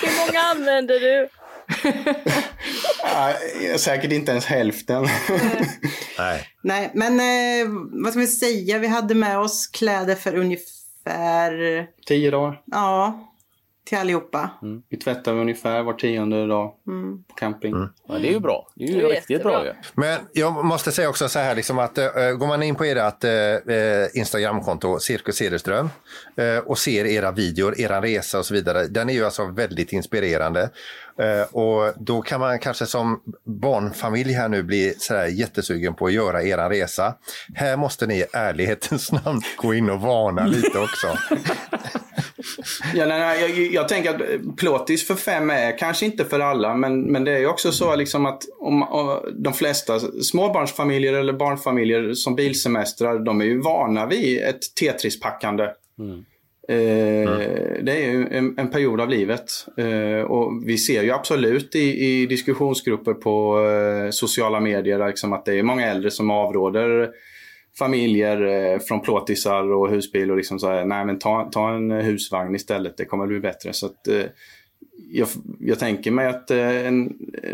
Hur 0.02 0.28
många 0.28 0.40
använder 0.40 1.00
du? 1.00 1.30
Säkert 3.78 4.12
inte 4.12 4.32
ens 4.32 4.46
hälften. 4.46 5.08
Nej. 6.18 6.48
Nej, 6.62 6.92
men 6.94 7.20
eh, 7.20 7.68
vad 8.04 8.12
ska 8.12 8.20
vi 8.20 8.28
säga, 8.28 8.78
vi 8.78 8.88
hade 8.88 9.16
med 9.16 9.40
oss 9.40 9.68
kläder 9.68 10.16
för 10.16 10.36
ungefär, 10.36 10.75
Tio 12.08 12.32
dagar. 12.32 12.62
ja, 12.66 13.20
till 13.88 13.98
allihopa. 13.98 14.50
Mm. 14.62 14.82
Vi 14.90 14.98
tvättar 14.98 15.34
ungefär 15.34 15.84
var 15.84 15.94
tionde 15.94 16.48
dag 16.48 16.74
Mm. 16.88 17.24
på 17.24 17.36
camping. 17.36 17.74
Ja, 18.08 18.14
det 18.18 18.28
är 18.28 18.32
ju 18.32 18.40
bra. 18.40 18.68
Det 18.76 18.84
är 18.84 18.88
ju 18.88 18.94
Det 19.02 19.06
är 19.06 19.10
riktigt 19.10 19.44
bra 19.44 19.62
ju. 19.62 19.68
jättebra. 19.68 19.84
Men 19.94 20.20
jag 20.34 20.66
måste 20.66 20.92
säga 20.92 21.10
också 21.10 21.30
så 21.30 21.40
här, 21.40 21.56
liksom 21.56 21.80
att, 21.80 21.98
äh, 21.98 22.06
går 22.40 22.48
man 22.48 22.64
in 22.64 22.76
på 22.76 22.84
ert 22.84 23.24
äh, 23.24 24.20
Instagramkonto, 24.20 25.00
Cirkus 25.00 25.36
Cederström, 25.36 25.90
äh, 26.36 26.58
och 26.58 26.78
ser 26.78 27.06
era 27.06 27.32
videor, 27.32 27.80
era 27.80 28.02
resa 28.02 28.40
och 28.40 28.46
så 28.46 28.54
vidare, 28.54 28.88
den 28.88 29.10
är 29.10 29.14
ju 29.14 29.26
alltså 29.26 29.46
väldigt 29.46 29.94
inspirerande. 29.94 30.70
Äh, 31.20 31.56
och 31.56 31.94
då 31.98 32.22
kan 32.22 32.40
man 32.40 32.60
kanske 32.60 32.86
som 32.86 33.22
barnfamilj 33.44 34.34
här 34.34 34.50
nu 34.50 34.64
bli 34.64 34.94
så 34.98 35.14
här 35.14 35.28
jättesugen 35.28 35.94
på 35.94 36.06
att 36.06 36.14
göra 36.14 36.44
era 36.44 36.70
resa. 36.70 37.14
Här 37.54 37.78
måste 37.78 38.08
ni 38.08 38.20
i 38.20 38.26
ärlighetens 38.34 39.12
namn 39.26 39.42
gå 39.58 39.74
in 39.74 39.90
och 39.90 40.02
varna 40.02 40.46
lite 40.46 40.80
också. 40.80 41.08
Ja, 42.94 43.06
nej, 43.06 43.20
nej, 43.20 43.42
jag, 43.42 43.74
jag 43.74 43.88
tänker 43.88 44.10
att 44.10 44.58
plåtis 44.58 45.08
för 45.08 45.16
fem 45.16 45.50
är 45.50 45.78
kanske 45.78 46.06
inte 46.06 46.26
för 46.26 46.40
alla, 46.40 46.74
men, 46.74 47.02
men 47.02 47.24
det 47.24 47.32
är 47.32 47.40
ju 47.40 47.48
också 47.48 47.72
så 47.72 47.96
liksom 47.96 48.26
att 48.26 48.44
om, 48.60 48.84
om, 48.84 49.34
de 49.34 49.54
flesta 49.54 50.00
småbarnsfamiljer 50.00 51.14
eller 51.14 51.34
barnfamiljer 51.34 52.14
som 52.14 52.36
bilsemestrar, 52.36 53.20
de 53.20 53.42
är 53.42 53.46
ju 53.46 53.62
vana 53.62 54.06
vid 54.06 54.44
ett 54.44 54.76
Tetris-packande. 54.80 55.70
Mm. 56.68 57.28
Eh, 57.28 57.84
det 57.84 57.92
är 57.92 58.12
ju 58.12 58.28
en, 58.32 58.60
en 58.60 58.68
period 58.68 59.02
av 59.02 59.10
livet. 59.10 59.52
Eh, 59.78 60.22
och 60.22 60.64
vi 60.66 60.78
ser 60.78 61.04
ju 61.04 61.12
absolut 61.12 61.76
i, 61.76 62.06
i 62.06 62.26
diskussionsgrupper 62.26 63.14
på 63.14 63.66
eh, 63.70 64.10
sociala 64.10 64.60
medier 64.60 65.08
liksom 65.08 65.34
att 65.34 65.46
det 65.46 65.60
är 65.60 65.64
många 65.64 65.88
äldre 65.88 66.12
som 66.12 66.32
avråder 66.32 67.10
familjer 67.80 68.80
från 68.80 69.02
plåtisar 69.02 69.72
och 69.72 69.90
husbil 69.90 70.32
och 70.32 70.38
liksom 70.38 70.60
så 70.60 70.70
här, 70.70 70.86
nej 70.86 71.06
men 71.06 71.20
ta, 71.20 71.50
ta 71.52 71.74
en 71.74 71.92
husvagn 71.92 72.56
istället, 72.56 72.98
det 72.98 73.06
kommer 73.06 73.28
bli 73.28 73.40
bättre. 73.40 73.74
Så 73.74 73.86
att, 73.86 74.08
jag, 75.12 75.28
jag 75.60 75.80
tänker 75.80 76.12
mig 76.12 76.28
att 76.28 76.52
eh, 76.52 76.92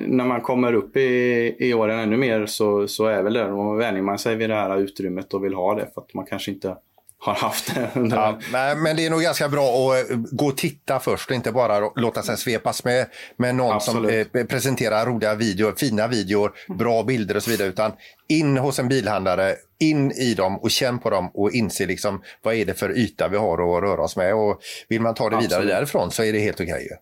när 0.08 0.26
man 0.26 0.42
kommer 0.42 0.74
upp 0.74 0.98
i, 0.98 1.56
i 1.60 1.74
åren 1.74 2.00
ännu 2.00 2.18
mer 2.18 2.46
så, 2.46 2.88
så 2.88 3.06
är 3.06 3.24
väl 3.24 3.34
det, 3.34 3.48
då 3.48 3.74
vänjer 3.74 4.02
man 4.02 4.20
sig 4.20 4.36
vid 4.36 4.50
det 4.50 4.56
här 4.56 4.78
utrymmet 4.78 5.34
och 5.34 5.46
vill 5.46 5.54
ha 5.54 5.76
det 5.76 5.88
för 5.94 6.02
att 6.02 6.14
man 6.14 6.26
kanske 6.26 6.52
inte 6.52 6.76
har 7.22 7.34
haft 7.34 7.72
Ja, 8.12 8.40
nej, 8.52 8.76
men 8.76 8.96
det 8.96 9.06
är 9.06 9.10
nog 9.10 9.22
ganska 9.22 9.50
bra 9.50 9.92
att 9.92 10.12
eh, 10.12 10.18
gå 10.32 10.48
och 10.48 10.58
titta 10.58 11.00
först 11.00 11.30
och 11.30 11.36
inte 11.36 11.52
bara 11.52 11.80
låta 11.96 12.22
sig 12.22 12.38
svepas 12.38 12.84
med, 12.84 13.08
med 13.38 13.56
någon 13.56 13.76
Absolut. 13.76 14.32
som 14.32 14.40
eh, 14.40 14.46
presenterar 14.46 15.06
roliga 15.06 15.36
videor, 15.36 15.74
fina 15.78 16.08
videor, 16.08 16.52
bra 16.78 17.04
bilder 17.04 17.36
och 17.36 17.44
så 17.44 17.52
vidare. 17.52 17.68
Utan 17.68 17.92
in 18.30 18.58
hos 18.58 18.80
en 18.80 18.88
bilhandlare, 18.88 19.56
in 19.80 20.12
i 20.12 20.34
dem 20.34 20.58
och 20.58 20.72
känn 20.72 21.00
på 21.00 21.10
dem 21.10 21.32
och 21.34 21.52
inse 21.52 21.86
liksom 21.86 22.22
vad 22.42 22.54
är 22.56 22.66
det 22.66 22.74
för 22.74 22.98
yta 22.98 23.28
vi 23.28 23.38
har 23.38 23.54
att 23.54 23.84
röra 23.84 24.02
oss 24.02 24.16
med. 24.16 24.36
Och 24.36 24.62
vill 24.90 25.02
man 25.02 25.14
ta 25.14 25.30
det 25.30 25.36
vidare 25.36 25.46
Absolut. 25.46 25.76
därifrån 25.76 26.12
så 26.12 26.24
är 26.24 26.34
det 26.34 26.40
helt 26.40 26.62
okej. 26.62 26.88
ju. 26.92 26.96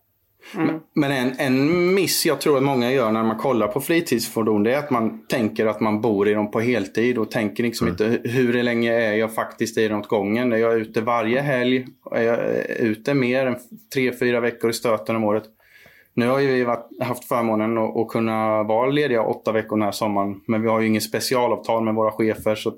Men- 0.54 0.80
Men 0.94 1.12
en, 1.12 1.32
en 1.38 1.94
miss 1.94 2.26
jag 2.26 2.40
tror 2.40 2.56
att 2.56 2.62
många 2.62 2.92
gör 2.92 3.10
när 3.12 3.22
man 3.22 3.36
kollar 3.38 3.68
på 3.68 3.80
fritidsfordon 3.80 4.62
det 4.62 4.74
är 4.74 4.78
att 4.78 4.90
man 4.90 5.26
tänker 5.28 5.66
att 5.66 5.80
man 5.80 6.00
bor 6.00 6.28
i 6.28 6.32
dem 6.34 6.50
på 6.50 6.60
heltid 6.60 7.18
och 7.18 7.30
tänker 7.30 7.62
liksom 7.62 7.88
inte 7.88 8.04
"Hu- 8.08 8.28
hur 8.28 8.62
länge 8.62 8.92
är 8.92 9.12
jag 9.14 9.34
faktiskt 9.34 9.78
i 9.78 9.88
dem 9.88 10.00
åt 10.00 10.08
gången. 10.08 10.52
Är 10.52 10.56
jag 10.56 10.78
ute 10.78 11.00
varje 11.00 11.40
helg? 11.40 11.86
Är 12.10 12.22
jag 12.22 12.38
ute 12.80 13.14
mer 13.14 13.46
än 13.46 13.56
tre, 13.94 14.12
fyra 14.12 14.40
veckor 14.40 14.70
i 14.70 14.72
stöten 14.72 15.16
om 15.16 15.24
året? 15.24 15.44
Nu 16.14 16.28
har 16.28 16.38
ju 16.38 16.46
vi 16.54 16.64
varit, 16.64 16.88
haft 17.02 17.24
förmånen 17.24 17.78
att, 17.78 17.96
att 17.96 18.08
kunna 18.08 18.62
vara 18.62 18.90
lediga 18.90 19.22
åtta 19.22 19.52
veckor 19.52 19.76
den 19.76 19.84
här 19.84 19.92
sommaren. 19.92 20.40
Men 20.46 20.62
vi 20.62 20.68
har 20.68 20.80
ju 20.80 20.86
ingen 20.86 21.00
specialavtal 21.00 21.84
med 21.84 21.94
våra 21.94 22.12
chefer. 22.12 22.54
Så 22.54 22.72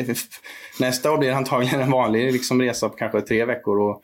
nästa 0.80 1.12
år 1.12 1.18
blir 1.18 1.28
det 1.28 1.36
antagligen 1.36 1.80
en 1.80 1.90
vanlig 1.90 2.32
liksom, 2.32 2.62
resa 2.62 2.88
på 2.88 2.96
kanske 2.96 3.20
tre 3.20 3.44
veckor. 3.44 3.80
Och 3.80 4.02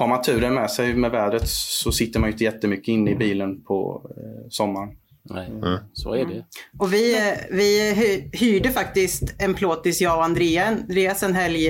har 0.00 0.08
man 0.08 0.22
turen 0.22 0.54
med 0.54 0.70
sig 0.70 0.94
med 0.94 1.10
vädret 1.10 1.48
så 1.48 1.92
sitter 1.92 2.20
man 2.20 2.28
ju 2.28 2.32
inte 2.32 2.44
jättemycket 2.44 2.88
inne 2.88 3.10
i 3.10 3.14
bilen 3.16 3.62
på 3.64 4.10
eh, 4.16 4.48
sommaren. 4.50 4.88
Nej, 5.22 5.50
så 5.92 6.14
är 6.14 6.24
det. 6.26 6.44
Och 6.78 6.92
vi, 6.92 7.18
eh, 7.28 7.34
vi 7.50 7.92
hy- 7.94 8.36
hyrde 8.36 8.70
faktiskt 8.70 9.22
en 9.38 9.54
plåtis, 9.54 10.00
jag 10.00 10.16
och 10.16 10.24
Andrea, 10.24 10.66
Andreas 10.66 11.22
en 11.22 11.34
helg 11.34 11.68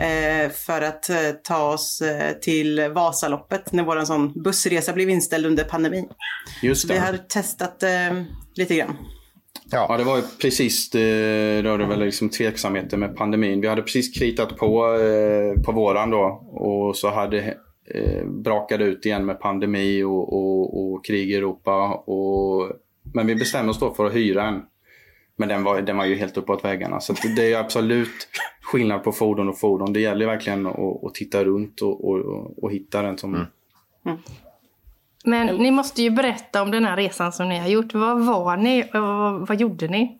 eh, 0.00 0.50
för 0.50 0.82
att 0.82 1.10
eh, 1.10 1.16
ta 1.44 1.72
oss 1.72 2.00
eh, 2.00 2.32
till 2.32 2.88
Vasaloppet 2.94 3.72
när 3.72 3.82
vår 3.84 4.04
sån 4.04 4.42
bussresa 4.42 4.92
blev 4.92 5.10
inställd 5.10 5.46
under 5.46 5.64
pandemin. 5.64 6.08
Just 6.62 6.88
det. 6.88 6.94
vi 6.94 7.00
har 7.00 7.16
testat 7.28 7.82
eh, 7.82 7.90
lite 8.54 8.76
grann. 8.76 8.96
Ja. 9.70 9.96
det 9.96 10.04
var 10.04 10.16
ju 10.16 10.22
precis, 10.40 10.90
det 10.90 11.62
rörde 11.62 11.86
väl 11.86 12.00
liksom 12.00 12.28
tveksamheter 12.28 12.96
med 12.96 13.16
pandemin. 13.16 13.60
Vi 13.60 13.68
hade 13.68 13.82
precis 13.82 14.18
kritat 14.18 14.56
på 14.56 14.94
eh, 14.94 15.62
på 15.62 15.72
våran 15.72 16.10
då 16.10 16.24
och 16.50 16.96
så 16.96 17.10
hade 17.10 17.56
eh, 17.94 18.24
brakade 18.26 18.84
ut 18.84 19.06
igen 19.06 19.26
med 19.26 19.40
pandemi 19.40 20.02
och, 20.02 20.32
och, 20.32 20.92
och 20.92 21.04
krig 21.04 21.30
i 21.30 21.34
Europa. 21.34 21.88
Och, 21.94 22.70
men 23.14 23.26
vi 23.26 23.34
bestämde 23.34 23.70
oss 23.70 23.78
då 23.78 23.94
för 23.94 24.06
att 24.06 24.14
hyra 24.14 24.48
en. 24.48 24.62
Men 25.36 25.48
den 25.48 25.64
var, 25.64 25.82
den 25.82 25.96
var 25.96 26.04
ju 26.04 26.14
helt 26.14 26.36
uppåt 26.36 26.64
väggarna. 26.64 27.00
Så 27.00 27.14
det 27.36 27.52
är 27.52 27.60
absolut 27.60 28.28
skillnad 28.62 29.04
på 29.04 29.12
fordon 29.12 29.48
och 29.48 29.58
fordon. 29.58 29.92
Det 29.92 30.00
gäller 30.00 30.26
verkligen 30.26 30.66
att, 30.66 31.04
att 31.04 31.14
titta 31.14 31.44
runt 31.44 31.80
och, 31.80 32.08
och, 32.08 32.64
och 32.64 32.72
hitta 32.72 33.02
den 33.02 33.18
som... 33.18 33.46
Men 35.24 35.46
ni 35.46 35.70
måste 35.70 36.02
ju 36.02 36.10
berätta 36.10 36.62
om 36.62 36.70
den 36.70 36.84
här 36.84 36.96
resan 36.96 37.32
som 37.32 37.48
ni 37.48 37.58
har 37.58 37.68
gjort. 37.68 37.94
Var 37.94 38.14
var 38.14 38.56
ni 38.56 38.82
och 38.82 39.48
vad 39.48 39.60
gjorde 39.60 39.88
ni? 39.88 40.18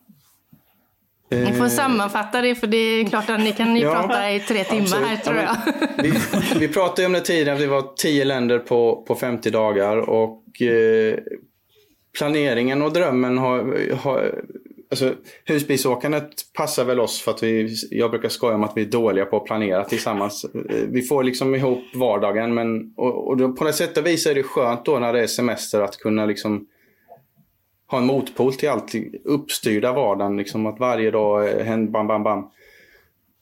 Ni 1.31 1.53
får 1.53 1.63
Eh, 1.63 1.69
sammanfatta 1.69 2.41
det 2.41 2.55
för 2.55 2.67
det 2.67 2.77
är 2.77 3.05
klart 3.05 3.29
att 3.29 3.39
ni 3.39 3.51
kan 3.51 3.75
ju 3.75 3.81
Ja, 3.81 3.93
prata 3.93 4.31
i 4.31 4.39
tre 4.39 4.63
timmar 4.63 4.81
absolut. 4.83 5.07
här 5.07 5.17
tror 5.17 5.35
Ja, 5.37 5.55
jag. 5.97 6.03
Vi, 6.03 6.13
vi 6.59 6.67
pratade 6.67 7.05
om 7.05 7.13
det 7.13 7.21
tidigare, 7.21 7.53
att 7.53 7.59
det 7.61 7.67
var 7.67 7.95
10 7.95 8.25
länder 8.25 8.59
på, 8.59 9.03
på 9.07 9.15
50 9.15 9.49
dagar 9.49 9.97
och 9.97 10.61
eh, 10.61 11.15
planeringen 12.17 12.81
och 12.81 12.93
drömmen 12.93 13.37
har, 13.37 13.93
har 13.95 14.33
Alltså, 14.91 15.15
husbilsåkandet 15.45 16.29
passar 16.53 16.85
väl 16.85 16.99
oss 16.99 17.21
för 17.21 17.31
att 17.31 17.43
vi, 17.43 17.75
jag 17.91 18.11
brukar 18.11 18.29
skoja 18.29 18.55
om 18.55 18.63
att 18.63 18.77
vi 18.77 18.81
är 18.81 18.85
dåliga 18.85 19.25
på 19.25 19.37
att 19.37 19.45
planera 19.45 19.85
tillsammans. 19.85 20.45
Eh, 20.45 20.87
Vi 20.87 21.01
får 21.01 21.23
liksom 21.23 21.55
ihop 21.55 21.83
vardagen 21.95 22.53
men 22.53 22.93
och, 22.97 23.27
och 23.27 23.37
då, 23.37 23.51
på 23.53 23.63
något 23.63 23.75
sätt 23.75 23.97
och 23.97 24.05
vis 24.05 24.25
är 24.25 24.35
det 24.35 24.43
skönt 24.43 24.85
då 24.85 24.99
när 24.99 25.13
det 25.13 25.23
är 25.23 25.27
semester 25.27 25.81
att 25.81 25.97
kunna 25.97 26.25
liksom 26.25 26.67
ha 27.87 27.97
en 27.97 28.05
motpol 28.05 28.53
till 28.53 28.69
allt 28.69 28.91
uppstyrda 29.23 29.93
vardagen. 29.93 30.37
Liksom 30.37 30.65
att 30.65 30.79
varje 30.79 31.11
dag 31.11 31.47
händer 31.47 31.91
bam, 31.91 32.07
bam, 32.07 32.23
bam. 32.23 32.39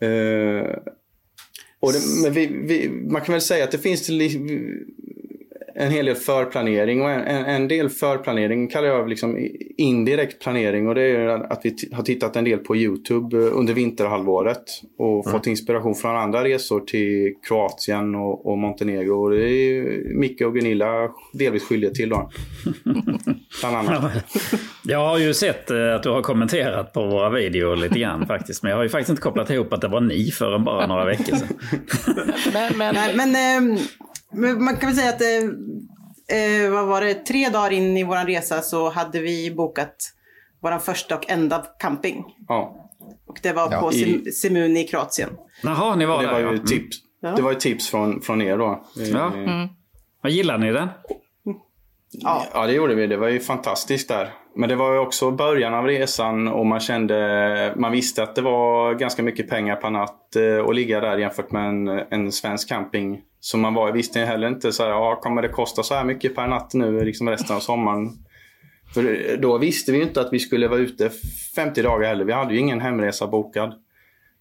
Eh, 0.02 0.76
och 1.80 1.94
det, 1.94 2.00
men 2.24 2.34
vi, 2.34 2.48
vi, 2.48 2.90
man 2.90 3.22
kan 3.22 3.34
väl 3.34 3.42
säga 3.42 3.64
att 3.64 3.72
det 3.72 3.78
finns 3.78 4.10
en 5.80 5.92
hel 5.92 6.06
del 6.06 6.16
förplanering 6.16 7.02
och 7.02 7.10
en, 7.10 7.22
en, 7.22 7.46
en, 7.46 7.68
del 7.68 7.90
förplanering 7.90 8.68
kallar 8.68 8.88
jag 8.88 9.10
liksom 9.10 9.50
indirekt 9.78 10.42
planering 10.42 10.88
och 10.88 10.96
det 10.96 11.02
är 11.02 11.28
att 11.28 11.62
vi 11.64 11.76
har 11.92 12.04
tittat 12.04 12.36
en 12.36 12.44
del 12.44 12.60
på 12.60 12.76
Youtube 12.76 13.38
under 13.38 13.74
vinterhalvåret 13.74 14.64
och 14.98 15.26
mm. 15.26 15.32
fått 15.32 15.48
inspiration 15.48 15.96
från 15.96 16.16
andra 16.16 16.44
resor 16.44 16.80
till 16.80 17.34
Kroatien 17.48 18.16
och, 18.16 18.46
och 18.46 18.58
Montenegro. 18.58 19.24
Och 19.24 19.32
det 19.32 19.50
är 19.50 20.20
Micke 20.20 20.42
och 20.42 20.54
Gunilla 20.54 21.10
delvis 21.34 21.64
skyldiga 21.64 21.92
till 21.92 22.10
då. 22.10 22.32
Bland 23.62 23.76
annat. 23.76 24.12
Jag 24.84 25.08
har 25.08 25.18
ju 25.18 25.34
sett 25.34 25.72
eh, 25.72 25.96
att 25.96 26.04
du 26.04 26.10
har 26.10 26.22
kommenterat 26.22 26.94
på 26.94 27.06
våra 27.06 27.30
videor 27.30 27.76
lite 27.76 28.00
grann 28.00 28.28
faktiskt. 28.28 28.64
Men 28.64 28.70
jag 28.70 28.78
har 28.78 28.84
ju 28.84 28.90
faktiskt 28.90 29.10
inte 29.10 29.22
kopplat 29.22 29.50
ihop 29.50 29.74
att 29.74 29.82
det 29.82 29.88
var 29.88 30.02
ni 30.02 30.32
förrän 30.32 30.64
bara 30.64 30.88
några 30.88 31.06
veckor 31.06 31.36
sedan. 31.36 31.48
men, 32.78 32.96
men, 33.16 33.32
Nej, 33.32 33.78
men 34.32 34.64
man 34.64 34.78
kan 34.78 34.90
väl 34.90 34.98
säga 34.98 35.10
att 35.10 35.22
eh, 35.22 36.38
eh, 36.38 36.72
vad 36.72 36.88
var 36.88 37.02
det, 37.02 37.14
tre 37.14 37.50
dagar 37.50 37.72
in 37.72 37.98
i 37.98 38.04
vår 38.04 38.26
resa 38.26 38.62
så 38.62 38.90
hade 38.90 39.20
vi 39.20 39.52
bokat 39.52 39.96
vår 40.60 40.80
första 40.80 41.18
och 41.18 41.30
enda 41.30 41.66
camping. 41.80 42.26
Ja. 42.48 42.90
Och 43.28 43.40
det 43.44 43.54
var 43.54 43.72
ja, 43.72 43.82
på 43.82 43.94
i... 43.94 44.32
Simuni 44.32 44.80
i 44.80 44.88
Kroatien. 44.88 45.30
Jaha, 45.64 45.96
ni 45.96 46.06
var 46.06 46.24
det 46.24 46.30
där. 46.30 46.44
Var 46.44 46.52
ju 46.52 46.60
tips. 46.60 46.98
Ja. 47.22 47.32
Det 47.32 47.42
var 47.42 47.52
ju 47.52 47.60
tips 47.60 47.90
från, 47.90 48.22
från 48.22 48.42
er 48.42 48.58
då. 48.58 48.86
Ja. 48.96 49.34
Mm. 49.34 49.68
Vad 50.22 50.32
gillar 50.32 50.58
ni 50.58 50.72
den? 50.72 50.90
Ja. 52.12 52.46
ja, 52.54 52.68
det 52.68 52.74
gjorde 52.74 52.96
vi. 52.96 53.08
Det 53.08 53.18
var 53.18 53.28
ju 53.28 53.40
fantastiskt 53.40 54.08
där. 54.08 54.34
Men 54.58 54.70
det 54.70 54.76
var 54.76 54.94
ju 54.94 55.00
också 55.00 55.32
början 55.32 55.74
av 55.74 55.86
resan 55.86 56.48
och 56.48 56.66
man 56.66 56.80
kände, 56.80 57.74
man 57.76 57.92
visste 57.92 58.24
att 58.24 58.36
det 58.36 58.42
var 58.42 58.94
ganska 58.94 59.24
mycket 59.24 59.50
pengar 59.50 59.76
per 59.76 59.90
natt 59.90 60.36
eh, 60.36 60.66
att 60.66 60.76
ligga 60.76 61.00
där 61.00 61.18
jämfört 61.18 61.52
med 61.52 61.70
en, 61.70 61.88
en 61.88 62.32
svensk 62.32 62.70
camping. 62.70 63.22
Så 63.40 63.58
man 63.58 63.74
var, 63.74 63.92
visste 63.92 64.20
heller 64.20 64.48
inte 64.48 64.72
så 64.72 64.84
här, 64.84 64.90
ja, 64.90 65.20
kommer 65.22 65.42
det 65.42 65.48
kosta 65.48 65.84
så 65.84 65.96
här 65.96 66.04
mycket 66.04 66.36
per 66.36 66.48
natt 66.48 66.74
nu 66.74 67.04
liksom 67.04 67.30
resten 67.30 67.56
av 67.56 67.60
sommaren? 67.60 68.10
För 68.94 69.38
då 69.38 69.58
visste 69.58 69.92
vi 69.92 70.02
inte 70.02 70.22
att 70.22 70.34
vi 70.34 70.40
skulle 70.40 70.68
vara 70.68 70.80
ute 70.80 71.12
50 71.56 71.82
dagar 71.82 72.08
heller. 72.08 72.26
Vi 72.26 72.34
hade 72.34 72.54
ju 72.54 72.60
ingen 72.60 72.82
hemresa 72.82 73.28
bokad. 73.28 73.74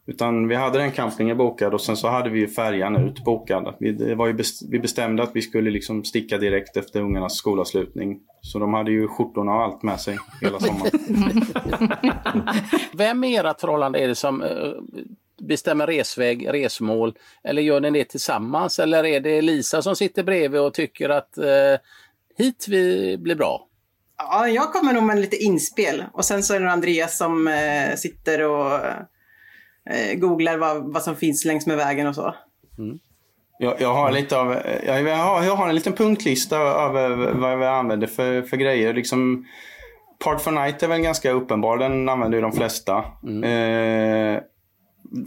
Utan 0.09 0.49
vi 0.49 0.55
hade 0.55 0.79
den 0.79 0.93
campingen 0.93 1.37
bokad 1.37 1.75
och 1.75 1.81
sen 1.81 1.97
så 1.97 2.09
hade 2.09 2.31
vi 2.31 2.47
färjan 2.47 2.97
ut 2.97 3.25
bokad. 3.25 3.75
Vi, 3.79 3.93
det 3.93 4.15
var 4.15 4.27
ju 4.27 4.33
best, 4.33 4.63
vi 4.71 4.79
bestämde 4.79 5.23
att 5.23 5.31
vi 5.35 5.43
skulle 5.43 5.71
liksom 5.71 6.05
sticka 6.05 6.39
direkt 6.39 6.77
efter 6.77 7.01
ungarnas 7.01 7.37
skolavslutning. 7.37 8.21
Så 8.41 8.59
de 8.59 8.75
hade 8.75 8.91
ju 8.91 9.09
skjortorna 9.09 9.55
och 9.55 9.63
allt 9.63 9.83
med 9.83 10.01
sig 10.01 10.19
hela 10.41 10.61
sommaren. 10.61 10.91
Vem 12.93 13.25
i 13.25 13.37
ert 13.37 13.61
förhållande 13.61 13.99
är 13.99 14.09
det 14.09 14.15
som 14.15 14.43
eh, 14.43 14.73
bestämmer 15.43 15.87
resväg, 15.87 16.49
resmål? 16.49 17.15
Eller 17.45 17.63
gör 17.63 17.81
ni 17.81 17.91
det 17.91 18.05
tillsammans? 18.05 18.79
Eller 18.79 19.05
är 19.05 19.21
det 19.21 19.43
Lisa 19.43 19.83
som 19.83 19.97
sitter 19.97 20.23
bredvid 20.23 20.61
och 20.61 20.75
tycker 20.75 21.09
att 21.09 21.39
eh, 21.39 21.79
hit 22.39 22.67
vi 22.69 23.17
blir 23.19 23.35
bra? 23.35 23.67
Ja, 24.19 24.49
jag 24.49 24.73
kommer 24.73 24.93
nog 24.93 25.03
med 25.03 25.21
lite 25.21 25.37
inspel 25.37 26.05
och 26.13 26.25
sen 26.25 26.43
så 26.43 26.55
är 26.55 26.61
det 26.61 26.71
Andreas 26.71 27.19
som 27.19 27.49
eh, 27.49 27.97
sitter 27.97 28.43
och 28.43 28.81
eh, 29.91 30.19
googlar 30.19 30.59
vad, 30.59 30.93
vad 30.93 31.03
som 31.03 31.17
finns 31.17 31.45
längs 31.45 31.67
med 31.67 31.77
vägen 31.77 32.07
och 32.07 32.15
så. 32.15 32.35
Mm. 32.79 32.99
Jag, 33.59 33.81
jag, 33.81 33.95
har 33.95 34.13
lite 34.13 34.39
av, 34.39 34.57
jag, 34.87 35.17
har, 35.17 35.43
jag 35.45 35.57
har 35.57 35.69
en 35.69 35.75
liten 35.75 35.93
punktlista 35.93 36.57
över 36.57 37.33
vad 37.33 37.59
vi 37.59 37.67
använder 37.67 38.07
för, 38.07 38.43
för 38.43 38.57
grejer. 38.57 38.95
Liksom, 38.95 39.47
Part 40.25 40.41
for 40.41 40.51
Night 40.51 40.83
är 40.83 40.89
väl 40.89 41.01
ganska 41.01 41.31
uppenbar, 41.31 41.79
den 41.79 42.09
använder 42.09 42.39
ju 42.39 42.43
de 42.43 42.53
flesta. 42.53 43.05
Mm. 43.23 43.45
Eh, 43.45 44.43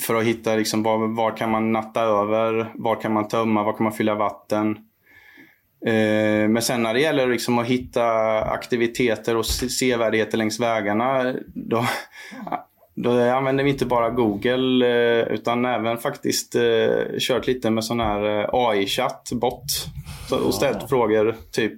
för 0.01 0.15
att 0.15 0.23
hitta 0.23 0.55
liksom 0.55 0.83
var, 0.83 1.15
var 1.15 1.37
kan 1.37 1.51
man 1.51 1.71
natta 1.71 2.01
över, 2.01 2.71
var 2.75 2.95
kan 3.01 3.13
man 3.13 3.27
tömma, 3.27 3.63
var 3.63 3.73
kan 3.73 3.83
man 3.83 3.93
fylla 3.93 4.15
vatten. 4.15 4.77
Eh, 5.85 6.49
men 6.49 6.61
sen 6.61 6.83
när 6.83 6.93
det 6.93 6.99
gäller 6.99 7.27
liksom 7.27 7.59
att 7.59 7.67
hitta 7.67 8.05
aktiviteter 8.41 9.35
och 9.35 9.45
sevärdheter 9.45 10.37
längs 10.37 10.59
vägarna, 10.59 11.35
då, 11.47 11.85
då 13.03 13.21
använder 13.21 13.63
vi 13.63 13.69
inte 13.69 13.85
bara 13.85 14.09
Google 14.09 14.87
eh, 14.87 15.27
utan 15.27 15.65
även 15.65 15.97
faktiskt 15.97 16.55
eh, 16.55 17.17
kört 17.19 17.47
lite 17.47 17.69
med 17.69 17.83
sån 17.83 17.99
här 17.99 18.39
eh, 18.39 18.49
AI-chatt, 18.53 19.29
bot. 19.31 19.85
Och 20.45 20.53
ställt 20.53 20.77
ja. 20.81 20.87
frågor 20.87 21.35
typ 21.51 21.73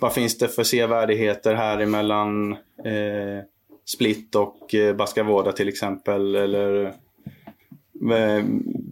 vad 0.00 0.12
finns 0.12 0.38
det 0.38 0.48
för 0.48 0.62
sevärdheter 0.62 1.54
här 1.54 1.78
emellan 1.78 2.52
eh, 2.84 3.44
Split 3.86 4.34
och 4.34 4.74
Baskavoda 4.96 5.52
till 5.52 5.68
exempel. 5.68 6.34
Eller 6.34 6.92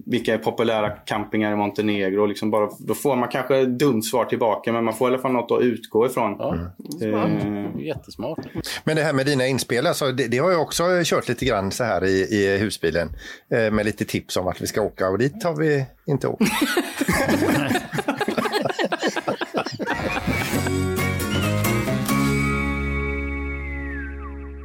vilka 0.07 0.35
är 0.35 0.39
populära 0.39 0.91
campingar 0.91 1.53
i 1.53 1.57
Montenegro. 1.57 2.27
Liksom 2.27 2.51
bara, 2.51 2.71
då 2.79 2.95
får 2.95 3.17
man 3.17 3.29
kanske 3.29 3.59
ett 3.59 3.79
dumt 3.79 4.03
svar 4.03 4.25
tillbaka 4.25 4.73
men 4.73 4.85
man 4.85 4.95
får 4.95 5.09
i 5.09 5.13
alla 5.13 5.23
fall 5.23 5.33
något 5.33 5.51
att 5.51 5.63
utgå 5.63 6.07
ifrån. 6.07 6.37
Ja, 6.39 6.57
eh. 7.03 7.87
Jättesmart. 7.87 8.39
Men 8.85 8.97
det 8.97 9.03
här 9.03 9.13
med 9.13 9.27
dina 9.27 9.47
inspel, 9.47 9.87
alltså, 9.87 10.13
det, 10.13 10.29
det, 10.29 10.39
har 10.39 10.51
jag 10.51 10.63
också 10.63 10.85
kört 11.05 11.29
lite 11.29 11.45
grann 11.45 11.71
så 11.71 11.85
här 11.85 12.05
i, 12.05 12.21
i 12.31 12.59
husbilen. 12.59 13.09
Eh, 13.51 13.71
med 13.71 13.87
lite 13.87 14.05
tips 14.05 14.37
om 14.37 14.45
vart 14.45 14.61
vi 14.61 14.67
ska 14.67 14.83
åka 14.83 15.09
och 15.09 15.19
dit 15.19 15.45
har 15.45 15.57
vi 15.57 15.85
inte 16.07 16.29
åkt. 16.29 16.43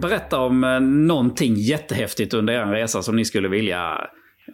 Berätta 0.01 0.39
om 0.39 0.63
eh, 0.63 0.79
någonting 0.79 1.55
jättehäftigt 1.55 2.33
under 2.33 2.53
er 2.53 2.65
resa 2.65 3.01
som 3.01 3.15
ni 3.15 3.25
skulle 3.25 3.47
vilja 3.47 4.09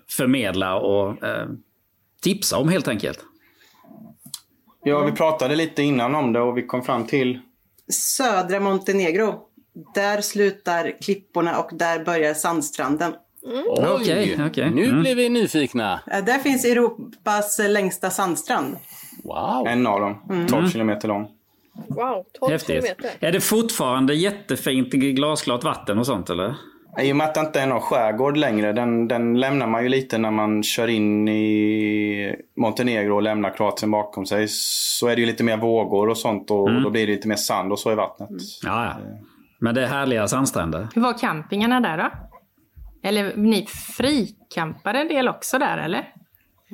förmedla 0.10 0.76
och 0.76 1.24
eh, 1.24 1.48
tipsa 2.22 2.58
om 2.58 2.70
helt 2.70 2.88
enkelt. 2.88 3.20
Ja, 4.84 5.06
vi 5.06 5.12
pratade 5.12 5.56
lite 5.56 5.84
innan 5.84 6.16
om 6.16 6.34
det 6.34 6.40
och 6.40 6.58
vi 6.58 6.66
kom 6.66 6.84
fram 6.84 7.08
till... 7.08 7.40
Södra 7.92 8.60
Montenegro. 8.60 9.40
Där 9.96 10.22
slutar 10.22 11.02
klipporna 11.02 11.60
och 11.60 11.70
där 11.74 12.06
börjar 12.06 12.34
sandstranden. 12.34 13.14
Mm. 13.46 13.66
Okej, 13.70 14.34
okay, 14.34 14.48
okay. 14.48 14.70
Nu 14.70 14.86
mm. 14.86 15.02
blir 15.02 15.16
vi 15.16 15.30
nyfikna. 15.30 16.00
Där 16.06 16.40
finns 16.40 16.66
Europas 16.66 17.60
längsta 17.60 18.10
sandstrand. 18.10 18.78
Wow. 19.24 19.68
En 19.68 19.88
av 19.88 20.00
dem. 20.00 20.24
Mm. 20.30 20.48
12 20.48 20.70
kilometer 20.70 21.08
lång. 21.08 21.28
Wow, 21.88 22.26
12 22.40 22.52
Häftigt. 22.52 22.68
kilometer. 22.68 23.12
Är 23.20 23.32
det 23.32 23.42
fortfarande 23.42 24.16
jättefint 24.16 24.92
glasklart 24.92 25.64
vatten 25.64 26.00
och 26.00 26.06
sånt 26.06 26.30
eller? 26.30 26.56
I 27.02 27.12
och 27.12 27.16
med 27.16 27.28
att 27.28 27.34
det 27.34 27.40
inte 27.40 27.62
är 27.62 27.68
någon 27.68 27.82
skärgård 27.82 28.38
längre, 28.38 28.74
den, 28.74 29.08
den 29.08 29.40
lämnar 29.40 29.68
man 29.68 29.84
ju 29.84 29.90
lite 29.90 30.18
när 30.18 30.32
man 30.32 30.64
kör 30.64 30.88
in 30.88 31.28
i 31.28 32.36
Montenegro 32.58 33.16
och 33.16 33.22
lämnar 33.22 33.50
Kroatien 33.50 33.92
bakom 33.92 34.26
sig. 34.26 34.48
Så 34.50 35.08
är 35.08 35.16
det 35.16 35.22
ju 35.22 35.28
lite 35.28 35.44
mer 35.44 35.58
vågor 35.58 36.10
och 36.10 36.18
sånt 36.18 36.52
och 36.52 36.70
mm. 36.70 36.84
då 36.84 36.90
blir 36.90 37.08
det 37.08 37.14
lite 37.14 37.28
mer 37.28 37.36
sand 37.36 37.72
och 37.72 37.80
så 37.80 37.92
i 37.92 37.96
vattnet. 37.96 38.30
Mm. 38.30 38.42
Ja, 38.64 38.86
ja. 38.86 38.94
Men 39.60 39.76
det 39.76 39.84
är 39.84 39.88
härliga 39.88 40.28
sandstränder. 40.28 40.88
Hur 40.96 41.02
var 41.02 41.18
campingarna 41.18 41.80
där 41.80 41.98
då? 41.98 42.12
Eller 43.04 43.36
ni 43.36 43.66
frikampade 43.98 45.00
en 45.00 45.08
del 45.08 45.28
också 45.28 45.60
där 45.60 45.78
eller? 45.78 46.13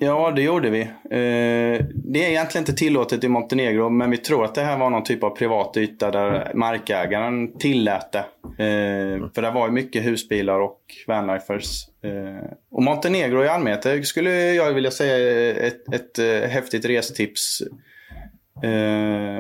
Ja, 0.02 0.32
det 0.32 0.42
gjorde 0.42 0.70
vi. 0.70 0.82
Eh, 0.82 1.86
det 1.94 2.26
är 2.26 2.30
egentligen 2.30 2.62
inte 2.62 2.74
tillåtet 2.74 3.24
i 3.24 3.28
Montenegro, 3.28 3.90
men 3.90 4.12
vi 4.12 4.18
tror 4.18 4.46
att 4.46 4.56
det 4.56 4.62
här 4.62 4.78
var 4.78 4.90
någon 4.90 5.04
typ 5.04 5.24
av 5.24 5.30
privat 5.30 5.78
yta 5.78 6.12
där 6.12 6.52
markägaren 6.54 7.58
tillät 7.58 8.12
det. 8.12 8.26
Eh, 8.64 9.30
för 9.36 9.42
det 9.42 9.52
var 9.52 9.68
ju 9.68 9.74
mycket 9.74 10.06
husbilar 10.06 10.60
och 10.60 10.82
vanlifers. 11.08 11.88
Eh, 12.04 12.50
och 12.72 12.84
Montenegro 12.84 13.44
i 13.44 13.48
allmänhet 13.48 14.08
skulle 14.08 14.32
jag 14.54 14.74
vilja 14.74 14.92
säga 14.92 15.52
ett, 15.52 15.94
ett, 15.94 16.20
ett 16.20 16.52
häftigt 16.52 16.86
restips. 16.86 17.62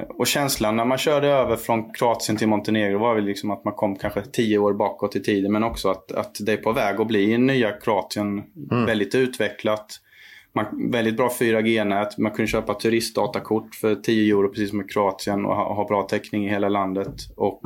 och 0.09 0.27
känslan 0.27 0.75
när 0.75 0.85
man 0.85 0.97
körde 0.97 1.27
över 1.27 1.55
från 1.55 1.93
Kroatien 1.93 2.37
till 2.37 2.47
Montenegro 2.47 2.99
var 2.99 3.15
väl 3.15 3.25
liksom 3.25 3.51
att 3.51 3.65
man 3.65 3.73
kom 3.73 3.95
kanske 3.95 4.21
tio 4.21 4.57
år 4.57 4.73
bakåt 4.73 5.15
i 5.15 5.19
tiden, 5.19 5.51
men 5.51 5.63
också 5.63 5.89
att, 5.89 6.11
att 6.11 6.37
det 6.39 6.53
är 6.53 6.57
på 6.57 6.71
väg 6.71 7.01
att 7.01 7.07
bli 7.07 7.37
nya 7.37 7.71
Kroatien. 7.71 8.43
Mm. 8.71 8.85
Väldigt 8.85 9.15
utvecklat 9.15 9.99
man, 10.55 10.91
väldigt 10.91 11.17
bra 11.17 11.29
4G-nät. 11.39 12.17
Man 12.17 12.31
kunde 12.31 12.51
köpa 12.51 12.73
turistdatakort 12.73 13.75
för 13.75 13.95
10 13.95 14.35
euro 14.35 14.49
precis 14.49 14.69
som 14.69 14.81
i 14.81 14.83
Kroatien 14.83 15.45
och 15.45 15.55
ha, 15.55 15.73
ha 15.73 15.87
bra 15.87 16.03
täckning 16.03 16.45
i 16.45 16.49
hela 16.49 16.69
landet. 16.69 17.13
Och 17.35 17.61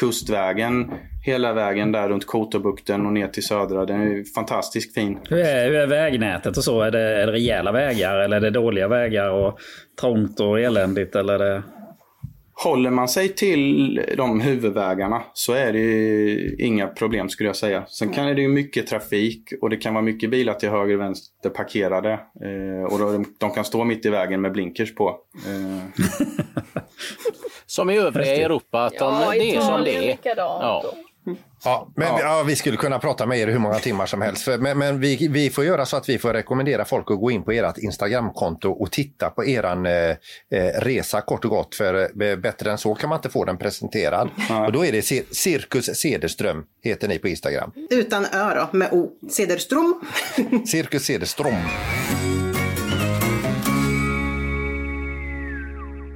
kustvägen 0.00 0.90
hela 1.24 1.52
vägen 1.52 1.92
där 1.92 2.08
runt 2.08 2.26
Kotobukten 2.26 3.06
och 3.06 3.12
ner 3.12 3.28
till 3.28 3.42
södra. 3.42 3.86
Den 3.86 4.00
är 4.00 4.34
fantastiskt 4.34 4.94
fin. 4.94 5.18
Hur 5.28 5.38
är, 5.38 5.66
hur 5.66 5.74
är 5.74 5.86
vägnätet 5.86 6.56
och 6.56 6.64
så? 6.64 6.82
Är 6.82 6.90
det, 6.90 7.22
är 7.22 7.26
det 7.26 7.32
rejäla 7.32 7.72
vägar 7.72 8.18
eller 8.18 8.36
är 8.36 8.40
det 8.40 8.50
dåliga 8.50 8.88
vägar 8.88 9.30
och 9.30 9.58
trångt 10.00 10.40
och 10.40 10.60
eländigt? 10.60 11.16
Eller 11.16 11.34
är 11.34 11.38
det... 11.38 11.62
Håller 12.64 12.90
man 12.90 13.08
sig 13.08 13.28
till 13.28 13.94
de 14.16 14.40
huvudvägarna 14.40 15.22
så 15.32 15.52
är 15.52 15.72
det 15.72 16.64
inga 16.64 16.86
problem 16.86 17.28
skulle 17.28 17.48
jag 17.48 17.56
säga. 17.56 17.86
Sen 17.86 18.12
kan 18.12 18.26
det 18.26 18.42
ju 18.42 18.48
mycket 18.48 18.86
trafik 18.86 19.52
och 19.60 19.70
det 19.70 19.76
kan 19.76 19.94
vara 19.94 20.04
mycket 20.04 20.30
bilar 20.30 20.54
till 20.54 20.68
höger 20.68 20.94
och 20.94 21.00
vänster 21.00 21.50
parkerade. 21.50 22.12
Eh, 22.12 22.92
och 22.92 22.98
de, 22.98 23.24
de, 23.38 23.50
kan 23.50 23.64
stå 23.64 23.84
mitt 23.84 24.06
i 24.06 24.10
vägen 24.10 24.40
med 24.40 24.52
blinkers 24.52 24.94
på. 24.94 25.16
Eh. 25.46 26.02
som 27.66 27.90
i 27.90 27.98
övriga 27.98 28.36
Europa, 28.36 28.84
att 28.84 28.98
de, 28.98 29.20
Ja, 29.20 29.30
det 29.32 29.56
är 29.56 29.60
som 29.60 29.84
det 29.84 29.90
Italien 29.90 30.02
är. 30.02 30.06
likadant. 30.06 30.62
Ja. 30.62 30.84
Ja, 31.64 31.88
men 31.96 32.06
ja. 32.08 32.42
vi 32.46 32.56
skulle 32.56 32.76
kunna 32.76 32.98
prata 32.98 33.26
med 33.26 33.38
er 33.38 33.46
hur 33.46 33.58
många 33.58 33.74
timmar 33.78 34.06
som 34.06 34.22
helst. 34.22 34.42
För, 34.42 34.58
men 34.58 34.78
men 34.78 35.00
vi, 35.00 35.28
vi 35.30 35.50
får 35.50 35.64
göra 35.64 35.86
så 35.86 35.96
att 35.96 36.08
vi 36.08 36.18
får 36.18 36.32
rekommendera 36.32 36.84
folk 36.84 37.10
att 37.10 37.20
gå 37.20 37.30
in 37.30 37.42
på 37.42 37.52
ert 37.52 37.78
Instagramkonto 37.78 38.70
och 38.70 38.90
titta 38.90 39.30
på 39.30 39.44
eran 39.44 39.86
eh, 39.86 39.92
eh, 39.92 40.16
resa 40.76 41.20
kort 41.20 41.44
och 41.44 41.50
gott. 41.50 41.74
För 41.74 42.22
eh, 42.22 42.36
bättre 42.36 42.70
än 42.70 42.78
så 42.78 42.94
kan 42.94 43.08
man 43.08 43.18
inte 43.18 43.30
få 43.30 43.44
den 43.44 43.58
presenterad. 43.58 44.30
Och 44.66 44.72
då 44.72 44.84
är 44.86 44.92
det 44.92 45.00
Cir- 45.00 45.32
Cirkus 45.32 45.86
Cederström 45.86 46.64
heter 46.82 47.08
ni 47.08 47.18
på 47.18 47.28
Instagram. 47.28 47.72
Utan 47.90 48.24
ö 48.24 48.54
då, 48.54 48.78
med 48.78 48.88
O. 48.92 49.10
Cederström. 49.30 50.00
Cirkus 50.66 51.04
Cederström. 51.04 51.54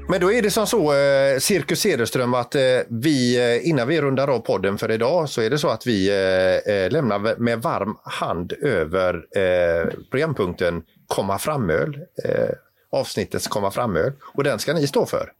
Men 0.09 0.21
då 0.21 0.33
är 0.33 0.43
det 0.43 0.51
som 0.51 0.67
så, 0.67 0.93
eh, 0.95 1.39
Cirkus 1.39 1.81
Cederström, 1.81 2.35
att 2.35 2.55
eh, 2.55 2.61
vi, 2.89 3.39
eh, 3.39 3.69
innan 3.69 3.89
vi 3.89 4.01
rundar 4.01 4.29
av 4.29 4.39
podden 4.39 4.79
för 4.79 4.91
idag, 4.91 5.29
så 5.29 5.43
är 5.43 5.51
det 5.51 5.59
så 5.59 5.69
att 5.69 5.87
vi 5.87 6.09
eh, 6.09 6.75
eh, 6.75 6.91
lämnar 6.91 7.39
med 7.39 7.63
varm 7.63 7.97
hand 8.03 8.53
över 8.53 9.15
eh, 9.15 9.91
programpunkten 10.11 10.83
Komma 11.07 11.39
framöl. 11.39 11.99
Eh, 12.25 12.49
avsnittets 12.93 13.49
Komma 13.49 13.71
framöl. 13.71 14.13
Och 14.35 14.45
den 14.45 14.59
ska 14.59 14.73
ni 14.73 14.87
stå 14.87 15.07
för. 15.07 15.33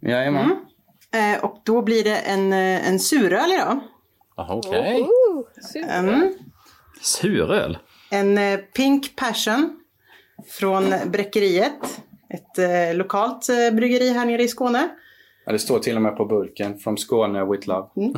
Jajamän. 0.00 0.56
Eh, 1.14 1.44
och 1.44 1.62
då 1.64 1.82
blir 1.82 2.04
det 2.04 2.16
en, 2.16 2.52
en 2.52 2.98
suröl 2.98 3.52
idag. 3.52 3.80
Okej. 4.36 5.02
Oh, 5.02 5.42
super. 5.72 5.98
Mm. 5.98 6.34
Suröl? 7.02 7.78
En 8.10 8.38
Pink 8.76 9.16
Passion 9.16 9.80
från 10.48 10.94
Bräckeriet. 11.06 12.00
Ett 12.34 12.58
eh, 12.58 12.94
lokalt 12.94 13.48
eh, 13.48 13.70
bryggeri 13.74 14.10
här 14.10 14.26
nere 14.26 14.42
i 14.42 14.48
Skåne. 14.48 14.88
Ja, 15.46 15.52
det 15.52 15.58
står 15.58 15.78
till 15.78 15.96
och 15.96 16.02
med 16.02 16.16
på 16.16 16.24
burken, 16.24 16.78
from 16.78 16.96
Skåne 16.96 17.44
with 17.44 17.68
love. 17.68 17.88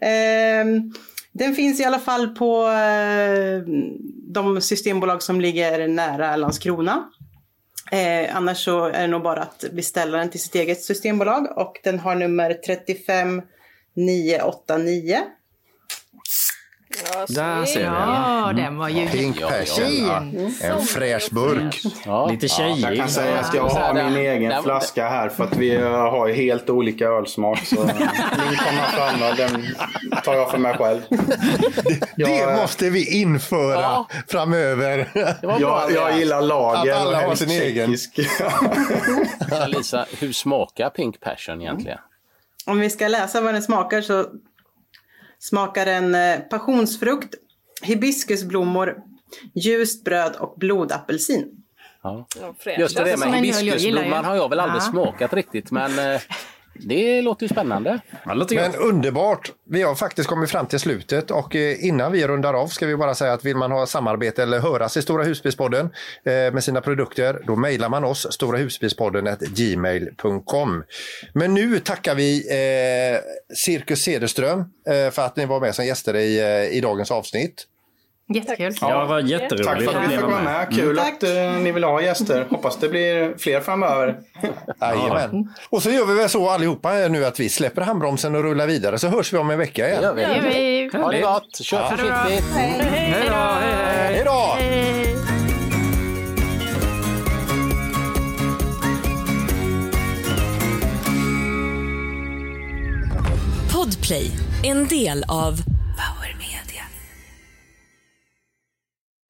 Ehm, 0.00 0.92
den 1.32 1.54
finns 1.54 1.80
i 1.80 1.84
alla 1.84 1.98
fall 1.98 2.28
på 2.28 2.66
eh, 2.66 3.62
de 4.32 4.60
systembolag 4.60 5.22
som 5.22 5.40
ligger 5.40 5.88
nära 5.88 6.36
Landskrona. 6.36 7.10
Eh, 7.92 8.36
annars 8.36 8.64
så 8.64 8.84
är 8.84 9.00
det 9.00 9.06
nog 9.06 9.22
bara 9.22 9.42
att 9.42 9.64
beställa 9.72 10.18
den 10.18 10.30
till 10.30 10.40
sitt 10.40 10.54
eget 10.54 10.82
systembolag 10.82 11.58
och 11.58 11.80
den 11.84 11.98
har 11.98 12.14
nummer 12.14 12.58
35989. 12.66 15.18
Ja, 17.14 17.26
Där 17.28 17.64
ser 17.64 17.80
vi. 17.80 17.84
Ja, 17.86 18.52
den 18.56 18.76
var 18.76 18.88
ju 18.88 19.08
Pink 19.08 19.40
Passion. 19.40 20.06
Ja, 20.06 20.22
en 20.68 20.80
fräsch 20.82 21.28
burk. 21.30 21.82
Lite 22.30 22.48
tjejig. 22.48 22.84
Jag 22.84 22.96
kan 22.96 23.08
säga 23.08 23.38
att 23.40 23.54
jag 23.54 23.68
har 23.68 23.94
min 23.94 24.16
egen 24.16 24.62
flaska 24.62 25.08
här 25.08 25.28
för 25.28 25.44
att 25.44 25.56
vi 25.56 25.74
eh, 25.74 25.82
har 25.90 26.28
helt 26.28 26.70
olika 26.70 27.04
ölsmak. 27.06 27.58
Så 27.58 27.74
min 27.84 28.56
komma 28.56 28.82
fram, 28.92 29.36
den 29.36 29.66
tar 30.24 30.34
jag 30.34 30.50
för 30.50 30.58
mig 30.58 30.74
själv. 30.76 31.00
Det 32.16 32.56
måste 32.60 32.90
vi 32.90 33.20
införa 33.20 33.80
Ja. 33.80 34.06
framöver. 34.28 35.10
Det. 35.14 35.36
Jag, 35.60 35.92
jag 35.92 36.18
gillar 36.18 36.42
lager. 36.42 36.92
Att 36.92 36.98
alla 36.98 37.26
har 37.26 37.34
sin 37.34 37.50
egen. 37.50 37.96
Ja, 39.50 39.66
Lisa, 39.66 40.06
hur 40.20 40.32
smakar 40.32 40.90
Pink 40.90 41.20
Passion 41.20 41.60
egentligen? 41.62 41.98
Om 42.66 42.80
vi 42.80 42.90
ska 42.90 43.08
läsa 43.08 43.40
vad 43.40 43.54
den 43.54 43.62
smakar 43.62 44.00
så 44.00 44.26
smakar 45.40 45.86
den 45.86 46.14
eh, 46.14 46.40
passionsfrukt, 46.40 47.34
hibiskusblommor, 47.82 48.96
ljust 49.54 50.04
bröd 50.04 50.36
och 50.36 50.54
blodapelsin. 50.58 51.50
Ja. 52.02 52.26
Just 52.78 52.96
det, 52.96 53.02
Alltså, 53.02 53.18
med 53.28 53.38
en 53.38 53.44
hibiskusblomman 53.44 54.24
har 54.24 54.36
jag 54.36 54.48
väl 54.48 54.60
aldrig 54.60 54.82
Ja. 54.82 54.90
smakat 54.90 55.32
riktigt, 55.32 55.70
men 55.70 55.98
eh, 55.98 56.20
det 56.82 57.22
låter 57.22 57.42
ju 57.42 57.48
spännande. 57.48 58.00
Men 58.24 58.74
underbart! 58.74 59.52
Vi 59.68 59.82
har 59.82 59.94
faktiskt 59.94 60.28
kommit 60.28 60.50
fram 60.50 60.66
till 60.66 60.80
slutet 60.80 61.30
och 61.30 61.56
eh, 61.56 61.84
innan 61.84 62.12
vi 62.12 62.26
rundar 62.26 62.54
av 62.54 62.66
ska 62.66 62.86
vi 62.86 62.96
bara 62.96 63.14
säga 63.14 63.32
att 63.32 63.44
vill 63.44 63.56
man 63.56 63.72
ha 63.72 63.86
samarbete 63.86 64.42
eller 64.42 64.60
höras 64.60 64.96
i 64.96 65.02
Stora 65.02 65.24
Husbilspodden 65.24 65.86
eh, 66.24 66.32
med 66.32 66.64
sina 66.64 66.80
produkter, 66.80 67.42
då 67.46 67.56
mejlar 67.56 67.88
man 67.88 68.04
oss, 68.04 68.26
storahusbilspodden 68.30 69.36
gmail.com. 69.40 70.84
Men 71.32 71.54
nu 71.54 71.78
tackar 71.78 72.14
vi 72.14 72.48
eh, 72.50 73.20
Cirkus 73.56 74.02
Cederström 74.02 74.64
för 75.12 75.22
att 75.22 75.36
ni 75.36 75.46
var 75.46 75.60
med 75.60 75.74
som 75.74 75.86
gäster 75.86 76.16
i, 76.16 76.68
i 76.72 76.80
dagens 76.80 77.10
avsnitt. 77.10 77.66
Jättekul. 78.34 78.74
Ja, 78.80 79.00
det 79.00 79.06
var 79.06 79.20
jätteroligt 79.20 79.68
Tack 79.68 79.82
för 79.82 79.88
att 79.98 80.02
vi 80.02 80.06
ni 80.06 80.12
fick 80.12 80.22
var 80.22 80.30
vara 80.30 80.42
med. 80.42 80.66
med. 80.68 80.78
Kul 80.78 80.96
Tack. 80.96 81.12
att 81.12 81.22
eh, 81.22 81.52
ni 81.52 81.72
vill 81.72 81.84
ha 81.84 82.02
gäster. 82.02 82.46
Hoppas 82.50 82.76
det 82.76 82.88
blir 82.88 83.38
fler 83.38 83.60
framöver. 83.60 84.18
Jajamän. 84.80 85.48
Och 85.70 85.82
så 85.82 85.90
gör 85.90 86.06
vi 86.06 86.14
väl 86.14 86.28
så 86.28 86.48
allihopa 86.50 86.92
nu 86.92 87.24
att 87.24 87.40
vi 87.40 87.48
släpper 87.48 87.82
handbromsen 87.82 88.34
och 88.34 88.42
rullar 88.42 88.66
vidare 88.66 88.98
så 88.98 89.08
hörs 89.08 89.32
vi 89.32 89.38
om 89.38 89.50
en 89.50 89.58
vecka 89.58 89.88
igen. 89.88 90.00
Det 90.00 90.06
gör 90.06 90.14
vi. 90.14 90.22
Det 90.22 90.80
gör 90.80 90.90
vi. 90.92 90.98
Ha 90.98 91.10
det 91.12 91.20
gott, 91.20 91.56
kör 91.62 91.88
försiktigt. 91.88 92.50
Hej 92.54 93.24
då. 93.28 93.34
Hej 93.34 94.22
då! 94.24 94.56
Podplay, 103.72 104.30
en 104.62 104.86
del 104.88 105.24
av 105.28 105.54